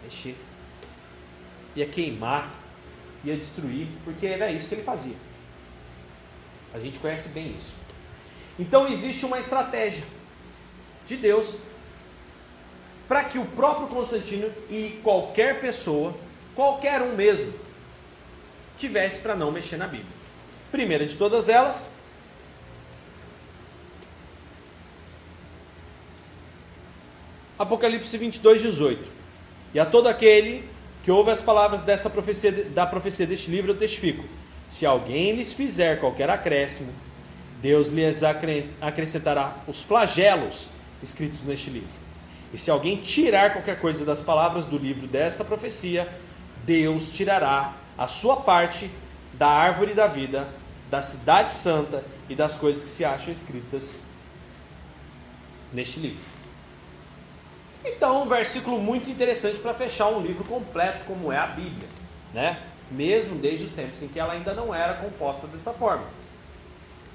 mexer, 0.03 0.35
ia 1.75 1.85
queimar, 1.85 2.49
ia 3.23 3.37
destruir, 3.37 3.87
porque 4.03 4.25
era 4.25 4.51
isso 4.51 4.67
que 4.67 4.75
ele 4.75 4.83
fazia. 4.83 5.15
A 6.73 6.79
gente 6.79 6.99
conhece 6.99 7.29
bem 7.29 7.55
isso. 7.55 7.71
Então 8.57 8.87
existe 8.87 9.25
uma 9.25 9.39
estratégia 9.39 10.03
de 11.05 11.15
Deus 11.15 11.57
para 13.07 13.23
que 13.23 13.37
o 13.37 13.45
próprio 13.45 13.87
Constantino 13.87 14.51
e 14.69 14.99
qualquer 15.03 15.61
pessoa, 15.61 16.13
qualquer 16.55 17.01
um 17.01 17.15
mesmo, 17.15 17.53
tivesse 18.77 19.19
para 19.19 19.35
não 19.35 19.51
mexer 19.51 19.77
na 19.77 19.87
Bíblia. 19.87 20.11
Primeira 20.71 21.05
de 21.05 21.15
todas 21.15 21.47
elas, 21.47 21.91
Apocalipse 27.57 28.17
22, 28.17 28.61
18. 28.61 29.03
E 29.73 29.79
a 29.79 29.85
todo 29.85 30.07
aquele 30.07 30.63
que 31.03 31.11
ouve 31.11 31.31
as 31.31 31.41
palavras 31.41 31.83
dessa 31.83 32.09
profecia, 32.09 32.51
da 32.51 32.85
profecia 32.85 33.25
deste 33.25 33.49
livro, 33.49 33.71
eu 33.71 33.77
testifico: 33.77 34.23
se 34.69 34.85
alguém 34.85 35.33
lhes 35.33 35.53
fizer 35.53 35.99
qualquer 35.99 36.29
acréscimo, 36.29 36.91
Deus 37.61 37.87
lhes 37.89 38.21
acrescentará 38.81 39.55
os 39.67 39.81
flagelos 39.81 40.69
escritos 41.01 41.41
neste 41.43 41.69
livro. 41.69 41.89
E 42.53 42.57
se 42.57 42.71
alguém 42.71 42.97
tirar 42.97 43.53
qualquer 43.53 43.79
coisa 43.79 44.05
das 44.05 44.21
palavras 44.21 44.65
do 44.65 44.77
livro 44.77 45.07
dessa 45.07 45.43
profecia, 45.43 46.07
Deus 46.63 47.09
tirará 47.09 47.73
a 47.97 48.07
sua 48.07 48.37
parte 48.37 48.89
da 49.33 49.47
árvore 49.47 49.93
da 49.93 50.07
vida, 50.07 50.47
da 50.89 51.01
cidade 51.01 51.51
santa 51.51 52.03
e 52.29 52.35
das 52.35 52.55
coisas 52.57 52.81
que 52.81 52.89
se 52.89 53.03
acham 53.03 53.33
escritas 53.33 53.95
neste 55.73 55.99
livro. 55.99 56.36
Então, 57.95 58.23
um 58.23 58.27
versículo 58.27 58.79
muito 58.79 59.09
interessante 59.09 59.59
para 59.59 59.73
fechar 59.73 60.09
um 60.09 60.21
livro 60.21 60.43
completo 60.43 61.05
como 61.05 61.31
é 61.31 61.37
a 61.37 61.47
Bíblia, 61.47 61.87
né? 62.33 62.59
Mesmo 62.91 63.35
desde 63.35 63.65
os 63.65 63.71
tempos 63.71 64.01
em 64.03 64.07
que 64.07 64.19
ela 64.19 64.33
ainda 64.33 64.53
não 64.53 64.75
era 64.75 64.93
composta 64.95 65.47
dessa 65.47 65.71
forma, 65.71 66.05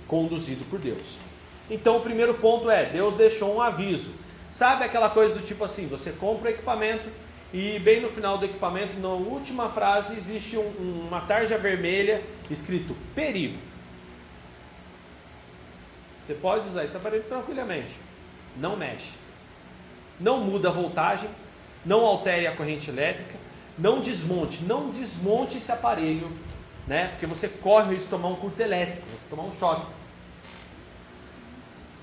conduzido 0.06 0.64
por 0.64 0.78
Deus. 0.78 1.18
Então, 1.70 1.98
o 1.98 2.00
primeiro 2.00 2.34
ponto 2.34 2.70
é: 2.70 2.86
Deus 2.86 3.16
deixou 3.16 3.54
um 3.54 3.60
aviso. 3.60 4.10
Sabe 4.52 4.84
aquela 4.84 5.10
coisa 5.10 5.34
do 5.34 5.44
tipo 5.44 5.64
assim: 5.64 5.86
você 5.86 6.10
compra 6.12 6.48
o 6.48 6.52
equipamento 6.52 7.08
e 7.52 7.78
bem 7.78 8.00
no 8.00 8.08
final 8.08 8.38
do 8.38 8.46
equipamento, 8.46 8.98
na 8.98 9.08
última 9.08 9.68
frase, 9.68 10.16
existe 10.16 10.56
um, 10.56 11.06
uma 11.06 11.20
tarja 11.20 11.58
vermelha 11.58 12.22
escrito 12.50 12.96
perigo. 13.14 13.58
Você 16.26 16.34
pode 16.34 16.68
usar 16.68 16.84
esse 16.84 16.96
aparelho 16.96 17.24
tranquilamente, 17.24 17.92
não 18.56 18.76
mexe 18.76 19.21
não 20.22 20.40
muda 20.40 20.68
a 20.68 20.72
voltagem, 20.72 21.28
não 21.84 22.04
altere 22.06 22.46
a 22.46 22.56
corrente 22.56 22.88
elétrica, 22.88 23.34
não 23.76 24.00
desmonte, 24.00 24.62
não 24.62 24.90
desmonte 24.90 25.58
esse 25.58 25.72
aparelho, 25.72 26.30
né? 26.86 27.08
Porque 27.08 27.26
você 27.26 27.48
corre 27.48 27.88
o 27.88 27.90
risco 27.90 28.04
de 28.04 28.10
tomar 28.10 28.28
um 28.28 28.36
curto 28.36 28.60
elétrico, 28.60 29.02
você 29.10 29.26
tomar 29.28 29.44
um 29.44 29.58
choque. 29.58 29.86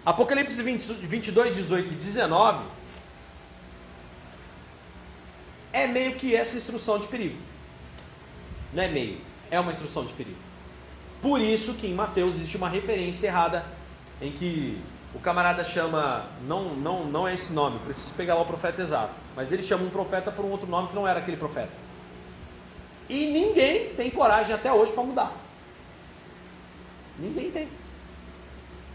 Apocalipse 0.05 0.61
20, 0.61 0.93
22, 0.93 1.55
18 1.55 1.93
e 1.93 1.95
19 1.95 2.63
é 5.71 5.87
meio 5.87 6.15
que 6.15 6.35
essa 6.35 6.57
instrução 6.57 6.97
de 6.97 7.07
perigo. 7.07 7.37
Não 8.73 8.83
é 8.83 8.87
meio, 8.87 9.17
é 9.51 9.59
uma 9.59 9.71
instrução 9.71 10.05
de 10.05 10.13
perigo. 10.13 10.37
Por 11.21 11.39
isso 11.39 11.73
que 11.75 11.87
em 11.87 11.93
Mateus 11.93 12.35
existe 12.35 12.57
uma 12.57 12.69
referência 12.69 13.27
errada 13.27 13.65
em 14.21 14.31
que 14.31 14.79
o 15.13 15.19
camarada 15.19 15.63
chama, 15.63 16.25
não, 16.45 16.75
não, 16.75 17.05
não 17.05 17.27
é 17.27 17.33
esse 17.33 17.51
nome, 17.51 17.79
preciso 17.79 18.13
pegar 18.13 18.35
lá 18.35 18.41
o 18.41 18.45
profeta 18.45 18.81
exato, 18.81 19.13
mas 19.35 19.51
ele 19.51 19.63
chama 19.63 19.83
um 19.83 19.89
profeta 19.89 20.31
por 20.31 20.45
um 20.45 20.51
outro 20.51 20.67
nome 20.67 20.89
que 20.89 20.95
não 20.95 21.07
era 21.07 21.19
aquele 21.19 21.37
profeta. 21.37 21.71
E 23.09 23.25
ninguém 23.25 23.93
tem 23.95 24.11
coragem 24.11 24.53
até 24.53 24.71
hoje 24.71 24.91
para 24.91 25.03
mudar. 25.03 25.33
Ninguém 27.17 27.49
tem. 27.49 27.67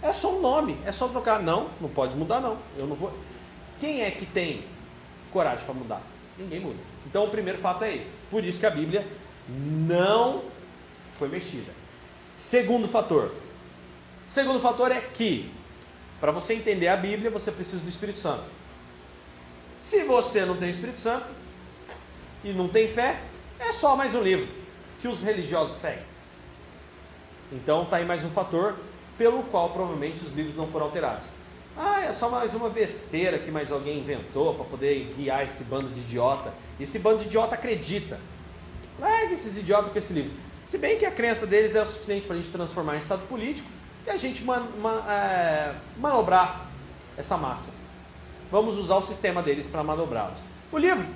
É 0.01 0.13
só 0.13 0.37
um 0.37 0.41
nome, 0.41 0.79
é 0.87 0.93
só 0.93 1.09
trocar. 1.09 1.43
Não, 1.43 1.69
não 1.81 1.89
pode 1.89 2.15
mudar 2.15 2.41
não. 2.41 2.57
Eu 2.79 2.87
não 2.87 2.95
vou. 2.95 3.13
Quem 3.81 4.03
é 4.03 4.11
que 4.11 4.25
tem 4.25 4.63
coragem 5.33 5.65
para 5.65 5.75
mudar? 5.75 6.03
Ninguém 6.39 6.61
muda. 6.61 6.79
Então 7.07 7.25
o 7.25 7.31
primeiro 7.31 7.59
fato 7.59 7.83
é 7.85 7.97
esse. 7.97 8.15
Por 8.31 8.45
isso 8.45 8.61
que 8.61 8.67
a 8.67 8.71
Bíblia 8.71 9.05
não 9.49 10.43
foi 11.19 11.29
mexida. 11.29 11.73
Segundo 12.37 12.87
fator. 12.87 13.33
Segundo 14.29 14.61
fator 14.61 14.93
é 14.93 15.01
que 15.01 15.51
para 16.25 16.33
você 16.33 16.55
entender 16.55 16.89
a 16.89 16.97
Bíblia, 16.97 17.31
você 17.31 17.53
precisa 17.53 17.83
do 17.83 17.89
Espírito 17.91 18.19
Santo. 18.19 18.45
Se 19.79 20.05
você 20.05 20.47
não 20.47 20.57
tem 20.57 20.71
Espírito 20.71 20.99
Santo 20.99 21.27
e 22.43 22.51
não 22.51 22.67
tem 22.67 22.89
fé, 22.89 23.21
é 23.61 23.71
só 23.75 23.95
mais 23.95 24.15
um 24.15 24.23
livro 24.23 24.49
que 25.03 25.07
os 25.07 25.21
religiosos 25.21 25.77
seguem. 25.77 26.03
Então 27.53 27.83
está 27.83 27.99
aí 27.99 28.07
mais 28.07 28.25
um 28.25 28.31
fator 28.31 28.75
pelo 29.19 29.43
qual 29.43 29.69
provavelmente 29.69 30.25
os 30.25 30.33
livros 30.33 30.57
não 30.57 30.67
foram 30.67 30.87
alterados. 30.87 31.27
Ah, 31.77 32.01
é 32.01 32.13
só 32.15 32.31
mais 32.31 32.55
uma 32.55 32.71
besteira 32.71 33.39
que 33.39 33.51
mais 33.51 33.71
alguém 33.71 33.99
inventou 33.99 34.55
para 34.55 34.65
poder 34.65 35.13
guiar 35.19 35.45
esse 35.45 35.65
bando 35.65 35.91
de 35.91 36.01
idiota. 36.01 36.55
Esse 36.81 36.99
bando 36.99 37.19
de 37.19 37.27
idiota 37.27 37.55
acredita. 37.55 38.19
Larga 38.99 39.35
esses 39.35 39.59
idiotas 39.59 39.93
com 39.93 39.99
esse 39.99 40.15
livro. 40.15 40.33
Se 40.65 40.79
bem 40.79 40.97
que 40.97 41.05
a 41.05 41.11
crença 41.11 41.47
deles 41.47 41.75
é 41.75 41.83
o 41.83 41.87
suficiente 41.87 42.27
para 42.27 42.35
a 42.35 42.39
gente 42.39 42.51
transformar 42.51 42.95
em 42.95 43.01
estado 43.01 43.29
político, 43.29 43.69
e 44.07 44.11
a 44.11 44.17
gente 44.17 44.45
man, 44.45 44.67
man, 44.81 45.03
é, 45.09 45.75
manobrar 45.97 46.67
essa 47.17 47.37
massa. 47.37 47.73
Vamos 48.51 48.77
usar 48.77 48.97
o 48.97 49.03
sistema 49.03 49.43
deles 49.43 49.67
para 49.67 49.83
manobrá-los. 49.83 50.41
O 50.71 50.79
livro 50.79 51.07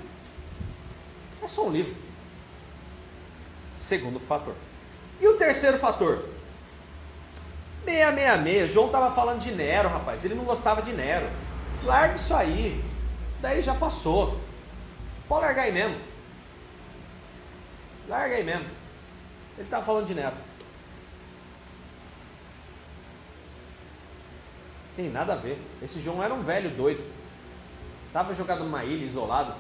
é 1.43 1.49
só 1.49 1.67
um 1.67 1.71
livro. 1.71 1.95
Segundo 3.77 4.19
fator. 4.19 4.55
E 5.21 5.29
o 5.29 5.37
terceiro 5.37 5.79
fator? 5.79 6.25
666. 7.85 8.73
João 8.73 8.87
estava 8.87 9.15
falando 9.15 9.41
de 9.41 9.53
Nero, 9.53 9.89
rapaz. 9.89 10.25
Ele 10.25 10.35
não 10.35 10.45
gostava 10.45 10.83
de 10.83 10.93
Nero. 10.93 11.27
Larga 11.85 12.15
isso 12.15 12.35
aí. 12.35 12.83
Isso 13.31 13.41
daí 13.41 13.63
já 13.63 13.75
passou. 13.75 14.39
Pode 15.29 15.45
largar 15.45 15.63
aí 15.65 15.73
mesmo. 15.73 15.97
Larga 18.09 18.35
aí 18.35 18.45
mesmo. 18.45 18.65
Ele 19.57 19.65
estava 19.65 19.85
falando 19.85 20.07
de 20.07 20.15
Nero. 20.15 20.35
Tem 24.99 25.09
nada 25.09 25.35
a 25.35 25.37
ver. 25.37 25.57
Esse 25.81 26.01
João 26.01 26.21
era 26.21 26.35
um 26.35 26.43
velho 26.43 26.71
doido. 26.71 27.01
Estava 28.09 28.35
jogado 28.35 28.65
numa 28.65 28.83
ilha, 28.83 29.07
isolado. 29.07 29.55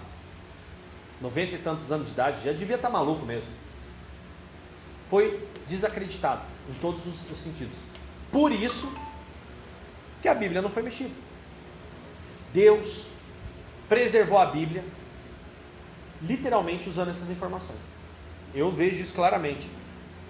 90 1.20 1.54
e 1.54 1.58
tantos 1.58 1.92
anos 1.92 2.08
de 2.08 2.12
idade, 2.12 2.44
já 2.44 2.52
devia 2.52 2.74
estar 2.74 2.90
maluco 2.90 3.24
mesmo. 3.24 3.52
Foi 5.04 5.40
desacreditado 5.68 6.42
em 6.68 6.74
todos 6.80 7.06
os, 7.06 7.30
os 7.30 7.38
sentidos. 7.38 7.78
Por 8.32 8.50
isso 8.50 8.92
que 10.20 10.26
a 10.26 10.34
Bíblia 10.34 10.60
não 10.60 10.70
foi 10.70 10.82
mexida. 10.82 11.14
Deus 12.52 13.06
preservou 13.88 14.38
a 14.38 14.46
Bíblia 14.46 14.82
literalmente 16.20 16.88
usando 16.88 17.10
essas 17.10 17.30
informações. 17.30 17.78
Eu 18.52 18.72
vejo 18.72 19.00
isso 19.00 19.14
claramente, 19.14 19.70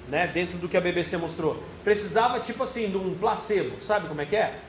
né? 0.07 0.27
Dentro 0.27 0.59
do 0.59 0.69
que 0.69 0.77
a 0.77 0.83
BBC 0.83 1.17
mostrou. 1.17 1.63
Precisava 1.83 2.41
tipo 2.41 2.63
assim 2.63 2.91
de 2.91 2.99
um 2.99 3.17
placebo, 3.17 3.81
sabe 3.81 4.07
como 4.07 4.21
é 4.21 4.27
que 4.27 4.37
é? 4.37 4.68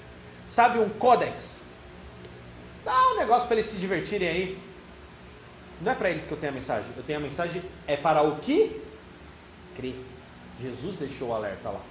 Sabe 0.49 0.79
um 0.79 0.89
códex? 0.89 1.61
Dá 2.83 3.11
um 3.11 3.17
negócio 3.17 3.47
para 3.47 3.57
eles 3.57 3.67
se 3.67 3.77
divertirem 3.77 4.27
aí. 4.27 4.57
Não 5.81 5.91
é 5.91 5.95
para 5.95 6.09
eles 6.09 6.23
que 6.23 6.31
eu 6.31 6.37
tenho 6.37 6.51
a 6.51 6.55
mensagem. 6.55 6.91
Eu 6.97 7.03
tenho 7.03 7.19
a 7.19 7.21
mensagem 7.21 7.61
é 7.87 7.95
para 7.95 8.23
o 8.23 8.37
que 8.37 8.81
crê. 9.75 9.93
Jesus 10.59 10.97
deixou 10.97 11.29
o 11.29 11.33
alerta 11.33 11.69
lá. 11.69 11.81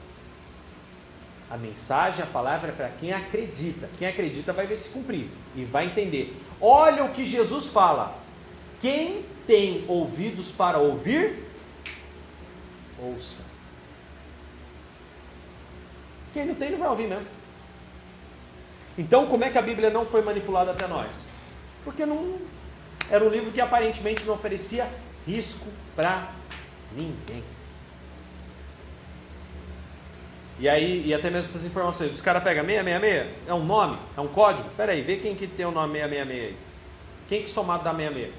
A 1.50 1.56
mensagem, 1.56 2.22
a 2.22 2.26
palavra 2.26 2.70
é 2.70 2.72
para 2.72 2.90
quem 2.90 3.12
acredita. 3.12 3.88
Quem 3.98 4.08
acredita 4.08 4.52
vai 4.52 4.66
ver 4.66 4.76
se 4.76 4.88
cumprir 4.90 5.28
e 5.54 5.64
vai 5.64 5.86
entender. 5.86 6.36
Olha 6.60 7.04
o 7.04 7.12
que 7.12 7.24
Jesus 7.24 7.68
fala. 7.68 8.14
Quem 8.80 9.24
tem 9.46 9.84
ouvidos 9.88 10.50
para 10.50 10.78
ouvir, 10.78 11.42
ouça. 13.00 13.40
Quem 16.34 16.44
não 16.44 16.54
tem, 16.54 16.72
não 16.72 16.78
vai 16.78 16.88
ouvir 16.88 17.06
mesmo. 17.08 17.37
Então, 18.98 19.26
como 19.26 19.44
é 19.44 19.48
que 19.48 19.56
a 19.56 19.62
Bíblia 19.62 19.90
não 19.90 20.04
foi 20.04 20.22
manipulada 20.22 20.72
até 20.72 20.88
nós? 20.88 21.22
Porque 21.84 22.04
não 22.04 22.34
era 23.08 23.24
um 23.24 23.28
livro 23.28 23.52
que 23.52 23.60
aparentemente 23.60 24.24
não 24.24 24.34
oferecia 24.34 24.88
risco 25.24 25.68
para 25.94 26.28
ninguém. 26.92 27.44
E 30.58 30.68
aí, 30.68 31.06
e 31.06 31.14
até 31.14 31.30
mesmo 31.30 31.48
essas 31.48 31.64
informações, 31.64 32.12
os 32.12 32.20
caras 32.20 32.42
pegam 32.42 32.64
666, 32.64 33.48
é 33.48 33.54
um 33.54 33.64
nome, 33.64 33.96
é 34.16 34.20
um 34.20 34.26
código. 34.26 34.68
Pera 34.76 34.90
aí, 34.90 35.02
vê 35.02 35.16
quem 35.16 35.36
que 35.36 35.46
tem 35.46 35.64
o 35.64 35.70
nome 35.70 36.00
666 36.00 36.48
aí. 36.48 36.56
Quem 37.28 37.42
que 37.44 37.50
somado 37.50 37.84
dá 37.84 37.94
66? 37.94 38.32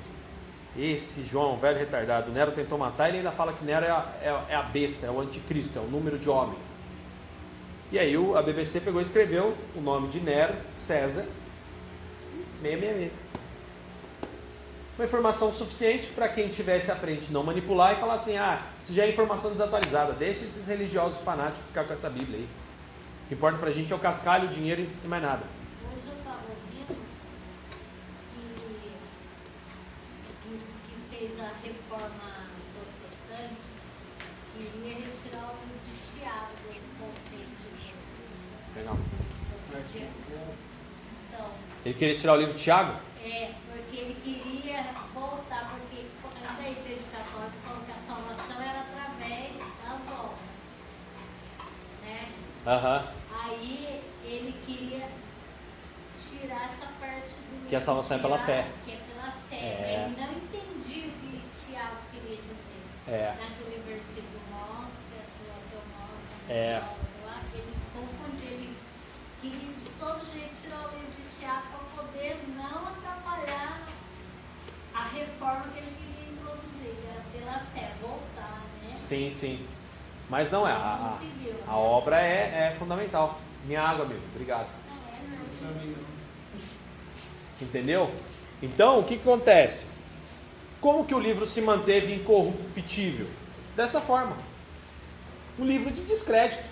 Esse 0.77 1.23
João, 1.23 1.57
velho 1.57 1.79
retardado, 1.79 2.31
Nero 2.31 2.51
tentou 2.51 2.77
matar, 2.77 3.07
ele 3.07 3.19
ainda 3.19 3.31
fala 3.31 3.53
que 3.53 3.63
Nero 3.63 3.85
é 3.85 3.89
a, 3.89 4.05
é, 4.21 4.53
é 4.53 4.55
a 4.55 4.61
besta, 4.61 5.07
é 5.07 5.09
o 5.09 5.19
anticristo, 5.21 5.79
é 5.79 5.81
o 5.81 5.85
número 5.85 6.19
de 6.19 6.29
homem. 6.29 6.57
E 7.91 7.97
aí 7.97 8.13
a 8.35 8.41
BBC 8.43 8.81
pegou 8.81 9.01
e 9.01 9.03
escreveu 9.03 9.57
o 9.75 9.81
nome 9.81 10.09
de 10.09 10.19
Nero, 10.19 10.53
César, 10.77 11.25
666. 12.61 13.11
Uma 14.95 15.05
informação 15.05 15.51
suficiente 15.51 16.07
para 16.07 16.29
quem 16.29 16.49
tivesse 16.49 16.91
à 16.91 16.95
frente 16.95 17.31
não 17.31 17.41
manipular 17.41 17.93
e 17.93 17.95
falar 17.95 18.13
assim: 18.15 18.37
ah, 18.37 18.61
isso 18.83 18.93
já 18.93 19.05
é 19.05 19.09
informação 19.09 19.49
desatualizada, 19.51 20.13
deixa 20.13 20.45
esses 20.45 20.67
religiosos 20.67 21.19
fanáticos 21.23 21.65
ficar 21.65 21.85
com 21.85 21.93
essa 21.93 22.11
Bíblia 22.11 22.37
aí. 22.37 22.47
O 23.23 23.27
que 23.29 23.33
importa 23.33 23.57
para 23.57 23.69
a 23.69 23.73
gente 23.73 23.91
é 23.91 23.95
o 23.95 23.99
cascalho, 23.99 24.47
o 24.47 24.53
dinheiro 24.53 24.87
e 25.03 25.07
mais 25.07 25.23
nada. 25.23 25.41
Hoje 25.81 26.05
eu 26.05 26.17
estava 26.19 26.43
ouvindo 26.47 26.95
que, 31.09 31.27
reforma 31.63 32.45
protestante 32.75 33.69
queria 34.53 34.93
retirar 34.93 35.45
o 35.47 35.57
livro 35.65 35.79
de 35.85 36.19
Tiago 36.19 36.53
do 36.67 36.77
contexto 36.99 37.59
Legal. 38.75 38.97
Então, 41.27 41.51
Ele 41.85 41.93
queria 41.93 42.17
tirar 42.17 42.33
o 42.33 42.37
livro 42.37 42.53
de 42.53 42.61
Tiago? 42.63 42.93
é, 43.23 43.51
porque 43.67 43.97
ele 43.97 44.15
queria 44.23 44.83
voltar, 45.13 45.69
porque 45.71 46.05
da 46.61 46.69
igreja 46.69 47.03
católica 47.11 47.53
falou 47.65 47.83
que 47.85 47.91
a 47.91 47.95
salvação 47.95 48.61
era 48.61 48.79
através 48.81 49.51
das 49.83 50.13
obras. 50.13 50.39
Né? 52.03 52.27
Aham. 52.65 53.07
Aí 53.43 54.01
ele 54.23 54.53
queria 54.65 55.07
tirar 56.17 56.63
essa 56.65 56.87
parte 56.99 57.29
do 57.29 57.69
Que 57.69 57.75
a 57.75 57.81
salvação 57.81 58.17
é 58.17 58.19
pela 58.21 58.39
fé. 58.39 58.67
Que 58.85 58.91
é 58.91 58.97
pela 59.13 59.31
fé. 59.49 59.55
É. 59.55 60.05
Ele 60.05 60.21
não 60.21 60.31
entendia 60.33 61.07
o 61.07 61.11
que 61.11 61.41
Tiago 61.53 61.95
queria 62.11 62.37
dizer. 62.37 62.79
É. 63.07 63.35
Naquele 63.39 63.81
versículo 63.87 64.39
nosso, 64.51 65.09
aquilo 65.15 65.51
até 65.59 65.75
o 65.75 65.85
nosso, 65.97 66.51
É. 66.51 66.79
blá, 66.79 66.87
blá, 66.87 67.33
blá, 67.33 67.41
ele 67.53 67.73
confundia, 67.93 68.49
ele 68.49 68.75
queria 69.41 69.73
de 69.73 69.89
todo 69.99 70.31
jeito 70.33 70.53
tirar 70.61 70.79
o 70.87 70.89
livro 70.95 71.11
de 71.11 71.39
Tiago 71.39 71.63
para 71.71 72.03
poder 72.03 72.37
não 72.55 72.87
atrapalhar 72.87 73.79
a 74.93 74.98
reforma 75.13 75.65
que 75.73 75.79
ele 75.79 75.95
queria 75.97 76.31
introduzir, 76.31 76.95
era 77.11 77.21
pela 77.31 77.59
fé, 77.73 77.91
voltar, 78.01 78.61
né? 78.83 78.93
Sim, 78.95 79.31
sim. 79.31 79.65
Mas 80.29 80.51
não 80.51 80.67
é. 80.67 80.71
A, 80.71 80.75
a, 80.75 81.17
a 81.17 81.19
né? 81.19 81.63
obra 81.67 82.21
é, 82.21 82.69
é 82.71 82.75
fundamental. 82.77 83.39
Minha 83.65 83.81
água, 83.81 84.05
amigo. 84.05 84.21
Obrigado. 84.33 84.67
Entendeu? 87.61 88.09
Então, 88.61 88.99
o 88.99 89.03
que, 89.03 89.17
que 89.17 89.21
acontece? 89.21 89.85
Como 90.79 91.05
que 91.05 91.13
o 91.13 91.19
livro 91.19 91.45
se 91.45 91.61
manteve 91.61 92.13
incorruptível? 92.13 93.27
Dessa 93.75 93.99
forma. 93.99 94.37
Um 95.57 95.65
livro 95.65 95.91
de 95.91 96.01
descrédito. 96.01 96.63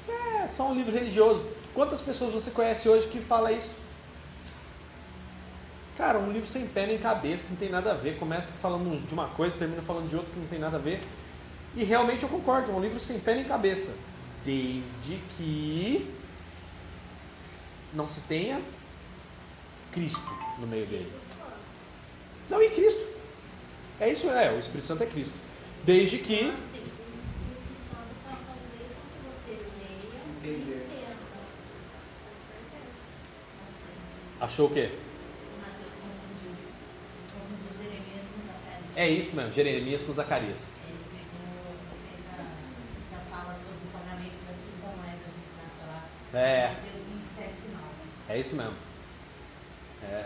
Isso 0.00 0.10
é 0.10 0.48
só 0.48 0.68
um 0.68 0.74
livro 0.74 0.92
religioso. 0.92 1.46
Quantas 1.72 2.00
pessoas 2.00 2.32
você 2.32 2.50
conhece 2.50 2.88
hoje 2.88 3.06
que 3.08 3.20
fala 3.20 3.52
isso? 3.52 3.76
Cara, 5.96 6.18
um 6.18 6.32
livro 6.32 6.48
sem 6.48 6.66
pé 6.66 6.86
nem 6.86 6.98
cabeça, 6.98 7.44
que 7.44 7.50
não 7.52 7.58
tem 7.58 7.70
nada 7.70 7.92
a 7.92 7.94
ver. 7.94 8.18
Começa 8.18 8.58
falando 8.58 9.06
de 9.06 9.14
uma 9.14 9.28
coisa, 9.28 9.56
termina 9.56 9.80
falando 9.82 10.08
de 10.08 10.16
outra 10.16 10.32
que 10.32 10.38
não 10.40 10.46
tem 10.48 10.58
nada 10.58 10.76
a 10.76 10.80
ver. 10.80 11.00
E 11.76 11.84
realmente 11.84 12.22
eu 12.24 12.28
concordo, 12.28 12.70
é 12.70 12.74
um 12.74 12.80
livro 12.80 12.98
sem 12.98 13.18
pé 13.20 13.34
nem 13.34 13.44
cabeça. 13.44 13.94
Desde 14.44 15.16
que 15.36 16.12
não 17.92 18.08
se 18.08 18.20
tenha 18.22 18.60
Cristo 19.92 20.30
no 20.58 20.66
meio 20.66 20.86
dele. 20.86 21.10
Não, 22.50 22.60
e 22.60 22.68
Cristo. 22.70 23.06
É 24.00 24.10
isso, 24.10 24.28
é, 24.28 24.52
o 24.52 24.58
Espírito 24.58 24.86
Santo 24.86 25.02
é 25.04 25.06
Cristo. 25.06 25.34
Desde 25.84 26.18
que. 26.18 26.40
Assim, 26.40 26.48
o 26.48 27.14
Espírito 27.14 27.74
Santo 27.88 28.14
para 28.24 28.36
fazer 28.36 28.86
com 28.90 29.04
que 29.08 29.18
você 29.30 29.52
leia 29.52 30.20
e 30.44 30.48
Entender. 30.48 30.86
entenda. 30.90 31.16
Achou 34.40 34.66
o 34.66 34.70
quê? 34.70 34.90
O 34.90 35.60
Mateus 35.60 35.94
confundiu. 36.02 36.52
Confundiu 37.32 37.70
Jeremias 37.80 38.24
com 38.34 38.40
Zacarias. 38.44 38.83
É 38.96 39.08
isso 39.08 39.34
mesmo, 39.34 39.52
Jeremias 39.52 40.02
com 40.02 40.12
Zacarias. 40.12 40.68
É. 46.32 46.68
Mateus 46.68 47.04
27, 47.12 47.50
9. 47.68 47.84
É 48.28 48.38
isso 48.38 48.56
mesmo. 48.56 48.74
É. 50.02 50.24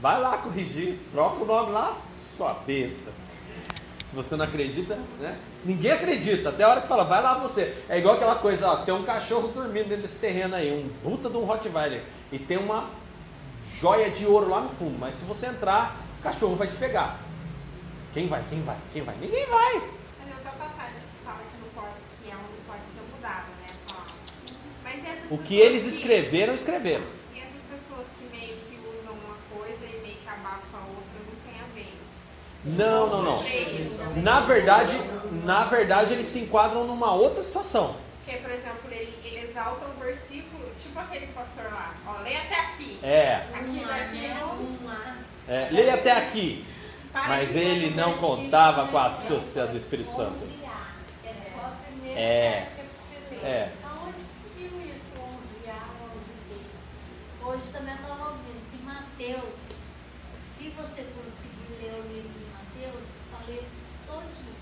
Vai 0.00 0.20
lá 0.20 0.38
corrigir, 0.38 0.98
troca 1.12 1.42
o 1.42 1.46
nome 1.46 1.72
lá, 1.72 1.96
sua 2.14 2.54
besta. 2.54 3.10
Se 4.04 4.14
você 4.14 4.36
não 4.36 4.44
acredita, 4.44 4.98
né? 5.18 5.38
Ninguém 5.64 5.92
acredita, 5.92 6.50
até 6.50 6.62
a 6.64 6.68
hora 6.68 6.80
que 6.82 6.88
fala, 6.88 7.04
vai 7.04 7.22
lá 7.22 7.38
você. 7.38 7.84
É 7.88 7.98
igual 7.98 8.16
aquela 8.16 8.34
coisa, 8.34 8.68
ó, 8.68 8.76
tem 8.78 8.92
um 8.92 9.04
cachorro 9.04 9.48
dormindo 9.48 9.88
dentro 9.88 10.02
desse 10.02 10.18
terreno 10.18 10.54
aí, 10.54 10.70
um 10.72 10.88
puta 11.02 11.30
de 11.30 11.36
um 11.36 11.44
Rottweiler, 11.44 12.02
e 12.30 12.38
tem 12.38 12.58
uma 12.58 12.90
joia 13.80 14.10
de 14.10 14.26
ouro 14.26 14.50
lá 14.50 14.60
no 14.60 14.68
fundo, 14.68 14.98
mas 14.98 15.14
se 15.14 15.24
você 15.24 15.46
entrar, 15.46 15.96
o 16.20 16.22
cachorro 16.22 16.56
vai 16.56 16.68
te 16.68 16.76
pegar. 16.76 17.23
Quem 18.14 18.28
vai? 18.28 18.42
Quem 18.48 18.62
vai? 18.62 18.76
Quem 18.92 19.02
vai? 19.02 19.14
Ninguém 19.20 19.44
vai. 19.46 19.74
Mas 20.20 20.38
essa 20.38 20.50
passagem 20.50 20.94
que 20.94 21.24
fala 21.24 21.38
que 21.38 21.58
não 21.60 21.82
pode, 21.82 21.94
que 22.22 22.30
é 22.30 22.34
onde 22.34 22.60
pode 22.64 22.82
ser 22.94 23.02
mudada, 23.12 23.48
né? 23.60 23.66
Fala. 23.88 24.06
Mas 24.84 24.94
e 25.02 25.06
essas 25.08 25.30
O 25.32 25.38
que 25.38 25.56
eles 25.58 25.84
escreveram, 25.84 26.54
escreveram. 26.54 27.02
E 27.34 27.38
essas 27.40 27.60
pessoas 27.68 28.06
que 28.16 28.24
meio 28.36 28.54
que 28.54 28.78
usam 28.96 29.14
uma 29.14 29.36
coisa 29.50 29.84
e 29.84 30.00
meio 30.02 30.14
que 30.14 30.28
abafam 30.28 30.78
a 30.78 30.86
outra 30.94 31.18
não 31.26 31.36
tem 31.42 31.60
a 31.60 31.74
ver. 31.74 31.98
Não, 32.64 33.08
não, 33.10 33.22
não. 33.22 34.22
Na 34.22 34.40
verdade, 34.42 34.94
na 35.44 35.64
verdade 35.64 36.12
eles 36.12 36.28
se 36.28 36.38
enquadram 36.38 36.84
numa 36.84 37.12
outra 37.12 37.42
situação. 37.42 37.96
Porque, 38.24 38.38
por 38.38 38.50
exemplo, 38.52 38.92
ele, 38.92 39.12
ele 39.24 39.50
exalta 39.50 39.86
um 39.86 39.98
versículo, 39.98 40.70
tipo 40.80 40.98
aquele 41.00 41.26
pastor 41.26 41.64
lá. 41.64 41.94
Ó, 42.06 42.22
leia 42.22 42.42
até 42.42 42.60
aqui. 42.60 42.98
É, 43.02 43.42
Aqui 43.52 43.70
Um 43.70 43.86
daqui 43.86 44.18
né? 44.18 44.38
não. 44.40 44.54
Um 44.54 44.74
é 45.48 45.68
leia 45.70 45.94
até 45.94 46.12
aqui. 46.12 46.64
Mas 47.14 47.54
ele 47.54 47.94
não 47.94 48.18
contava 48.18 48.88
com 48.88 48.98
a 48.98 49.06
astúcia 49.06 49.66
do 49.66 49.76
Espírito 49.76 50.10
Santo. 50.10 50.42
11A, 50.44 50.68
é 51.24 51.34
só 51.52 51.60
a 51.60 51.72
primeira 51.86 52.20
É. 52.20 52.60
parte 52.60 52.74
que 52.74 52.74
pra 52.74 52.88
você 53.20 53.34
ler. 53.46 53.72
Aonde 53.84 54.24
que 54.56 54.68
viu 54.68 54.76
isso? 54.78 55.14
11A, 55.22 55.78
11B. 56.10 57.46
Hoje 57.46 57.66
também 57.72 57.94
eu 57.94 58.00
estava 58.02 58.28
ouvindo 58.30 58.60
que 58.70 58.82
Mateus, 58.82 59.60
se 60.58 60.68
você 60.70 61.06
conseguir 61.14 61.70
ler 61.80 61.94
o 61.94 62.02
livro 62.12 62.30
de 62.34 62.46
Mateus, 62.50 63.08
ler 63.46 63.64
todinho. 64.08 64.54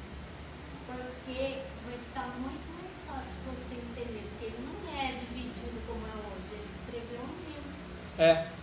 Porque 0.86 1.56
vai 1.86 1.96
ficar 2.04 2.26
muito 2.36 2.66
mais 2.76 2.96
fácil 3.08 3.32
você 3.48 3.74
entender, 3.80 4.28
porque 4.28 4.44
ele 4.44 4.60
não 4.60 4.92
é 5.00 5.06
dividido 5.12 5.80
como 5.86 6.04
é 6.04 6.14
hoje. 6.20 6.52
Ele 6.52 6.68
escreveu 6.76 7.20
um 7.24 7.34
livro. 7.48 7.72
É. 8.18 8.61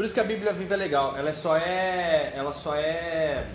Por 0.00 0.06
isso 0.06 0.14
que 0.14 0.20
a 0.20 0.24
Bíblia 0.24 0.50
Viva 0.54 0.72
é 0.72 0.76
legal. 0.78 1.14
Ela 1.14 1.30
só 1.30 1.58
é, 1.58 2.32
ela 2.34 2.54
só 2.54 2.74
é 2.74 3.46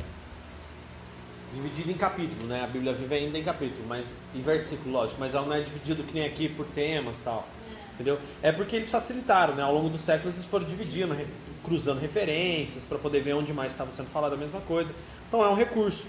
dividida 1.51 1.91
em 1.91 1.95
capítulo, 1.95 2.45
né? 2.45 2.63
A 2.63 2.67
Bíblia 2.67 2.93
Viva 2.93 3.15
é 3.15 3.17
ainda 3.17 3.39
em 3.39 3.43
capítulo, 3.43 3.83
mas 3.87 4.15
em 4.35 4.41
versículo, 4.41 4.91
lógico, 4.91 5.19
mas 5.19 5.33
ela 5.33 5.43
não 5.43 5.55
é 5.55 5.61
dividida 5.61 6.03
que 6.03 6.13
nem 6.13 6.23
aqui 6.23 6.47
por 6.47 6.67
temas, 6.67 7.19
tal. 7.19 7.47
Entendeu? 7.95 8.19
É 8.43 8.51
porque 8.51 8.75
eles 8.75 8.91
facilitaram, 8.91 9.55
né? 9.55 9.63
Ao 9.63 9.73
longo 9.73 9.89
dos 9.89 10.01
séculos 10.01 10.35
eles 10.35 10.45
foram 10.45 10.67
dividindo, 10.67 11.17
cruzando 11.63 11.99
referências 11.99 12.85
para 12.85 12.99
poder 12.99 13.21
ver 13.21 13.33
onde 13.33 13.51
mais 13.51 13.71
estava 13.71 13.91
sendo 13.91 14.11
falada 14.11 14.35
a 14.35 14.37
mesma 14.37 14.61
coisa. 14.61 14.93
Então 15.27 15.43
é 15.43 15.49
um 15.49 15.55
recurso. 15.55 16.05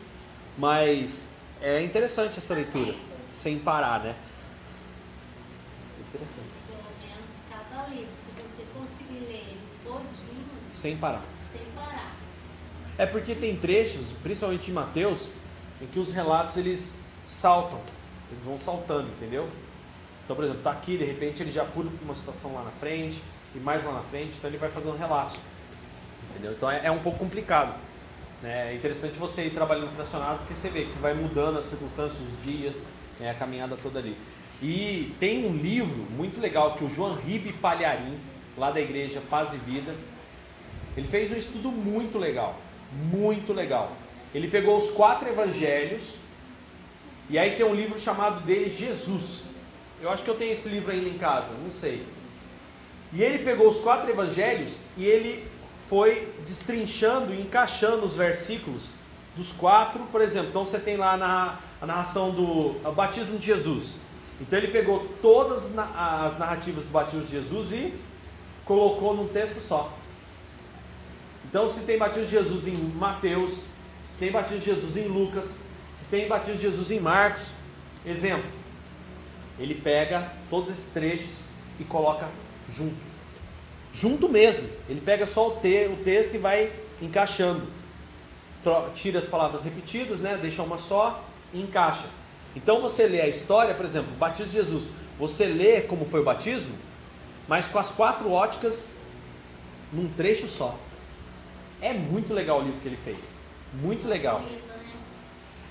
Mas 0.59 1.31
é 1.63 1.81
interessante 1.81 2.39
essa 2.39 2.53
leitura, 2.53 2.95
sem 3.33 3.59
parar, 3.59 4.01
né? 4.01 4.15
Interessante. 5.99 6.51
Pelo 6.69 6.83
menos 7.01 7.31
cada 7.49 7.87
livro, 7.89 8.13
se 8.23 8.33
você 8.43 8.65
conseguir 8.79 9.25
ler 9.29 9.47
ele 9.49 9.67
todinho, 9.87 10.27
Sem 10.87 10.97
parar. 10.97 11.23
sem 11.53 11.61
parar. 11.75 12.13
É 12.97 13.07
porque 13.07 13.35
tem 13.35 13.57
trechos, 13.57 14.13
principalmente 14.23 14.71
em 14.71 14.75
Mateus, 14.75 15.31
em 15.83 15.87
que 15.87 15.99
os 15.99 16.13
relatos 16.13 16.57
eles 16.57 16.95
saltam, 17.25 17.81
eles 18.31 18.45
vão 18.45 18.57
saltando, 18.57 19.09
entendeu? 19.09 19.49
Então, 20.25 20.37
por 20.37 20.45
exemplo, 20.45 20.63
tá 20.63 20.71
aqui, 20.71 20.97
de 20.97 21.05
repente 21.05 21.43
ele 21.43 21.51
já 21.51 21.65
pula 21.65 21.91
para 21.91 22.05
uma 22.05 22.15
situação 22.15 22.55
lá 22.55 22.63
na 22.63 22.71
frente 22.71 23.21
e 23.55 23.59
mais 23.59 23.85
lá 23.85 23.93
na 23.95 24.01
frente, 24.03 24.35
então 24.39 24.49
ele 24.49 24.59
vai 24.59 24.69
fazendo 24.69 24.97
relatos, 24.97 25.37
entendeu? 26.31 26.53
Então 26.53 26.71
é, 26.71 26.83
é 26.85 26.91
um 26.91 27.01
pouco 27.01 27.19
complicado. 27.19 27.75
né? 28.43 28.73
É 28.73 28.75
interessante 28.77 29.19
você 29.19 29.47
ir 29.47 29.51
trabalhando 29.51 29.93
fracionado 29.97 30.39
porque 30.39 30.55
você 30.55 30.69
vê 30.69 30.85
que 30.85 30.99
vai 30.99 31.15
mudando 31.15 31.59
as 31.59 31.67
circunstâncias, 31.67 32.21
os 32.23 32.43
dias, 32.45 32.87
né, 33.19 33.31
a 33.31 33.35
caminhada 33.35 33.77
toda 33.83 33.99
ali. 33.99 34.17
E 34.63 35.15
tem 35.19 35.47
um 35.47 35.57
livro 35.57 36.07
muito 36.17 36.41
legal 36.41 36.77
que 36.77 36.85
o 36.85 36.89
João 36.89 37.17
Ribe 37.17 37.53
Palharim, 37.55 38.17
lá 38.57 38.71
da 38.71 38.81
igreja 38.81 39.21
Paz 39.29 39.53
e 39.53 39.59
Vida, 39.59 39.95
ele 40.97 41.07
fez 41.07 41.31
um 41.31 41.37
estudo 41.37 41.71
muito 41.71 42.19
legal, 42.19 42.57
muito 43.13 43.53
legal. 43.53 43.93
Ele 44.35 44.49
pegou 44.49 44.77
os 44.77 44.91
quatro 44.91 45.29
evangelhos 45.29 46.15
e 47.29 47.39
aí 47.39 47.57
tem 47.57 47.67
um 47.67 47.75
livro 47.75 47.99
chamado 47.99 48.41
dele 48.45 48.71
Jesus. 48.71 49.43
Eu 50.01 50.11
acho 50.11 50.23
que 50.23 50.31
eu 50.31 50.35
tenho 50.37 50.53
esse 50.53 50.69
livro 50.69 50.93
ainda 50.93 51.09
em 51.09 51.19
casa, 51.19 51.51
não 51.63 51.73
sei. 51.73 52.07
E 53.13 53.23
ele 53.23 53.39
pegou 53.45 53.69
os 53.69 53.81
quatro 53.81 54.11
evangelhos 54.11 54.79
e 54.97 55.05
ele 55.05 55.47
foi 55.89 56.29
destrinchando 56.41 57.33
e 57.33 57.41
encaixando 57.41 58.05
os 58.05 58.15
versículos 58.15 58.93
dos 59.37 59.53
quatro, 59.53 60.01
por 60.11 60.21
exemplo. 60.21 60.49
Então 60.49 60.65
você 60.65 60.79
tem 60.79 60.97
lá 60.97 61.17
na, 61.17 61.57
a 61.81 61.87
narração 61.87 62.31
do 62.31 62.75
batismo 62.93 63.39
de 63.39 63.47
Jesus. 63.47 63.99
Então 64.41 64.59
ele 64.59 64.69
pegou 64.69 65.07
todas 65.23 65.73
as 65.79 66.39
narrativas 66.39 66.85
do 66.85 66.91
batismo 66.91 67.23
de 67.23 67.31
Jesus 67.31 67.73
e 67.73 67.95
colocou 68.65 69.15
num 69.15 69.29
texto 69.29 69.61
só. 69.61 69.93
Então, 71.57 71.71
se 71.71 71.81
tem 71.87 71.97
batismo 71.97 72.27
de 72.27 72.33
Jesus 72.33 72.67
em 72.67 72.77
Mateus, 72.99 73.63
se 74.05 74.13
tem 74.19 74.31
batismo 74.31 74.59
de 74.59 74.67
Jesus 74.67 74.95
em 74.95 75.09
Lucas, 75.09 75.55
se 75.95 76.05
tem 76.11 76.29
batismo 76.29 76.57
de 76.57 76.61
Jesus 76.61 76.91
em 76.91 77.01
Marcos, 77.01 77.45
exemplo, 78.05 78.45
ele 79.59 79.75
pega 79.75 80.31
todos 80.51 80.71
esses 80.71 80.89
trechos 80.89 81.41
e 81.81 81.85
coloca 81.85 82.29
junto. 82.69 82.95
Junto 83.91 84.29
mesmo. 84.29 84.69
Ele 84.87 85.01
pega 85.01 85.27
só 85.27 85.49
o, 85.49 85.53
te, 85.53 85.87
o 85.87 85.97
texto 86.05 86.35
e 86.35 86.39
vai 86.39 86.71
encaixando. 87.01 87.63
Tira 88.95 89.19
as 89.19 89.27
palavras 89.27 89.63
repetidas, 89.63 90.21
né? 90.21 90.39
deixa 90.39 90.63
uma 90.63 90.77
só 90.77 91.25
e 91.55 91.63
encaixa. 91.63 92.05
Então 92.55 92.83
você 92.83 93.07
lê 93.07 93.23
a 93.23 93.29
história, 93.29 93.75
por 93.75 93.87
exemplo, 93.87 94.13
o 94.13 94.19
batismo 94.19 94.53
de 94.53 94.59
Jesus. 94.59 94.91
Você 95.19 95.47
lê 95.47 95.81
como 95.81 96.05
foi 96.05 96.21
o 96.21 96.25
batismo, 96.25 96.77
mas 97.49 97.67
com 97.67 97.79
as 97.79 97.91
quatro 97.91 98.31
óticas 98.31 98.89
num 99.91 100.07
trecho 100.11 100.47
só. 100.47 100.79
É 101.81 101.93
muito 101.93 102.33
legal 102.33 102.61
o 102.61 102.63
livro 102.65 102.81
que 102.81 102.89
ele 102.89 102.97
fez. 102.97 103.37
Muito 103.75 104.09
legal. 104.09 104.43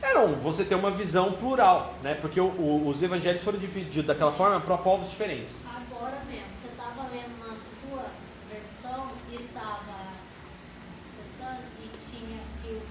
É, 0.01 0.13
não, 0.13 0.35
você 0.35 0.63
tem 0.63 0.77
uma 0.77 0.91
visão 0.91 1.31
plural, 1.33 1.93
né? 2.03 2.13
Porque 2.13 2.39
o- 2.39 2.45
o- 2.45 2.87
os 2.87 3.01
evangelhos 3.01 3.43
foram 3.43 3.57
divididos 3.57 4.05
daquela 4.05 4.31
forma 4.31 4.59
para 4.61 4.77
povos 4.77 5.09
diferentes. 5.09 5.61
Agora 5.65 6.21
mesmo, 6.29 6.45
você 6.53 6.67
estava 6.67 7.09
lendo 7.09 7.39
na 7.39 7.55
sua 7.55 8.05
versão 8.49 9.09
e 9.31 9.35
estava 9.35 9.95
e 11.83 11.89
tinha 12.09 12.39
que 12.61 12.69
o 12.69 12.81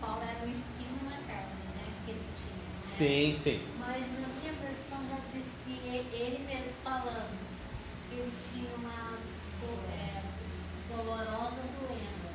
Paulo 0.00 0.22
era 0.22 0.46
um 0.46 0.50
espinho 0.50 0.98
na 1.04 1.16
carne, 1.26 1.54
né? 1.76 1.86
Que 2.04 2.10
ele 2.12 2.24
tinha. 2.36 2.56
né? 2.56 2.82
Sim, 2.82 3.32
sim. 3.32 3.60
Mas 3.78 4.00
na 4.00 4.28
minha 4.40 4.52
versão 4.52 4.98
já 5.10 5.18
diz 5.32 5.46
que 5.64 5.70
e- 5.72 6.08
ele 6.12 6.44
mesmo 6.46 6.72
falando 6.82 7.38
que 8.08 8.16
ele 8.16 8.32
tinha 8.52 8.70
uma 8.78 9.18
é, 9.94 10.22
dolorosa 10.94 11.62
doença. 11.80 12.33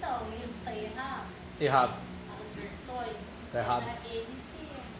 Então, 0.00 0.18
isso 0.42 0.54
está 0.54 0.74
errado? 0.74 1.26
Errado. 1.60 1.92
As 2.32 2.58
versões? 2.58 3.16
Tá 3.52 3.58
errado. 3.58 3.84
Que 4.02 4.26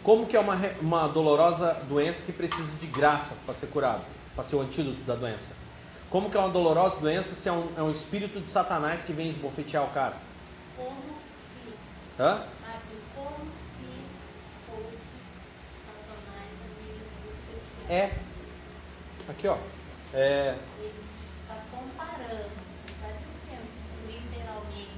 Como 0.03 0.27
que 0.27 0.37
é 0.37 0.39
uma, 0.39 0.55
uma 0.79 1.07
dolorosa 1.07 1.73
doença 1.89 2.23
que 2.23 2.31
precisa 2.31 2.75
de 2.77 2.85
graça 2.85 3.35
para 3.43 3.55
ser 3.55 3.67
curado, 3.67 4.03
para 4.35 4.43
ser 4.43 4.57
o 4.57 4.61
antídoto 4.61 5.01
da 5.01 5.15
doença? 5.15 5.53
Como 6.11 6.29
que 6.29 6.37
é 6.37 6.39
uma 6.39 6.49
dolorosa 6.49 6.99
doença 6.99 7.33
se 7.33 7.49
é 7.49 7.51
um, 7.51 7.67
é 7.75 7.81
um 7.81 7.89
espírito 7.89 8.39
de 8.39 8.47
Satanás 8.47 9.01
que 9.01 9.11
vem 9.11 9.27
esbofetear 9.27 9.83
o 9.85 9.89
cara? 9.89 10.15
como 10.77 10.91
se 11.25 12.21
Hã? 12.21 12.33
Aqui, 12.33 12.97
como 13.15 13.45
se 13.51 14.05
fosse 14.67 15.07
Satanás 15.83 16.53
amigos 16.67 17.09
do 17.21 17.29
Cristiano. 17.47 17.89
É. 17.89 18.11
Aqui, 19.29 19.47
ó. 19.47 19.57
É, 20.13 20.55
Ele 20.79 20.93
está 21.41 21.55
comparando, 21.71 22.51
não 22.51 22.93
está 22.93 23.07
dizendo 23.17 23.69
literalmente. 24.07 24.91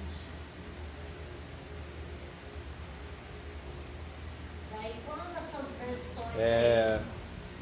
Daí 4.83 4.95
quando 5.05 5.37
essas 5.37 5.65
versões 5.79 6.37
é, 6.37 6.99
aí 6.99 7.05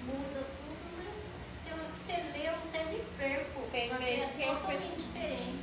muda 0.07 0.41
tudo, 0.41 0.97
né? 0.97 1.13
Tem 1.63 1.71
hora 1.71 1.83
que 1.83 1.95
você 1.95 2.13
lê, 2.13 2.47
eu 2.47 2.53
até 2.53 2.83
me 2.85 2.99
perco. 3.15 3.61
Tem 3.71 3.91
é 3.91 4.27
que 4.35 4.41
eu 4.41 4.55
totalmente 4.55 4.95
diferente. 4.97 5.59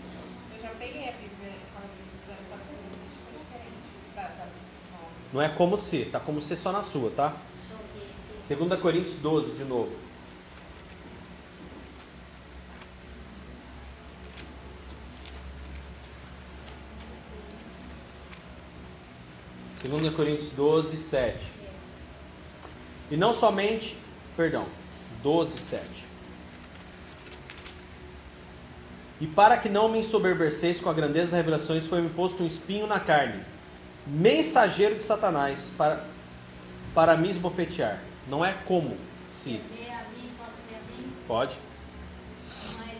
Eu 0.55 0.63
já 0.63 0.69
peguei 0.79 1.09
a 1.09 1.13
Bíblia 1.13 1.53
com 1.75 1.81
a 1.81 1.83
é 1.83 2.39
diferente. 3.43 3.75
Tá, 4.15 4.23
tá. 4.23 4.47
Não. 4.93 5.09
não 5.33 5.43
é 5.43 5.49
como 5.49 5.77
se, 5.77 6.05
tá 6.05 6.21
como 6.21 6.41
se 6.41 6.57
só 6.57 6.71
na 6.71 6.85
sua, 6.85 7.11
tá? 7.11 7.35
Deixa 8.39 8.55
eu 8.55 8.59
ver 8.59 8.67
aqui. 8.69 8.77
2 8.77 8.81
Coríntios 8.81 9.17
12, 9.17 9.57
de 9.57 9.65
novo. 9.65 10.08
Segunda 19.81 20.11
Coríntios 20.11 20.49
12, 20.57 20.97
7. 20.97 21.39
E 23.13 23.17
não 23.17 23.33
somente, 23.33 23.97
perdão, 24.37 24.67
12, 25.23 25.57
7. 25.57 25.85
E 29.21 29.27
para 29.27 29.57
que 29.57 29.69
não 29.69 29.89
me 29.89 29.99
ensoberbeceis 29.99 30.81
com 30.81 30.91
a 30.91 30.93
grandeza 30.93 31.31
das 31.31 31.39
revelações, 31.39 31.87
foi-me 31.87 32.09
posto 32.11 32.43
um 32.43 32.47
espinho 32.47 32.87
na 32.87 32.99
carne, 32.99 33.43
mensageiro 34.07 34.97
de 34.97 35.03
Satanás, 35.03 35.73
para, 35.77 36.05
para 36.95 37.17
me 37.17 37.29
esbofetear. 37.29 38.01
Não 38.29 38.45
é 38.45 38.53
como 38.67 38.97
se. 39.29 39.61
Pode? 41.27 41.57
Mas, 42.79 42.99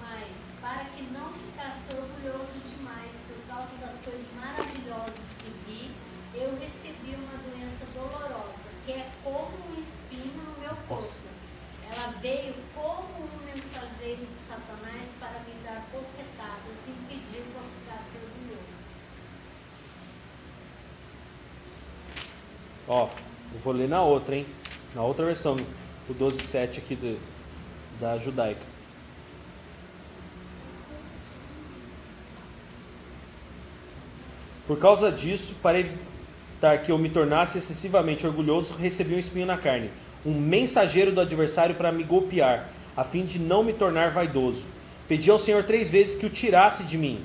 mas 0.00 0.36
para 0.60 0.84
que 0.84 1.02
não 1.12 1.28
ficasse 1.30 1.88
orgulhoso 1.94 2.60
demais 2.76 3.22
por 3.26 3.54
causa 3.54 3.74
das 3.80 4.00
coisas 4.02 4.26
maravilhosas 4.36 5.26
que 5.38 5.50
vi, 5.66 5.90
eu 6.34 6.54
recebi 6.60 7.16
uma 7.16 7.38
doença 7.42 7.84
dolorosa, 7.94 8.68
que 8.84 8.92
é 8.92 9.06
como 9.24 9.50
um 9.70 9.80
espinho 9.80 10.32
no 10.36 10.60
meu 10.60 10.76
corpo. 10.86 10.94
Nossa. 10.94 11.36
Ela 11.90 12.12
veio 12.20 12.54
como 12.74 13.24
um 13.24 13.46
mensageiro 13.46 14.26
de 14.26 14.34
Satanás 14.34 15.06
para 15.18 15.40
me 15.40 15.54
dar 15.64 15.86
bofetadas 15.92 16.78
e 16.86 16.90
impedir 16.90 17.42
que 17.42 17.54
eu 17.54 17.62
ficasse 17.80 18.16
orgulhoso. 18.18 18.66
Ó, 22.88 23.08
eu 23.52 23.60
vou 23.64 23.72
ler 23.72 23.88
na 23.88 24.02
outra, 24.02 24.36
hein? 24.36 24.46
Na 24.94 25.02
outra 25.02 25.24
versão, 25.24 25.56
o 26.08 26.14
12.7 26.14 26.78
aqui 26.78 26.94
do, 26.94 27.18
da 28.00 28.16
judaica. 28.18 28.60
Por 34.66 34.78
causa 34.78 35.12
disso, 35.12 35.54
para 35.62 35.78
evitar 35.78 36.78
que 36.82 36.90
eu 36.90 36.98
me 36.98 37.08
tornasse 37.08 37.58
excessivamente 37.58 38.26
orgulhoso, 38.26 38.74
recebi 38.74 39.14
um 39.14 39.18
espinho 39.18 39.46
na 39.46 39.56
carne, 39.56 39.90
um 40.24 40.32
mensageiro 40.32 41.12
do 41.12 41.20
adversário 41.20 41.74
para 41.74 41.92
me 41.92 42.02
golpear, 42.02 42.68
a 42.96 43.04
fim 43.04 43.24
de 43.24 43.38
não 43.38 43.62
me 43.62 43.72
tornar 43.72 44.10
vaidoso. 44.10 44.64
Pedi 45.08 45.30
ao 45.30 45.38
Senhor 45.38 45.62
três 45.62 45.88
vezes 45.88 46.16
que 46.16 46.26
o 46.26 46.30
tirasse 46.30 46.82
de 46.82 46.98
mim. 46.98 47.20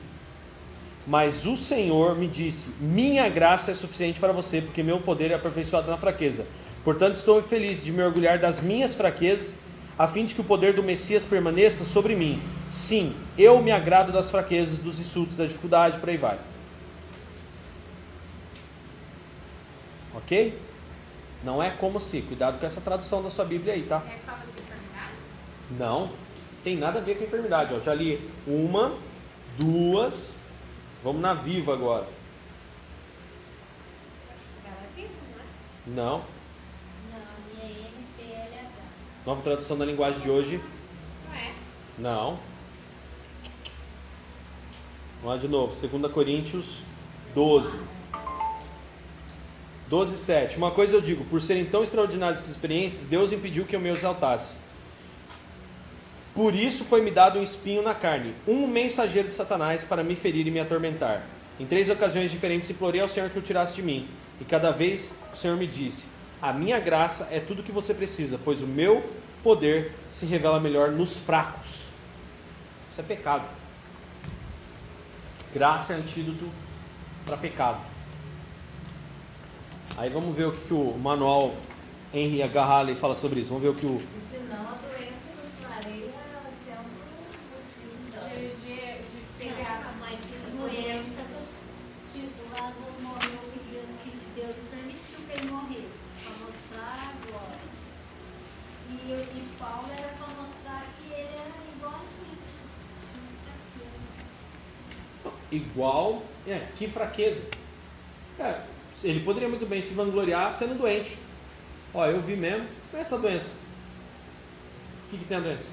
Mas 1.05 1.45
o 1.45 1.57
Senhor 1.57 2.15
me 2.15 2.27
disse: 2.27 2.69
Minha 2.79 3.27
graça 3.29 3.71
é 3.71 3.73
suficiente 3.73 4.19
para 4.19 4.31
você, 4.31 4.61
porque 4.61 4.83
meu 4.83 4.99
poder 4.99 5.31
é 5.31 5.33
aperfeiçoado 5.35 5.89
na 5.89 5.97
fraqueza. 5.97 6.45
Portanto, 6.83 7.15
estou 7.15 7.41
feliz 7.41 7.83
de 7.83 7.91
me 7.91 8.01
orgulhar 8.01 8.39
das 8.39 8.59
minhas 8.59 8.95
fraquezas, 8.95 9.55
a 9.97 10.07
fim 10.07 10.25
de 10.25 10.33
que 10.33 10.41
o 10.41 10.43
poder 10.43 10.73
do 10.73 10.81
Messias 10.81 11.23
permaneça 11.23 11.85
sobre 11.85 12.15
mim. 12.15 12.41
Sim, 12.69 13.15
eu 13.37 13.61
me 13.61 13.71
agrado 13.71 14.11
das 14.11 14.29
fraquezas, 14.29 14.79
dos 14.79 14.99
insultos, 14.99 15.37
da 15.37 15.45
dificuldade, 15.45 15.99
por 15.99 16.09
aí 16.09 16.17
vai. 16.17 16.39
Ok? 20.15 20.57
Não 21.43 21.61
é 21.61 21.69
como 21.69 21.99
se. 21.99 22.21
Cuidado 22.21 22.59
com 22.59 22.65
essa 22.65 22.81
tradução 22.81 23.23
da 23.23 23.29
sua 23.29 23.45
Bíblia 23.45 23.73
aí, 23.73 23.83
tá? 23.83 24.01
É 24.05 24.09
de 24.09 24.61
enfermidade? 24.61 25.11
Não, 25.77 26.09
tem 26.63 26.77
nada 26.77 26.99
a 26.99 27.01
ver 27.01 27.15
com 27.15 27.23
a 27.23 27.27
enfermidade. 27.27 27.73
Ó. 27.73 27.79
Já 27.79 27.93
li 27.93 28.19
uma, 28.45 28.93
duas. 29.57 30.40
Vamos 31.03 31.21
na 31.21 31.33
viva 31.33 31.73
agora. 31.73 32.07
Não? 35.87 36.21
Não. 37.11 37.21
Minha 37.55 37.87
NPLH. 37.87 38.69
Nova 39.25 39.41
tradução 39.41 39.77
da 39.77 39.85
linguagem 39.85 40.21
de 40.21 40.29
hoje. 40.29 40.61
Não 41.27 41.35
é? 41.35 41.53
Não. 41.97 42.39
Vamos 45.21 45.35
lá 45.35 45.37
de 45.37 45.47
novo. 45.47 45.87
2 45.87 46.11
Coríntios 46.13 46.83
12. 47.33 47.79
12, 49.89 50.17
7. 50.17 50.57
Uma 50.57 50.71
coisa 50.71 50.95
eu 50.95 51.01
digo: 51.01 51.25
por 51.25 51.41
serem 51.41 51.65
tão 51.65 51.83
extraordinárias 51.83 52.39
essas 52.39 52.51
experiências, 52.51 53.09
Deus 53.09 53.31
impediu 53.31 53.65
que 53.65 53.75
eu 53.75 53.79
me 53.79 53.89
exaltasse. 53.89 54.55
Por 56.33 56.55
isso 56.55 56.85
foi-me 56.85 57.11
dado 57.11 57.39
um 57.39 57.43
espinho 57.43 57.81
na 57.81 57.93
carne, 57.93 58.33
um 58.47 58.65
mensageiro 58.65 59.27
de 59.27 59.35
Satanás 59.35 59.83
para 59.83 60.03
me 60.03 60.15
ferir 60.15 60.47
e 60.47 60.51
me 60.51 60.59
atormentar. 60.59 61.21
Em 61.59 61.65
três 61.65 61.89
ocasiões 61.89 62.31
diferentes 62.31 62.69
implorei 62.69 63.01
ao 63.01 63.07
Senhor 63.07 63.29
que 63.29 63.37
o 63.37 63.41
tirasse 63.41 63.75
de 63.75 63.83
mim, 63.83 64.07
e 64.39 64.45
cada 64.45 64.71
vez 64.71 65.13
o 65.33 65.35
Senhor 65.35 65.57
me 65.57 65.67
disse: 65.67 66.07
A 66.41 66.53
minha 66.53 66.79
graça 66.79 67.27
é 67.31 67.39
tudo 67.39 67.59
o 67.59 67.63
que 67.63 67.71
você 67.71 67.93
precisa, 67.93 68.39
pois 68.43 68.61
o 68.61 68.67
meu 68.67 69.03
poder 69.43 69.91
se 70.09 70.25
revela 70.25 70.59
melhor 70.59 70.91
nos 70.91 71.17
fracos. 71.17 71.87
Isso 72.91 72.99
é 72.99 73.03
pecado. 73.03 73.43
Graça 75.53 75.93
é 75.93 75.95
antídoto 75.97 76.49
para 77.25 77.37
pecado. 77.37 77.79
Aí 79.97 80.09
vamos 80.09 80.35
ver 80.35 80.47
o 80.47 80.51
que, 80.53 80.67
que 80.67 80.73
o 80.73 80.97
manual 80.97 81.53
Henry 82.13 82.41
H. 82.41 82.95
Fala 82.95 83.15
sobre 83.15 83.41
isso. 83.41 83.49
Vamos 83.49 83.63
ver 83.63 83.69
o 83.69 83.73
que 83.73 83.85
o 83.85 84.01
senão 84.19 84.67
a 84.67 84.75
doença 84.81 85.29
nos 85.37 85.53
faria 85.61 86.11
ser 86.51 86.77
um 86.79 86.87
motivo 87.51 87.93
De, 88.29 88.39
de... 88.39 88.61
de, 88.61 88.79
de 89.11 89.19
pegar. 89.37 89.81
Ah, 89.85 89.93
mas 89.99 90.19
que 90.19 90.51
doença, 90.51 91.23
tipo, 92.13 92.41
Lázaro 92.51 92.93
morreu 93.01 93.39
que 93.51 93.59
Deus, 93.71 93.89
que 94.03 94.11
Deus 94.35 94.57
permitiu 94.69 95.19
que 95.27 95.31
ele 95.39 95.51
morresse, 95.51 95.99
para 96.23 96.45
mostrar 96.45 96.95
a 96.99 97.13
glória. 97.27 97.71
E, 98.89 98.93
e 98.93 99.57
Paulo 99.57 99.87
era 99.97 100.09
para 100.09 100.27
mostrar 100.41 100.83
que 100.97 101.13
ele 101.13 101.33
era 101.33 101.55
igual 101.75 101.95
a 101.95 102.05
gente. 102.07 102.51
Tinha 103.11 103.31
fraqueza. 103.43 104.11
Igual. 105.51 106.23
É, 106.47 106.67
que 106.75 106.87
fraqueza. 106.87 107.41
É, 108.39 108.61
ele 109.03 109.19
poderia 109.19 109.49
muito 109.49 109.65
bem 109.65 109.81
se 109.81 109.93
vangloriar 109.93 110.51
sendo 110.51 110.77
doente. 110.77 111.17
Ó, 111.93 112.05
eu 112.05 112.21
vi 112.21 112.35
mesmo. 112.35 112.65
É 112.93 112.99
essa 112.99 113.17
doença? 113.17 113.51
O 115.07 115.11
que, 115.11 115.17
que 115.17 115.25
tem 115.25 115.37
a 115.37 115.41
doença? 115.41 115.69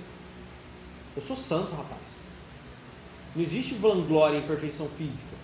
Eu 1.17 1.23
sou 1.23 1.37
santo, 1.37 1.71
rapaz. 1.71 2.19
Não 3.35 3.43
existe 3.43 3.75
vanglória 3.75 4.39
em 4.39 4.43
perfeição 4.43 4.89
física. 4.91 5.37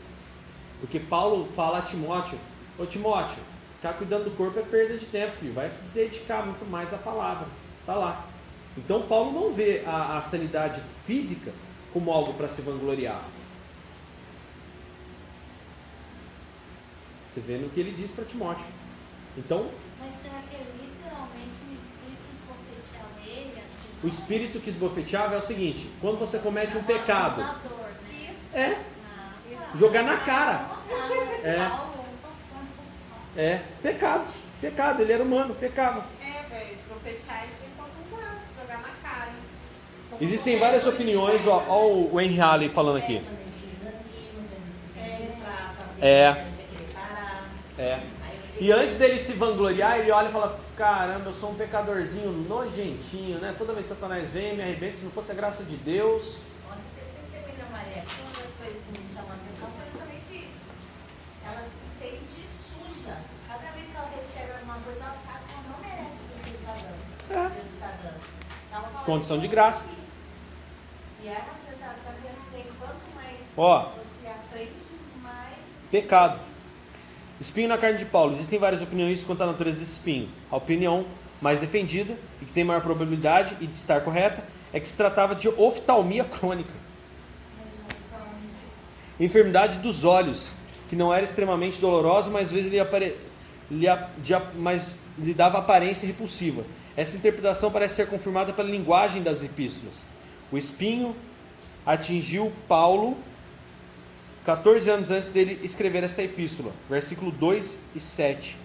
Porque 0.81 0.99
Paulo 0.99 1.49
fala 1.55 1.79
a 1.79 1.83
Timóteo: 1.83 2.39
Ô 2.79 2.87
Timóteo, 2.87 3.43
ficar 3.77 3.95
cuidando 3.95 4.25
do 4.25 4.31
corpo 4.33 4.59
é 4.59 4.63
perda 4.63 4.99
de 4.99 5.07
tempo, 5.07 5.37
filho. 5.37 5.53
Vai 5.53 5.71
se 5.71 5.85
dedicar 5.95 6.45
muito 6.45 6.69
mais 6.69 6.93
à 6.93 6.99
palavra. 6.99 7.47
Tá 7.87 7.95
lá. 7.95 8.27
Então 8.77 9.03
Paulo 9.03 9.33
não 9.33 9.53
vê 9.53 9.83
a, 9.87 10.19
a 10.19 10.23
sanidade 10.23 10.81
física 11.07 11.53
como 11.93 12.11
algo 12.11 12.35
para 12.35 12.49
se 12.49 12.61
vangloriar. 12.63 13.23
Você 17.35 17.41
vê 17.41 17.57
no 17.57 17.69
que 17.69 17.81
ele 17.81 17.91
diz 17.91 18.13
para 18.13 18.25
Timóteo. 18.25 18.65
Então, 19.37 19.67
Mas 19.99 20.15
será 20.23 20.41
que 20.49 20.55
é 20.55 20.61
literalmente 20.81 21.51
o 21.69 21.75
espírito 21.75 22.23
esbofeteava 22.33 23.09
ele? 23.27 23.63
o 24.05 24.07
espírito 24.07 24.61
que 24.61 24.71
esbofeteava 24.71 25.35
é 25.35 25.39
o 25.39 25.43
seguinte: 25.43 25.91
quando 26.01 26.17
você 26.17 26.39
comete 26.39 26.77
um 26.77 26.85
pecado, 26.85 27.43
Acusador, 27.43 27.89
né? 28.53 28.69
É 28.77 28.79
Ah, 29.59 29.77
jogar 29.77 30.05
na 30.05 30.17
cara. 30.19 30.65
É. 31.43 31.51
É. 33.37 33.45
É 33.47 33.63
pecado. 33.83 34.25
Pecado, 34.61 35.03
ele 35.03 35.13
era 35.13 35.25
humano, 35.25 35.57
pecava. 35.57 36.07
É, 36.21 36.49
velho, 36.49 36.73
esbofetear 36.73 37.49
te 37.49 37.67
confusar, 37.77 38.45
jogar 38.61 38.81
na 38.81 38.91
cara. 39.03 39.33
Existem 40.21 40.57
várias 40.61 40.87
opiniões, 40.87 41.45
ó, 41.49 41.65
ó 41.69 41.89
o 41.89 42.21
Henry 42.21 42.39
Halley 42.39 42.69
falando 42.69 42.99
aqui. 42.99 43.21
É, 46.01 46.54
É. 47.79 47.83
É. 47.83 48.03
E 48.61 48.71
antes 48.71 48.97
dele 48.97 49.19
se 49.19 49.33
vangloriar, 49.33 49.99
ele 49.99 50.11
olha 50.11 50.29
e 50.29 50.33
fala: 50.33 50.61
Caramba, 50.77 51.31
eu 51.31 51.33
sou 51.33 51.51
um 51.51 51.55
pecadorzinho 51.55 52.31
nojentinho, 52.31 53.39
né? 53.41 53.55
Toda 53.59 53.73
vez 53.73 53.89
que 53.89 53.95
Satanás 53.95 54.31
vem, 54.31 54.57
me 54.57 54.63
arrebenta. 54.63 54.97
Se 54.97 55.05
não 55.05 55.11
fosse 55.11 55.33
a 55.33 55.35
graça 55.35 55.65
de 55.65 55.77
Deus. 55.77 56.39
Na 57.59 57.77
Maria, 57.77 58.03
que 58.03 58.21
uma 58.21 58.31
das 58.31 58.53
coisas 58.59 58.83
que 58.83 58.93
me 58.93 59.15
chamou 59.15 59.31
a 59.31 59.35
atenção 59.35 59.69
foi 59.75 59.87
justamente 59.91 60.47
isso. 60.47 60.67
Ela 61.45 61.63
se 61.65 61.99
sente 61.99 62.49
suja. 62.55 63.17
Cada 63.49 63.71
vez 63.73 63.89
que 63.89 63.97
ela 63.97 64.11
recebe 64.15 64.53
alguma 64.53 64.79
coisa, 64.79 65.01
ela 65.01 65.17
sabe 65.25 65.45
que 65.47 65.55
ela 65.55 65.63
não 65.71 65.79
merece 65.81 66.17
o 66.19 66.27
que 66.29 66.51
Deus 66.51 66.61
está 66.61 66.75
dando. 66.75 67.47
É. 67.47 67.49
Deus 67.49 67.65
está 67.65 67.87
dando. 68.03 68.21
Ela 68.73 68.89
fala 68.89 69.05
Condição 69.05 69.37
assim, 69.37 69.43
de 69.43 69.49
graça. 69.49 69.87
E 71.23 71.29
é 71.29 71.37
a 71.37 71.57
sensação 71.59 72.13
que 72.21 72.29
a 72.29 72.31
gente 72.31 72.47
tem 72.53 72.65
quanto 72.79 73.15
mais 73.17 73.37
Ó. 73.57 73.91
você 73.97 74.29
aprende, 74.29 74.73
mais 75.23 75.57
Pecado. 75.91 76.54
Espinho 77.41 77.69
na 77.69 77.79
carne 77.79 77.99
de 77.99 78.05
Paulo. 78.05 78.33
Existem 78.33 78.59
várias 78.59 78.83
opiniões 78.83 79.25
quanto 79.25 79.43
à 79.43 79.47
natureza 79.47 79.79
desse 79.79 79.93
espinho. 79.93 80.29
A 80.51 80.57
opinião 80.57 81.05
mais 81.41 81.61
defendida 81.61 82.17
e 82.41 82.45
que 82.45 82.53
tem 82.53 82.65
maior 82.65 82.81
probabilidade 82.81 83.57
e 83.61 83.67
de 83.67 83.75
estar 83.75 84.01
correta 84.03 84.45
é 84.73 84.81
que 84.81 84.89
se 84.89 84.97
tratava 84.97 85.35
de 85.35 85.49
oftalmia 85.49 86.25
crônica. 86.25 86.73
Enfermidade 89.19 89.79
dos 89.79 90.05
olhos, 90.05 90.51
que 90.89 90.97
não 90.97 91.13
era 91.13 91.25
extremamente 91.25 91.81
dolorosa, 91.81 92.31
mas 92.31 92.49
às 92.49 92.53
vezes 92.53 92.71
lhe, 92.71 92.81
apare... 92.81 93.17
lhe, 93.71 93.87
mas 94.57 95.01
lhe 95.19 95.35
dava 95.35 95.59
aparência 95.59 96.07
repulsiva. 96.07 96.65
Essa 96.97 97.17
interpretação 97.17 97.71
parece 97.71 97.97
ser 97.97 98.09
confirmada 98.09 98.53
pela 98.53 98.69
linguagem 98.69 99.23
das 99.23 99.43
epístolas. 99.45 100.05
O 100.51 100.59
espinho 100.59 101.15
atingiu 101.85 102.53
Paulo 102.67 103.17
14 104.45 104.91
anos 104.91 105.11
antes 105.11 105.31
dele 105.31 105.59
escrever 105.63 106.05
essa 106.05 106.23
epístola, 106.23 106.71
versículo 106.89 107.31
2 107.31 107.79
e 107.95 108.01
7. 108.01 108.57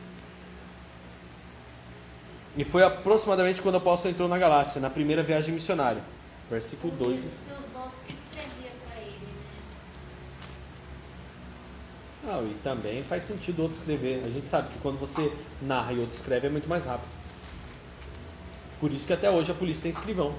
E 2.58 2.66
foi 2.66 2.84
aproximadamente 2.84 3.62
quando 3.62 3.76
o 3.76 3.78
apóstolo 3.78 4.14
entrou 4.14 4.28
na 4.28 4.38
Galácia, 4.38 4.82
na 4.82 4.90
primeira 4.90 5.24
viagem 5.24 5.54
missionária. 5.54 6.02
Versículo 6.50 6.92
Por 6.98 7.06
2 7.06 7.22
e 7.22 7.26
isso 7.26 7.46
que 7.46 7.52
os 7.54 7.76
outros 7.76 8.00
que 8.08 8.14
escreviam 8.14 8.74
para 8.90 9.02
ele, 9.02 9.20
né? 12.24 12.52
E 12.52 12.54
também 12.62 13.04
faz 13.04 13.24
sentido 13.24 13.62
outro 13.62 13.78
escrever. 13.78 14.24
A 14.26 14.30
gente 14.30 14.48
sabe 14.48 14.68
que 14.74 14.80
quando 14.80 15.00
você 15.00 15.32
narra 15.62 15.94
e 15.94 16.00
outro 16.00 16.14
escreve 16.14 16.48
é 16.48 16.50
muito 16.50 16.68
mais 16.68 16.84
rápido. 16.84 17.08
Por 18.82 18.92
isso 18.92 19.08
que 19.08 19.14
até 19.14 19.30
hoje 19.30 19.52
a 19.52 19.56
polícia 19.56 19.84
tem 19.84 19.92
escrivão. 19.92 20.34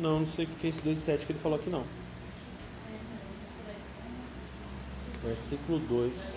Não, 0.00 0.20
não 0.20 0.26
sei 0.26 0.46
o 0.46 0.48
que 0.48 0.66
é 0.66 0.70
esse 0.70 0.80
2,7 0.80 1.26
que 1.26 1.32
ele 1.32 1.38
falou 1.38 1.58
aqui 1.58 1.68
não. 1.68 1.84
Versículo 5.22 5.78
2. 5.78 6.34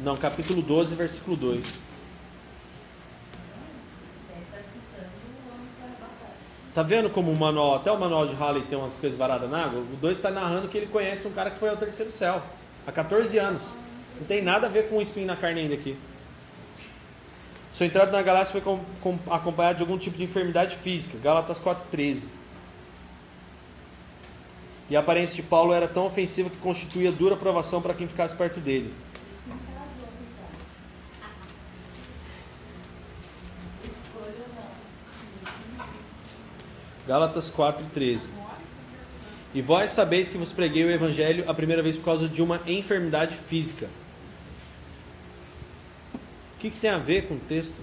Não, 0.00 0.16
capítulo 0.16 0.60
12, 0.60 0.96
versículo 0.96 1.36
2. 1.36 1.60
deve 4.28 4.42
estar 4.42 4.58
citando 4.58 5.12
o 5.46 5.54
homem 5.54 5.66
que 5.72 5.80
vai 5.80 5.90
batalha. 5.90 6.34
Tá 6.74 6.82
vendo 6.82 7.10
como 7.10 7.30
o 7.30 7.36
manual, 7.36 7.76
até 7.76 7.92
o 7.92 7.98
manual 7.98 8.26
de 8.26 8.34
Halley 8.34 8.62
tem 8.62 8.76
umas 8.76 8.96
coisas 8.96 9.16
varadas 9.16 9.48
na 9.48 9.64
água? 9.64 9.80
O 9.80 9.96
2 9.96 10.16
está 10.18 10.32
narrando 10.32 10.66
que 10.66 10.76
ele 10.76 10.86
conhece 10.88 11.28
um 11.28 11.32
cara 11.32 11.48
que 11.48 11.58
foi 11.58 11.68
ao 11.68 11.76
terceiro 11.76 12.10
céu, 12.10 12.42
há 12.88 12.90
14 12.90 13.38
anos. 13.38 13.62
Não 14.18 14.26
tem 14.26 14.42
nada 14.42 14.66
a 14.66 14.70
ver 14.70 14.88
com 14.88 14.96
o 14.96 15.02
espinho 15.02 15.28
na 15.28 15.36
carne 15.36 15.60
ainda 15.60 15.74
aqui. 15.74 15.96
Sua 17.78 17.86
entrada 17.86 18.10
na 18.10 18.22
galáxia 18.22 18.50
foi 18.50 18.60
com, 18.60 18.80
com, 19.00 19.16
acompanhada 19.32 19.76
de 19.76 19.82
algum 19.82 19.96
tipo 19.96 20.18
de 20.18 20.24
enfermidade 20.24 20.74
física. 20.74 21.16
Gálatas 21.22 21.60
4,13. 21.60 22.26
E 24.90 24.96
a 24.96 24.98
aparência 24.98 25.36
de 25.36 25.42
Paulo 25.42 25.72
era 25.72 25.86
tão 25.86 26.04
ofensiva 26.04 26.50
que 26.50 26.56
constituía 26.56 27.12
dura 27.12 27.36
provação 27.36 27.80
para 27.80 27.94
quem 27.94 28.08
ficasse 28.08 28.34
perto 28.34 28.58
dele. 28.58 28.92
Escolha 33.84 34.44
não. 35.76 35.86
Gálatas 37.06 37.48
4, 37.48 37.86
13. 37.94 38.32
E 39.54 39.62
vós 39.62 39.92
sabeis 39.92 40.28
que 40.28 40.36
vos 40.36 40.50
preguei 40.50 40.82
o 40.84 40.90
evangelho 40.90 41.48
a 41.48 41.54
primeira 41.54 41.80
vez 41.80 41.96
por 41.96 42.06
causa 42.06 42.28
de 42.28 42.42
uma 42.42 42.60
enfermidade 42.66 43.36
física. 43.36 43.88
O 46.58 46.60
que, 46.60 46.72
que 46.72 46.80
tem 46.80 46.90
a 46.90 46.98
ver 46.98 47.28
com 47.28 47.34
o 47.34 47.38
texto? 47.38 47.76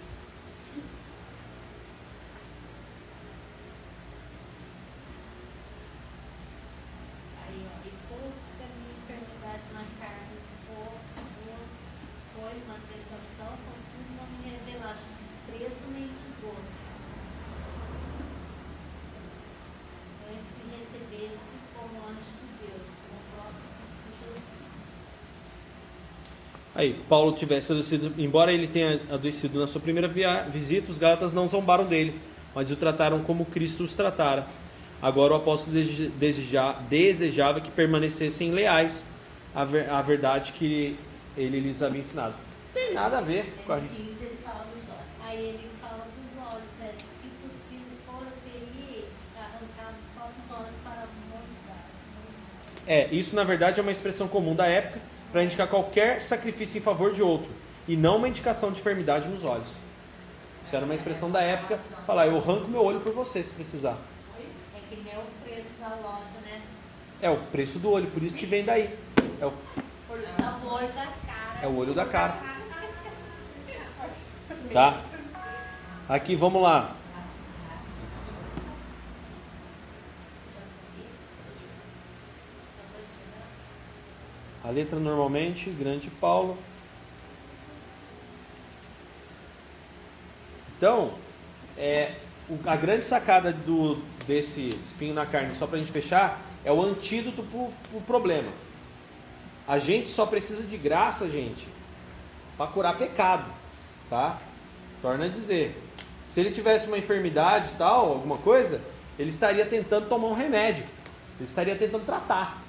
Aí, 7.47 7.65
ó, 7.71 7.87
e 7.87 7.91
pôs 8.09 8.35
que 8.35 8.63
a 8.63 8.67
minha 8.75 8.91
enfermidade 8.99 9.63
na 9.71 9.85
carne 9.97 10.35
vos 10.67 11.05
foi 12.35 12.51
uma 12.67 12.75
tentação, 12.91 13.55
contudo 13.63 14.11
não 14.17 14.27
me 14.27 14.43
revelaste 14.43 15.07
desprezo 15.23 15.87
nem 15.93 16.09
desgosto. 16.09 16.83
Antes 20.27 20.51
me 20.59 20.75
recebeste 20.75 21.55
como 21.73 22.09
anjo 22.09 22.27
de 22.43 22.67
Deus, 22.67 22.91
como 23.07 23.15
o 23.15 23.27
próprio 23.39 23.71
Cristo 23.79 24.11
Jesus. 24.19 24.65
Aí, 26.75 26.93
Paulo 27.07 27.31
tivesse 27.31 27.71
adoecido, 27.71 28.13
embora 28.21 28.51
ele 28.51 28.67
tenha 28.67 28.99
adoecido 29.09 29.59
na 29.59 29.67
sua 29.67 29.79
primeira 29.79 30.07
via- 30.09 30.41
visita, 30.43 30.91
os 30.91 30.97
Gálatas 30.97 31.31
não 31.31 31.47
zombaram 31.47 31.85
dele, 31.85 32.19
mas 32.53 32.69
o 32.69 32.75
trataram 32.75 33.21
como 33.23 33.45
Cristo 33.45 33.83
os 33.83 33.93
tratara. 33.93 34.45
Agora 35.01 35.33
o 35.33 35.37
apóstolo 35.37 35.73
dese- 35.73 36.09
deseja- 36.09 36.73
desejava 36.89 37.61
que 37.61 37.71
permanecessem 37.71 38.51
leais 38.51 39.05
à, 39.53 39.63
ver- 39.63 39.89
à 39.89 40.01
verdade 40.01 40.51
que 40.51 40.97
ele 41.37 41.59
lhes 41.61 41.81
havia 41.81 41.99
ensinado. 42.01 42.33
Não 42.33 42.81
tem 42.81 42.93
nada 42.93 43.19
a 43.19 43.21
ver 43.21 43.53
com 43.65 43.71
a 43.71 43.77
mostrar. 43.77 43.89
É, 52.87 53.07
isso 53.13 53.33
na 53.35 53.43
verdade 53.45 53.79
é 53.79 53.83
uma 53.83 53.91
expressão 53.91 54.27
comum 54.27 54.53
da 54.53 54.65
época 54.67 54.99
para 55.31 55.43
indicar 55.43 55.67
qualquer 55.67 56.21
sacrifício 56.21 56.77
em 56.77 56.81
favor 56.81 57.13
de 57.13 57.21
outro 57.21 57.51
e 57.87 57.95
não 57.95 58.17
uma 58.17 58.27
indicação 58.27 58.71
de 58.71 58.79
enfermidade 58.79 59.27
nos 59.27 59.43
olhos. 59.43 59.67
Isso 60.65 60.75
era 60.75 60.85
uma 60.85 60.95
expressão 60.95 61.29
da 61.29 61.41
época, 61.41 61.77
falar 62.07 62.27
eu 62.27 62.37
arranco 62.37 62.67
meu 62.67 62.83
olho 62.83 62.99
por 62.99 63.13
você 63.13 63.43
se 63.43 63.51
precisar. 63.51 63.97
É 64.39 64.79
que 64.89 65.01
nem 65.01 65.13
o 65.15 65.23
preço 65.43 65.77
da 65.79 65.89
loja, 65.89 66.39
né? 66.43 66.61
É 67.21 67.29
o 67.29 67.37
preço 67.37 67.77
do 67.79 67.91
olho, 67.91 68.07
por 68.07 68.23
isso 68.23 68.37
que 68.37 68.45
vem 68.45 68.63
daí. 68.63 68.89
É 69.39 69.45
o, 69.45 69.53
Olho 70.09 70.21
da 70.37 70.59
olho 70.67 70.87
da 70.87 71.05
cara. 71.05 71.59
é 71.61 71.67
o 71.67 71.75
olho 71.75 71.93
da 71.93 72.05
cara. 72.05 72.35
Tá? 74.71 75.01
Aqui, 76.09 76.35
vamos 76.35 76.61
lá. 76.61 76.95
A 84.65 84.71
letra 84.71 84.99
normalmente, 84.99 85.69
grande 85.69 86.09
Paulo. 86.09 86.57
Então, 90.75 91.13
é, 91.77 92.15
a 92.65 92.75
grande 92.75 93.05
sacada 93.05 93.53
do, 93.53 94.01
desse 94.25 94.69
espinho 94.81 95.13
na 95.13 95.23
carne, 95.27 95.53
só 95.53 95.67
para 95.67 95.75
a 95.75 95.79
gente 95.79 95.91
fechar, 95.91 96.41
é 96.63 96.71
o 96.71 96.81
antídoto 96.81 97.43
para 97.43 97.97
o 97.97 98.01
problema. 98.07 98.49
A 99.67 99.77
gente 99.77 100.09
só 100.09 100.25
precisa 100.25 100.63
de 100.63 100.77
graça, 100.77 101.29
gente, 101.29 101.67
para 102.57 102.65
curar 102.71 102.97
pecado, 102.97 103.47
tá? 104.09 104.39
Torna 104.99 105.25
a 105.25 105.29
dizer. 105.29 105.79
Se 106.25 106.39
ele 106.39 106.49
tivesse 106.49 106.87
uma 106.87 106.97
enfermidade 106.97 107.73
tal, 107.77 108.13
alguma 108.13 108.39
coisa, 108.39 108.81
ele 109.19 109.29
estaria 109.29 109.65
tentando 109.67 110.09
tomar 110.09 110.29
um 110.29 110.33
remédio. 110.33 110.85
Ele 111.37 111.47
estaria 111.47 111.75
tentando 111.75 112.03
tratar. 112.03 112.64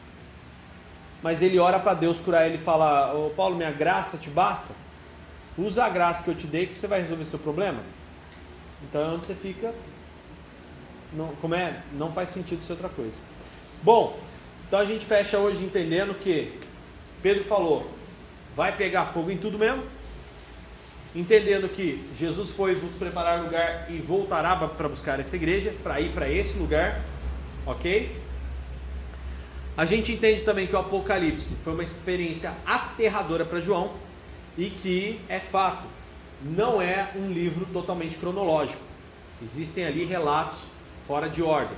Mas 1.22 1.42
ele 1.42 1.58
ora 1.58 1.78
para 1.78 1.94
Deus 1.94 2.20
curar 2.20 2.46
ele 2.46 2.56
e 2.56 2.60
fala: 2.60 3.14
Ô 3.14 3.30
Paulo, 3.30 3.56
minha 3.56 3.70
graça 3.70 4.16
te 4.16 4.30
basta? 4.30 4.74
Usa 5.58 5.84
a 5.84 5.88
graça 5.88 6.22
que 6.22 6.28
eu 6.28 6.34
te 6.34 6.46
dei 6.46 6.66
que 6.66 6.76
você 6.76 6.86
vai 6.86 7.00
resolver 7.00 7.24
seu 7.24 7.38
problema. 7.38 7.78
Então 8.82 9.00
é 9.00 9.14
onde 9.14 9.26
você 9.26 9.34
fica. 9.34 9.72
Não, 11.12 11.28
como 11.40 11.54
é? 11.54 11.80
Não 11.92 12.12
faz 12.12 12.28
sentido 12.28 12.62
ser 12.62 12.72
outra 12.74 12.88
coisa. 12.88 13.18
Bom, 13.82 14.18
então 14.66 14.78
a 14.78 14.84
gente 14.84 15.04
fecha 15.06 15.38
hoje 15.38 15.64
entendendo 15.64 16.14
que 16.20 16.52
Pedro 17.22 17.44
falou: 17.44 17.90
vai 18.54 18.76
pegar 18.76 19.06
fogo 19.06 19.30
em 19.30 19.38
tudo 19.38 19.58
mesmo. 19.58 19.82
Entendendo 21.14 21.66
que 21.68 22.06
Jesus 22.18 22.50
foi 22.50 22.74
vos 22.74 22.92
preparar 22.92 23.40
lugar 23.40 23.86
e 23.90 23.98
voltará 23.98 24.54
para 24.54 24.88
buscar 24.88 25.18
essa 25.18 25.34
igreja, 25.34 25.74
para 25.82 25.98
ir 25.98 26.12
para 26.12 26.28
esse 26.28 26.58
lugar, 26.58 27.00
ok? 27.64 28.14
A 29.76 29.84
gente 29.84 30.12
entende 30.12 30.40
também 30.40 30.66
que 30.66 30.74
o 30.74 30.78
Apocalipse 30.78 31.54
foi 31.62 31.74
uma 31.74 31.82
experiência 31.82 32.52
aterradora 32.64 33.44
para 33.44 33.60
João 33.60 33.90
e 34.56 34.70
que 34.70 35.20
é 35.28 35.38
fato, 35.38 35.84
não 36.42 36.80
é 36.80 37.10
um 37.14 37.30
livro 37.30 37.66
totalmente 37.66 38.16
cronológico. 38.16 38.80
Existem 39.42 39.84
ali 39.84 40.04
relatos 40.04 40.60
fora 41.06 41.28
de 41.28 41.42
ordem. 41.42 41.76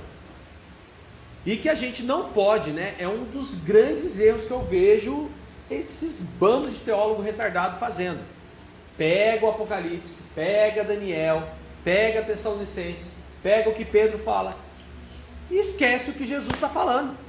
E 1.45 1.57
que 1.57 1.67
a 1.67 1.75
gente 1.75 2.03
não 2.03 2.29
pode, 2.29 2.71
né? 2.71 2.95
É 2.99 3.07
um 3.07 3.25
dos 3.25 3.55
grandes 3.59 4.17
erros 4.17 4.45
que 4.45 4.51
eu 4.51 4.61
vejo 4.61 5.29
esses 5.69 6.21
bandos 6.21 6.75
de 6.75 6.79
teólogo 6.79 7.21
retardado 7.21 7.77
fazendo. 7.77 8.19
Pega 8.97 9.45
o 9.45 9.49
Apocalipse, 9.49 10.23
pega 10.33 10.85
Daniel, 10.85 11.43
pega 11.83 12.23
Tessalonicense, 12.23 13.11
pega 13.43 13.69
o 13.69 13.73
que 13.73 13.83
Pedro 13.83 14.17
fala 14.17 14.55
e 15.49 15.55
esquece 15.55 16.11
o 16.11 16.13
que 16.13 16.25
Jesus 16.25 16.53
está 16.53 16.69
falando. 16.69 17.28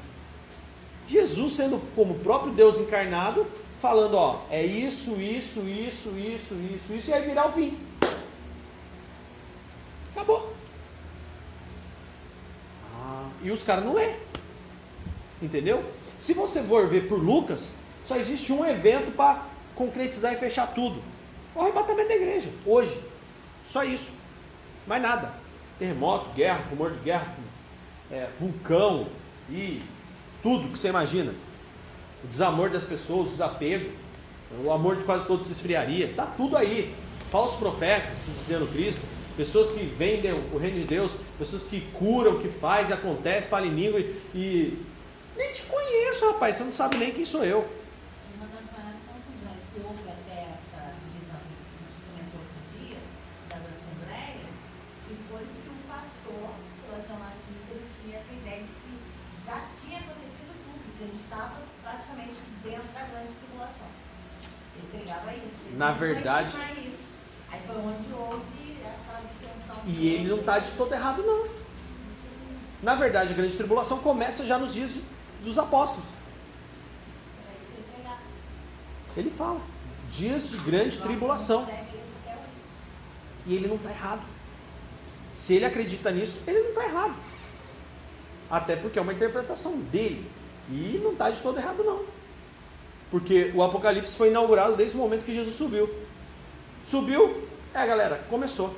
Jesus 1.10 1.54
sendo 1.54 1.82
como 1.96 2.14
o 2.14 2.18
próprio 2.20 2.52
Deus 2.52 2.78
encarnado, 2.78 3.44
falando, 3.80 4.14
ó, 4.14 4.42
é 4.48 4.64
isso, 4.64 5.20
isso, 5.20 5.60
isso, 5.68 6.10
isso, 6.10 6.54
isso, 6.54 6.94
isso, 6.94 7.10
e 7.10 7.12
aí 7.12 7.26
virar 7.26 7.48
o 7.48 7.52
fim. 7.52 7.76
Acabou. 10.12 10.52
Ah, 12.94 13.28
e 13.42 13.50
os 13.50 13.64
caras 13.64 13.84
não 13.84 13.94
lê. 13.94 14.14
Entendeu? 15.42 15.82
Se 16.16 16.32
você 16.32 16.62
for 16.62 16.86
ver 16.86 17.08
por 17.08 17.18
Lucas, 17.18 17.74
só 18.06 18.14
existe 18.16 18.52
um 18.52 18.64
evento 18.64 19.10
para 19.10 19.42
concretizar 19.74 20.32
e 20.32 20.36
fechar 20.36 20.68
tudo. 20.68 21.02
O 21.56 21.60
arrebatamento 21.60 22.08
da 22.08 22.14
igreja, 22.14 22.50
hoje. 22.64 23.00
Só 23.64 23.82
isso. 23.82 24.12
Mais 24.86 25.02
nada. 25.02 25.32
Terremoto, 25.76 26.30
guerra, 26.34 26.62
rumor 26.70 26.92
de 26.92 27.00
guerra, 27.00 27.34
é, 28.12 28.28
vulcão 28.38 29.08
e 29.48 29.82
tudo 30.42 30.68
que 30.68 30.78
você 30.78 30.88
imagina. 30.88 31.32
O 32.24 32.26
desamor 32.28 32.70
das 32.70 32.84
pessoas, 32.84 33.28
o 33.28 33.30
desapego, 33.30 33.90
o 34.64 34.72
amor 34.72 34.96
de 34.96 35.04
quase 35.04 35.26
todos 35.26 35.46
se 35.46 35.52
esfriaria. 35.52 36.12
Tá 36.14 36.26
tudo 36.26 36.56
aí. 36.56 36.94
Falsos 37.30 37.58
profetas, 37.58 38.18
se 38.18 38.30
dizendo 38.32 38.66
Cristo, 38.72 39.00
pessoas 39.36 39.70
que 39.70 39.84
vendem 39.84 40.32
o 40.32 40.58
reino 40.58 40.80
de 40.80 40.84
Deus, 40.84 41.12
pessoas 41.38 41.62
que 41.62 41.80
curam, 41.92 42.40
que 42.40 42.48
faz, 42.48 42.90
acontece, 42.90 43.48
fala 43.48 43.66
em 43.66 43.74
língua 43.74 44.00
e, 44.00 44.20
e 44.34 44.84
nem 45.36 45.52
te 45.52 45.62
conheço, 45.62 46.26
rapaz. 46.26 46.56
Você 46.56 46.64
não 46.64 46.72
sabe 46.72 46.98
nem 46.98 47.12
quem 47.12 47.24
sou 47.24 47.44
eu. 47.44 47.60
Uma 48.36 48.48
das 48.50 48.66
maiores 48.74 49.00
confusões 49.06 49.62
que 49.70 49.78
houve 49.80 50.02
até 50.10 50.50
essa 50.58 50.90
divisão 51.06 51.38
que 51.38 51.54
a 51.54 51.80
gente 51.86 51.96
comentou 52.10 52.40
outro 52.42 52.62
dia, 52.74 53.00
das 53.46 53.62
assembleias, 53.70 54.56
que 55.06 55.14
foi 55.30 55.42
que 55.46 55.70
o 55.70 55.78
pastor, 55.86 56.50
Sebastião 56.74 57.18
Martins, 57.22 57.64
ele 57.70 57.86
tinha 58.02 58.18
essa 58.18 58.32
ideia 58.34 58.62
de 58.66 58.74
que 58.74 58.92
já 59.46 59.56
tinha 59.78 59.98
acontecido 60.02 60.50
tudo, 60.66 60.82
que 60.98 61.04
a 61.04 61.06
gente 61.06 61.22
estava 61.22 61.62
praticamente 61.86 62.42
dentro 62.66 62.90
da 62.90 63.06
grande 63.06 63.30
tribulação. 63.38 63.86
Ele 64.74 64.86
pregava 64.90 65.30
isso. 65.38 65.62
Ele 65.69 65.69
Na 65.80 65.92
verdade-. 65.92 66.58
Aí 67.50 67.62
foi 67.66 67.76
onde 67.76 68.12
houve 68.12 68.76
aquela 68.84 69.26
dissensão. 69.26 69.76
E 69.86 70.08
ele 70.08 70.28
não 70.28 70.40
está 70.40 70.58
de 70.58 70.70
todo 70.72 70.92
errado, 70.92 71.22
não. 71.22 71.48
Na 72.82 72.94
verdade, 72.96 73.32
a 73.32 73.36
grande 73.36 73.56
tribulação 73.56 73.98
começa 74.00 74.44
já 74.44 74.58
nos 74.58 74.74
dias 74.74 74.98
dos 75.42 75.56
apóstolos. 75.56 76.04
Ele 79.16 79.30
fala: 79.30 79.58
dias 80.12 80.50
de 80.50 80.58
grande 80.58 80.98
tribulação. 80.98 81.66
E 83.46 83.54
ele 83.54 83.66
não 83.66 83.76
está 83.76 83.88
errado. 83.88 84.22
Se 85.32 85.54
ele 85.54 85.64
acredita 85.64 86.10
nisso, 86.10 86.42
ele 86.46 86.60
não 86.60 86.68
está 86.68 86.84
errado. 86.84 87.14
Até 88.50 88.76
porque 88.76 88.98
é 88.98 89.02
uma 89.02 89.14
interpretação 89.14 89.78
dele. 89.78 90.30
E 90.68 91.00
não 91.02 91.12
está 91.12 91.30
de 91.30 91.40
todo 91.40 91.56
errado, 91.56 91.82
não. 91.82 92.19
Porque 93.10 93.50
o 93.54 93.62
Apocalipse 93.62 94.16
foi 94.16 94.28
inaugurado 94.28 94.76
desde 94.76 94.96
o 94.96 95.00
momento 95.00 95.24
que 95.24 95.34
Jesus 95.34 95.56
subiu. 95.56 95.88
Subiu, 96.84 97.42
é 97.74 97.86
galera, 97.86 98.24
começou. 98.28 98.74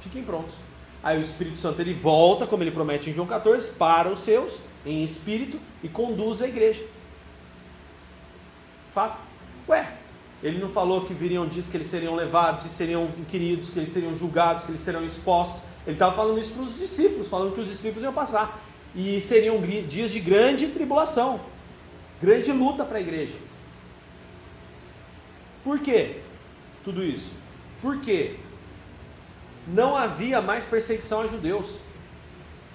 Fiquem 0.00 0.22
prontos. 0.22 0.54
Aí 1.02 1.18
o 1.18 1.22
Espírito 1.22 1.58
Santo 1.58 1.80
ele 1.80 1.94
volta, 1.94 2.46
como 2.46 2.62
ele 2.62 2.70
promete 2.70 3.08
em 3.08 3.12
João 3.12 3.26
14, 3.26 3.70
para 3.70 4.08
os 4.08 4.20
seus, 4.20 4.58
em 4.84 5.02
espírito, 5.02 5.58
e 5.82 5.88
conduz 5.88 6.42
a 6.42 6.48
igreja. 6.48 6.84
Fato. 8.92 9.18
Ué, 9.68 9.88
ele 10.42 10.58
não 10.58 10.68
falou 10.68 11.02
que 11.02 11.12
viriam 11.14 11.46
dias 11.46 11.68
que 11.68 11.76
eles 11.76 11.86
seriam 11.86 12.14
levados, 12.14 12.64
que 12.64 12.70
seriam 12.70 13.04
inquiridos, 13.18 13.70
que 13.70 13.78
eles 13.78 13.90
seriam 13.90 14.16
julgados, 14.16 14.64
que 14.64 14.70
eles 14.70 14.80
seriam 14.82 15.04
expostos, 15.04 15.62
Ele 15.86 15.96
estava 15.96 16.14
falando 16.14 16.38
isso 16.38 16.52
para 16.52 16.62
os 16.62 16.78
discípulos, 16.78 17.28
falando 17.28 17.54
que 17.54 17.60
os 17.60 17.68
discípulos 17.68 18.02
iam 18.02 18.12
passar. 18.12 18.60
E 18.94 19.20
seriam 19.20 19.60
dias 19.60 20.10
de 20.10 20.20
grande 20.20 20.66
tribulação, 20.68 21.40
grande 22.20 22.52
luta 22.52 22.84
para 22.84 22.98
a 22.98 23.00
igreja. 23.00 23.36
Por 25.64 25.78
quê? 25.80 26.20
Tudo 26.84 27.04
isso. 27.04 27.32
Porque 27.82 28.36
não 29.66 29.96
havia 29.96 30.40
mais 30.40 30.64
perseguição 30.64 31.22
a 31.22 31.26
judeus. 31.26 31.78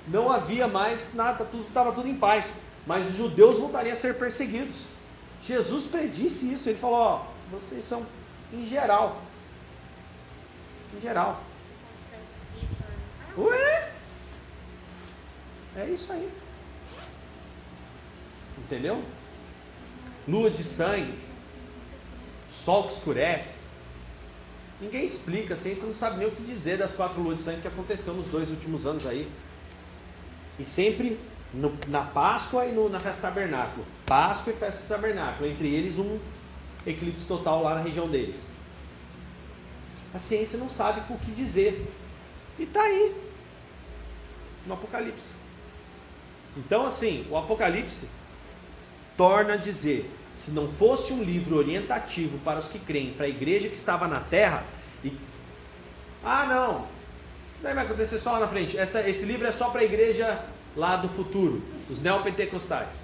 Não 0.07 0.31
havia 0.31 0.67
mais 0.67 1.13
nada, 1.13 1.45
tudo 1.45 1.67
estava 1.67 1.91
tudo 1.91 2.07
em 2.07 2.15
paz. 2.15 2.55
Mas 2.85 3.07
os 3.07 3.15
judeus 3.15 3.57
voltariam 3.57 3.93
a 3.93 3.95
ser 3.95 4.17
perseguidos. 4.17 4.85
Jesus 5.41 5.87
predisse 5.87 6.51
isso. 6.53 6.69
Ele 6.69 6.77
falou: 6.77 6.99
ó, 6.99 7.25
vocês 7.51 7.83
são 7.83 8.05
em 8.53 8.65
geral. 8.65 9.21
Em 10.95 11.01
geral. 11.01 11.41
Ué? 13.37 13.91
É 15.77 15.89
isso 15.89 16.11
aí. 16.13 16.29
Entendeu? 18.57 19.03
Lua 20.27 20.49
de 20.49 20.63
sangue, 20.63 21.13
sol 22.49 22.87
que 22.87 22.93
escurece. 22.93 23.57
Ninguém 24.81 25.05
explica, 25.05 25.53
a 25.53 25.57
ciência 25.57 25.85
não 25.85 25.93
sabe 25.93 26.17
nem 26.17 26.27
o 26.27 26.31
que 26.31 26.41
dizer 26.43 26.77
das 26.77 26.93
quatro 26.93 27.21
luas 27.21 27.37
de 27.37 27.43
sangue 27.43 27.61
que 27.61 27.67
aconteceu 27.67 28.13
nos 28.13 28.29
dois 28.29 28.49
últimos 28.49 28.85
anos 28.85 29.05
aí. 29.05 29.29
E 30.59 30.65
sempre 30.65 31.19
no- 31.53 31.77
na 31.87 32.01
Páscoa 32.01 32.65
e 32.65 32.71
no- 32.73 32.89
na 32.89 32.99
festa 32.99 33.23
tabernáculo. 33.23 33.85
Páscoa 34.05 34.51
e 34.51 34.55
festa 34.55 34.81
tabernáculo. 34.87 35.49
Entre 35.49 35.73
eles 35.73 35.97
um 35.99 36.19
eclipse 36.85 37.25
total 37.25 37.63
lá 37.63 37.75
na 37.75 37.81
região 37.81 38.07
deles. 38.09 38.47
A 40.13 40.19
ciência 40.19 40.57
não 40.57 40.69
sabe 40.69 41.01
o 41.09 41.17
que 41.19 41.31
dizer. 41.31 41.85
E 42.57 42.63
está 42.63 42.81
aí. 42.81 43.15
No 44.65 44.73
Apocalipse. 44.73 45.33
Então, 46.57 46.85
assim, 46.85 47.27
o 47.29 47.37
Apocalipse 47.37 48.07
torna 49.17 49.53
a 49.53 49.57
dizer: 49.57 50.09
se 50.33 50.51
não 50.51 50.67
fosse 50.67 51.13
um 51.13 51.23
livro 51.23 51.57
orientativo 51.57 52.37
para 52.39 52.59
os 52.59 52.67
que 52.67 52.79
creem, 52.79 53.11
para 53.13 53.25
a 53.25 53.29
igreja 53.29 53.67
que 53.69 53.75
estava 53.75 54.07
na 54.07 54.19
terra, 54.19 54.63
e. 55.03 55.11
Ah, 56.23 56.45
não! 56.45 56.77
Isso 57.53 57.63
daí 57.63 57.73
vai 57.73 57.85
acontecer 57.85 58.19
só 58.19 58.33
lá 58.33 58.39
na 58.41 58.47
frente. 58.47 58.77
Essa- 58.77 59.07
esse 59.07 59.25
livro 59.25 59.47
é 59.47 59.51
só 59.51 59.69
para 59.69 59.81
a 59.81 59.83
igreja 59.83 60.39
lá 60.75 60.95
do 60.97 61.07
futuro, 61.07 61.61
os 61.89 61.99
neopentecostais. 61.99 63.03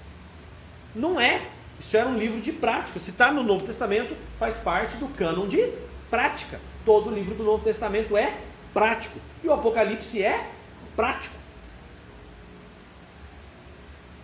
Não 0.94 1.20
é. 1.20 1.42
Isso 1.80 1.96
era 1.98 2.08
um 2.08 2.18
livro 2.18 2.40
de 2.42 2.52
prática. 2.52 3.00
Se 3.00 3.12
está 3.12 3.32
no 3.32 3.42
Novo 3.44 3.66
Testamento, 3.66 4.16
faz 4.38 4.58
parte 4.58 4.98
do 4.98 5.08
cânon 5.08 5.48
de 5.48 5.72
prática. 6.10 6.60
Todo 6.86 7.10
livro 7.10 7.34
do 7.34 7.44
Novo 7.44 7.64
Testamento 7.64 8.16
é 8.18 8.36
prático. 8.74 9.18
E 9.44 9.48
o 9.48 9.54
Apocalipse 9.54 10.22
é 10.22 10.48
prático. 10.96 11.34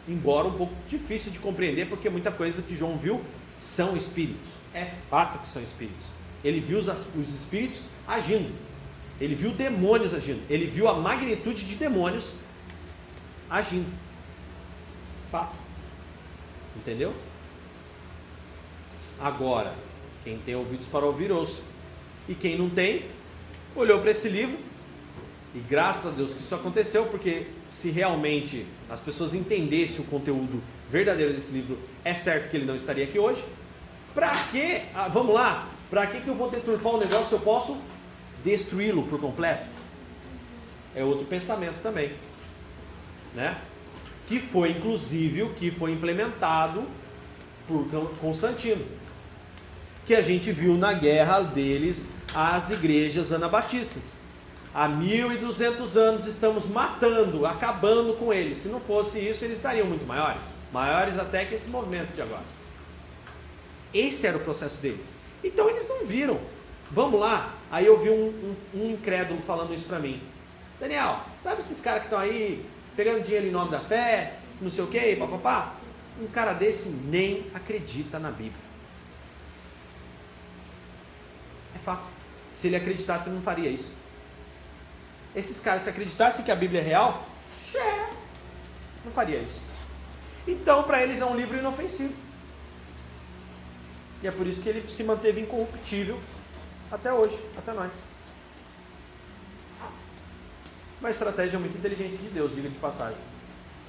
Embora 0.08 0.48
um 0.48 0.54
pouco 0.54 0.74
difícil 0.90 1.32
de 1.32 1.40
compreender, 1.40 1.88
porque 1.90 2.10
muita 2.10 2.32
coisa 2.32 2.62
que 2.62 2.76
João 2.76 2.98
viu 2.98 3.22
são 3.60 3.98
espíritos. 3.98 4.50
É 4.74 4.90
fato 5.10 5.40
que 5.40 5.50
são 5.50 5.62
espíritos. 5.62 6.08
Ele 6.44 6.60
viu 6.60 6.80
os, 6.80 6.88
os 6.88 7.34
espíritos 7.34 7.88
agindo. 8.08 8.54
Ele 9.20 9.36
viu 9.36 9.52
demônios 9.52 10.14
agindo. 10.14 10.42
Ele 10.50 10.66
viu 10.66 10.88
a 10.88 10.94
magnitude 10.94 11.66
de 11.66 11.76
demônios 11.76 12.36
agindo. 13.50 13.92
Fato. 15.32 15.56
Entendeu? 16.76 17.14
Agora, 19.20 19.74
quem 20.24 20.38
tem 20.40 20.56
ouvidos 20.56 20.88
para 20.88 21.06
ouvir, 21.06 21.32
ouça. 21.32 21.62
E 22.30 22.36
quem 22.36 22.58
não 22.58 22.70
tem, 22.70 23.06
olhou 23.76 24.00
para 24.00 24.12
esse 24.12 24.30
livro 24.30 24.58
e 25.56 25.60
graças 25.60 26.08
a 26.08 26.10
Deus 26.16 26.34
que 26.34 26.42
isso 26.42 26.54
aconteceu, 26.54 27.06
porque 27.06 27.48
se 27.70 27.90
realmente 27.90 28.66
as 28.90 29.00
pessoas 29.00 29.34
entendessem 29.34 30.02
o 30.02 30.04
conteúdo 30.04 30.62
verdadeiro 30.92 31.34
desse 31.34 31.52
livro, 31.52 31.78
é 32.04 32.14
certo 32.14 32.50
que 32.50 32.58
ele 32.58 32.66
não 32.66 32.76
estaria 32.76 33.04
aqui 33.06 33.18
hoje. 33.18 33.44
Para 34.14 34.32
que, 34.32 34.82
ah, 34.94 35.08
vamos 35.08 35.34
lá, 35.34 35.68
para 35.90 36.06
que, 36.08 36.22
que 36.22 36.28
eu 36.28 36.36
vou 36.36 36.50
deturpar 36.50 36.96
um 36.96 36.98
negócio 36.98 37.28
se 37.28 37.34
eu 37.34 37.40
posso 37.40 37.78
destruí-lo 38.44 39.04
por 39.04 39.20
completo? 39.20 39.66
É 40.96 41.04
outro 41.04 41.26
pensamento 41.26 41.80
também, 41.82 42.12
né? 43.34 43.56
Que 44.28 44.40
foi 44.40 44.72
inclusive 44.72 45.44
o 45.44 45.54
que 45.54 45.72
foi 45.72 45.92
implementado 45.92 46.84
por 47.68 47.88
Con- 47.90 48.08
Constantino, 48.20 48.86
que 50.06 50.14
a 50.14 50.22
gente 50.22 50.52
viu 50.52 50.76
na 50.76 50.94
guerra 50.94 51.42
deles 51.42 52.08
às 52.36 52.70
igrejas 52.70 53.32
anabatistas. 53.32 54.17
Há 54.80 54.88
1200 54.88 55.98
anos 55.98 56.28
estamos 56.28 56.68
matando, 56.68 57.48
acabando 57.48 58.14
com 58.14 58.32
eles. 58.32 58.58
Se 58.58 58.68
não 58.68 58.80
fosse 58.80 59.20
isso, 59.20 59.44
eles 59.44 59.58
estariam 59.58 59.88
muito 59.88 60.06
maiores. 60.06 60.44
Maiores 60.72 61.18
até 61.18 61.46
que 61.46 61.56
esse 61.56 61.68
movimento 61.70 62.14
de 62.14 62.22
agora. 62.22 62.44
Esse 63.92 64.28
era 64.28 64.38
o 64.38 64.40
processo 64.42 64.80
deles. 64.80 65.12
Então 65.44 65.68
eles 65.68 65.88
não 65.90 66.06
viram. 66.06 66.40
Vamos 66.92 67.20
lá. 67.20 67.56
Aí 67.72 67.88
eu 67.88 67.98
vi 68.00 68.12
um, 68.12 68.28
um- 68.28 68.56
um 68.76 68.92
incrédulo 68.92 69.42
falando 69.42 69.74
isso 69.74 69.86
pra 69.86 69.98
mim. 69.98 70.22
Daniel, 70.80 71.22
sabe 71.42 71.60
esses 71.62 71.82
caras 71.82 72.02
que 72.02 72.06
estão 72.06 72.20
aí 72.20 72.64
pegando 72.96 73.24
dinheiro 73.24 73.48
em 73.48 73.52
nome 73.52 73.72
da 73.72 73.80
fé, 73.80 74.36
não 74.62 74.70
sei 74.70 74.84
o 74.84 74.88
que, 74.88 75.16
papapá? 75.16 75.74
Um 76.22 76.28
cara 76.28 76.54
desse 76.54 76.90
nem 76.90 77.48
acredita 77.56 78.20
na 78.20 78.30
Bíblia. 78.30 78.68
É 81.76 81.80
fato. 81.80 82.04
Se 82.54 82.68
ele 82.68 82.76
acreditasse, 82.76 83.28
ele 83.28 83.38
não 83.38 83.42
faria 83.42 83.70
isso. 83.72 83.97
Esses 85.36 85.60
caras, 85.60 85.84
se 85.84 85.90
acreditassem 85.90 86.44
que 86.44 86.52
a 86.52 86.56
Bíblia 86.56 86.82
é 86.82 86.84
real, 86.84 87.26
não 89.06 89.12
faria 89.12 89.38
isso. 89.38 89.62
Então, 90.48 90.84
para 90.84 91.04
eles 91.04 91.22
é 91.22 91.26
um 91.26 91.36
livro 91.36 91.58
inofensivo. 91.58 92.14
E 94.24 94.28
é 94.28 94.32
por 94.32 94.48
isso 94.48 94.62
que 94.62 94.70
ele 94.70 94.88
se 94.88 95.04
manteve 95.04 95.42
incorruptível 95.42 96.20
até 96.92 97.14
hoje, 97.14 97.40
até 97.58 97.72
nós. 97.74 98.02
Uma 101.00 101.12
estratégia 101.12 101.60
muito 101.60 101.78
inteligente 101.78 102.18
de 102.18 102.30
Deus, 102.30 102.56
diga 102.56 102.70
de 102.70 102.78
passagem. 102.78 103.20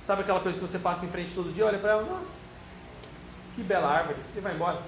Sabe 0.06 0.22
aquela 0.22 0.40
coisa 0.40 0.58
que 0.58 0.66
você 0.66 0.78
passa 0.78 1.06
em 1.06 1.08
frente 1.08 1.34
todo 1.34 1.52
dia, 1.52 1.64
olha 1.64 1.78
para 1.78 1.92
ela, 1.92 2.02
nossa, 2.02 2.36
que 3.54 3.62
bela 3.62 3.88
árvore, 3.88 4.18
e 4.36 4.40
vai 4.40 4.54
embora. 4.54 4.80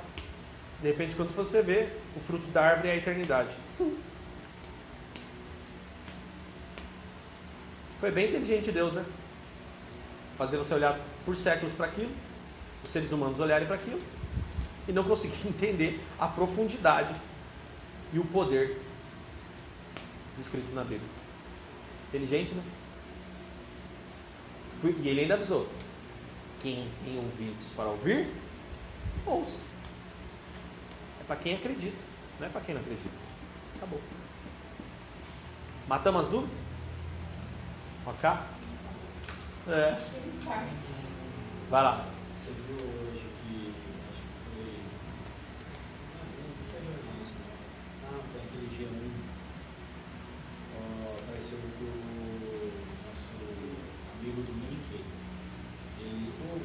De 0.81 0.89
repente, 0.89 1.17
quando 1.17 1.35
você 1.35 1.63
vê, 1.63 1.89
o 2.17 2.21
fruto 2.21 2.47
da 2.49 2.63
árvore 2.63 2.89
é 2.89 2.93
a 2.93 2.97
eternidade. 2.97 3.51
Foi 8.01 8.11
bem 8.11 8.29
inteligente 8.29 8.73
Deus, 8.73 8.95
né? 8.95 9.05
Fazer 10.39 10.57
você 10.57 10.73
olhar 10.73 10.99
por 11.27 11.37
séculos 11.37 11.75
para 11.75 11.85
aquilo, 11.85 12.11
os 12.83 12.89
seres 12.89 13.13
humanos 13.13 13.39
olharem 13.39 13.67
para 13.67 13.77
aquilo, 13.77 14.01
e 14.89 14.93
não 14.93 15.05
conseguir 15.05 15.37
entender 15.47 16.01
a 16.19 16.27
profundidade 16.27 17.15
e 18.11 18.19
o 18.19 18.25
poder 18.25 18.81
descrito 20.39 20.73
na 20.73 20.83
Bíblia. 20.83 21.09
Inteligente, 22.09 22.55
né? 22.55 22.63
E 24.83 25.09
ele 25.09 25.21
ainda 25.21 25.35
avisou: 25.35 25.69
quem 26.63 26.89
tem 27.05 27.19
ouvidos 27.19 27.67
para 27.77 27.85
ouvir, 27.85 28.27
ouça. 29.27 29.59
É 31.21 31.25
para 31.25 31.37
quem 31.37 31.55
acredita, 31.55 32.03
não 32.39 32.47
é 32.47 32.51
para 32.51 32.63
quem 32.63 32.75
não 32.75 32.81
acredita. 32.81 33.15
Acabou. 33.77 34.01
Matamos 35.87 36.23
as 36.23 36.29
dúvidas? 36.29 36.60
Ok? 38.11 38.25
É. 39.69 39.97
Vai 41.71 41.83
lá. 41.85 42.05
Você 42.35 42.51
viu 42.67 42.77
hoje 42.77 43.21
que 43.41 43.73
acho 44.11 44.23
que 44.23 44.39
foi. 44.45 44.69
Ah, 48.05 48.21
foi 48.33 48.41
aquele 48.41 48.69
G1. 48.77 49.11
Ó, 50.77 50.79
apareceu 51.23 51.59
que 51.79 51.85
o 51.85 51.87
nosso 53.07 53.31
amigo 54.19 54.41
do 54.43 54.53
Mickey, 54.55 55.05
ele, 56.01 56.33
o 56.41 56.59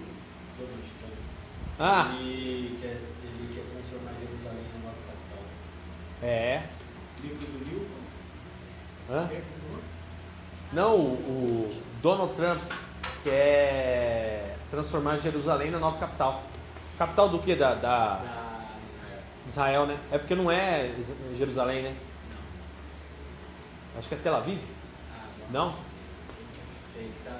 Donald 0.58 0.90
Trump, 1.00 1.20
Ah, 1.80 2.16
ele, 2.20 2.80
quer, 2.82 2.98
ele 2.98 3.54
quer 3.54 3.66
transformar 3.72 4.14
Jerusalém 4.20 4.66
em 4.76 4.82
nova 4.84 4.98
capital. 5.06 5.44
é. 6.24 6.64
Livro 7.22 7.46
do 7.48 7.66
Newton? 7.66 8.04
Hã? 9.10 9.30
Não, 10.76 10.98
o, 10.98 11.74
Donald 12.02 12.34
Trump 12.36 12.60
quer 13.24 14.58
transformar 14.70 15.18
Jerusalém 15.20 15.72
na 15.72 15.80
nova 15.80 15.98
capital. 15.98 16.44
Capital 16.98 17.30
do 17.30 17.40
que? 17.40 17.56
Da, 17.56 17.76
da 17.76 18.22
Israel. 19.48 19.86
Né? 19.86 19.98
É 20.12 20.18
porque 20.18 20.36
não 20.36 20.52
é 20.52 20.92
Jerusalém, 21.38 21.82
né? 21.82 21.96
Acho 23.98 24.10
que 24.10 24.16
é 24.16 24.18
Tel 24.18 24.36
Aviv. 24.36 24.60
Ah, 24.60 25.24
Não? 25.50 25.74
Sei 26.94 27.10
que 27.24 27.30
a. 27.30 27.32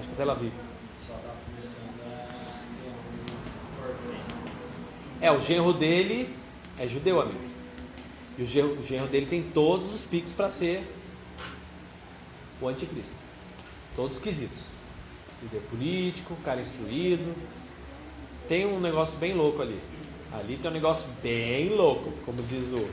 Acho 0.00 0.08
que 0.08 0.14
é 0.14 0.16
Tel 0.16 0.30
Aviv. 0.32 0.52
É, 5.20 5.30
o 5.30 5.40
genro 5.40 5.72
dele 5.72 6.36
é 6.76 6.88
judeu, 6.88 7.20
amigo. 7.20 7.53
E 8.36 8.42
o 8.42 8.46
genro, 8.46 9.06
dele 9.08 9.26
tem 9.26 9.42
todos 9.42 9.92
os 9.92 10.02
piques 10.02 10.32
para 10.32 10.48
ser 10.48 10.82
o 12.60 12.68
anticristo. 12.68 13.22
Todos 13.94 14.16
os 14.16 14.22
quesitos. 14.22 14.64
Quer 15.40 15.46
dizer, 15.46 15.60
político, 15.70 16.36
cara 16.44 16.60
instruído. 16.60 17.34
Tem 18.48 18.66
um 18.66 18.80
negócio 18.80 19.16
bem 19.18 19.34
louco 19.34 19.62
ali. 19.62 19.78
Ali 20.32 20.56
tem 20.56 20.70
um 20.70 20.74
negócio 20.74 21.08
bem 21.22 21.68
louco, 21.68 22.12
como 22.24 22.42
diz 22.42 22.64
o, 22.72 22.88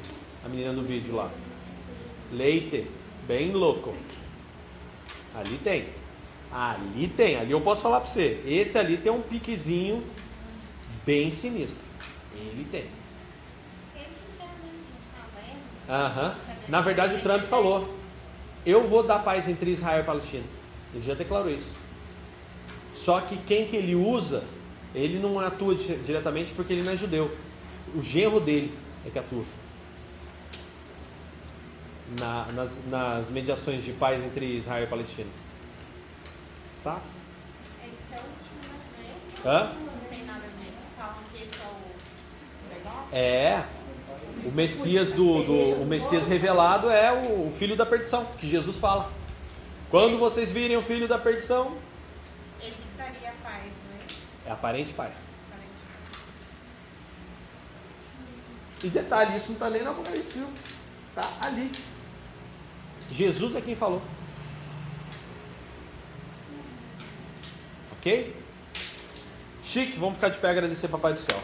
a 0.46 0.50
menina 0.50 0.74
do 0.74 0.84
vídeo 0.84 1.16
lá. 1.16 1.32
Leite, 2.32 2.88
bem 3.28 3.52
louco. 3.52 3.96
Ali 5.34 5.58
tem. 5.64 5.88
Ali 6.52 7.08
tem. 7.08 7.38
Ali 7.38 7.52
eu 7.52 7.62
posso 7.62 7.82
falar 7.82 8.02
para 8.02 8.10
você. 8.10 8.42
Esse 8.46 8.78
ali 8.78 8.98
tem 8.98 9.12
um 9.12 9.22
piquezinho 9.22 10.04
bem 11.04 11.32
sinistro. 11.32 11.82
Ele 12.36 12.68
tem. 12.72 13.01
Aham. 15.92 16.34
Na 16.70 16.80
verdade, 16.82 17.16
o 17.16 17.22
Trump 17.22 17.44
falou: 17.44 17.94
Eu 18.66 18.88
vou 18.88 19.04
dar 19.04 19.20
paz 19.20 19.48
entre 19.50 19.72
Israel 19.72 20.02
e 20.02 20.06
Palestina. 20.06 20.44
Ele 20.94 21.04
já 21.06 21.14
declarou 21.14 21.50
isso. 21.52 21.74
Só 22.96 23.20
que 23.22 23.36
quem 23.38 23.68
que 23.68 23.76
ele 23.76 23.94
usa, 23.96 24.44
ele 24.96 25.20
não 25.20 25.40
atua 25.40 25.76
di- 25.76 25.96
diretamente 25.98 26.54
porque 26.54 26.72
ele 26.74 26.84
não 26.84 26.94
é 26.94 26.98
judeu. 26.98 27.30
O 27.94 28.02
genro 28.02 28.40
dele 28.40 28.74
é 29.06 29.10
que 29.10 29.20
atua. 29.20 29.44
Na- 32.20 32.46
nas, 32.54 32.82
nas 32.90 33.30
mediações 33.30 33.84
de 33.84 33.92
paz 33.94 34.24
entre 34.24 34.46
Israel 34.46 34.84
e 34.84 34.88
Palestina. 34.88 35.30
Safo. 36.68 37.02
Esse 37.84 38.14
é 38.14 38.18
o 38.18 38.22
último, 38.22 38.74
né? 39.46 39.54
Hã? 39.60 39.72
Não 39.80 40.10
tem 40.10 40.26
nada 40.26 40.40
a 40.40 40.64
ver. 40.64 40.72
Falam 40.98 41.16
que 41.32 41.44
esse 41.44 41.62
é 41.62 41.66
o 41.68 42.76
negócio. 42.76 43.16
É. 43.16 43.66
O 44.46 44.52
Messias 44.52 45.12
do, 45.12 45.44
do- 45.44 45.82
o 45.82 45.86
Messias 45.86 46.26
revelado 46.28 46.90
é 46.90 47.12
o, 47.14 47.48
o 47.48 47.52
filho 47.58 47.76
da 47.76 47.86
perdição, 47.86 48.26
que 48.40 48.48
Jesus 48.48 48.78
fala. 48.78 49.12
Quando 49.90 50.18
vocês 50.18 50.52
virem 50.52 50.76
o 50.78 50.82
filho 50.82 51.08
da 51.08 51.18
perdição, 51.20 51.76
Ele 52.62 52.74
traria 52.98 53.34
paz, 53.44 53.66
né? 53.66 54.00
é 54.48 54.52
aparente 54.52 54.94
paz. 54.94 55.14
E 58.84 58.88
detalhe, 58.88 59.38
isso 59.38 59.48
não 59.50 59.54
está 59.54 59.70
nem 59.70 59.84
no 59.84 59.92
Apocalipse, 59.92 60.40
viu? 60.40 60.48
Está 61.10 61.30
ali. 61.46 61.72
Jesus 63.12 63.54
é 63.54 63.62
quem 63.62 63.76
falou. 63.76 64.02
Ok? 68.00 68.36
Chique, 69.62 70.00
vamos 70.00 70.16
ficar 70.16 70.30
de 70.30 70.40
pé 70.40 70.48
e 70.48 70.52
agradecer 70.52 70.88
Papai 70.88 71.14
do 71.14 71.20
Céu. 71.20 71.40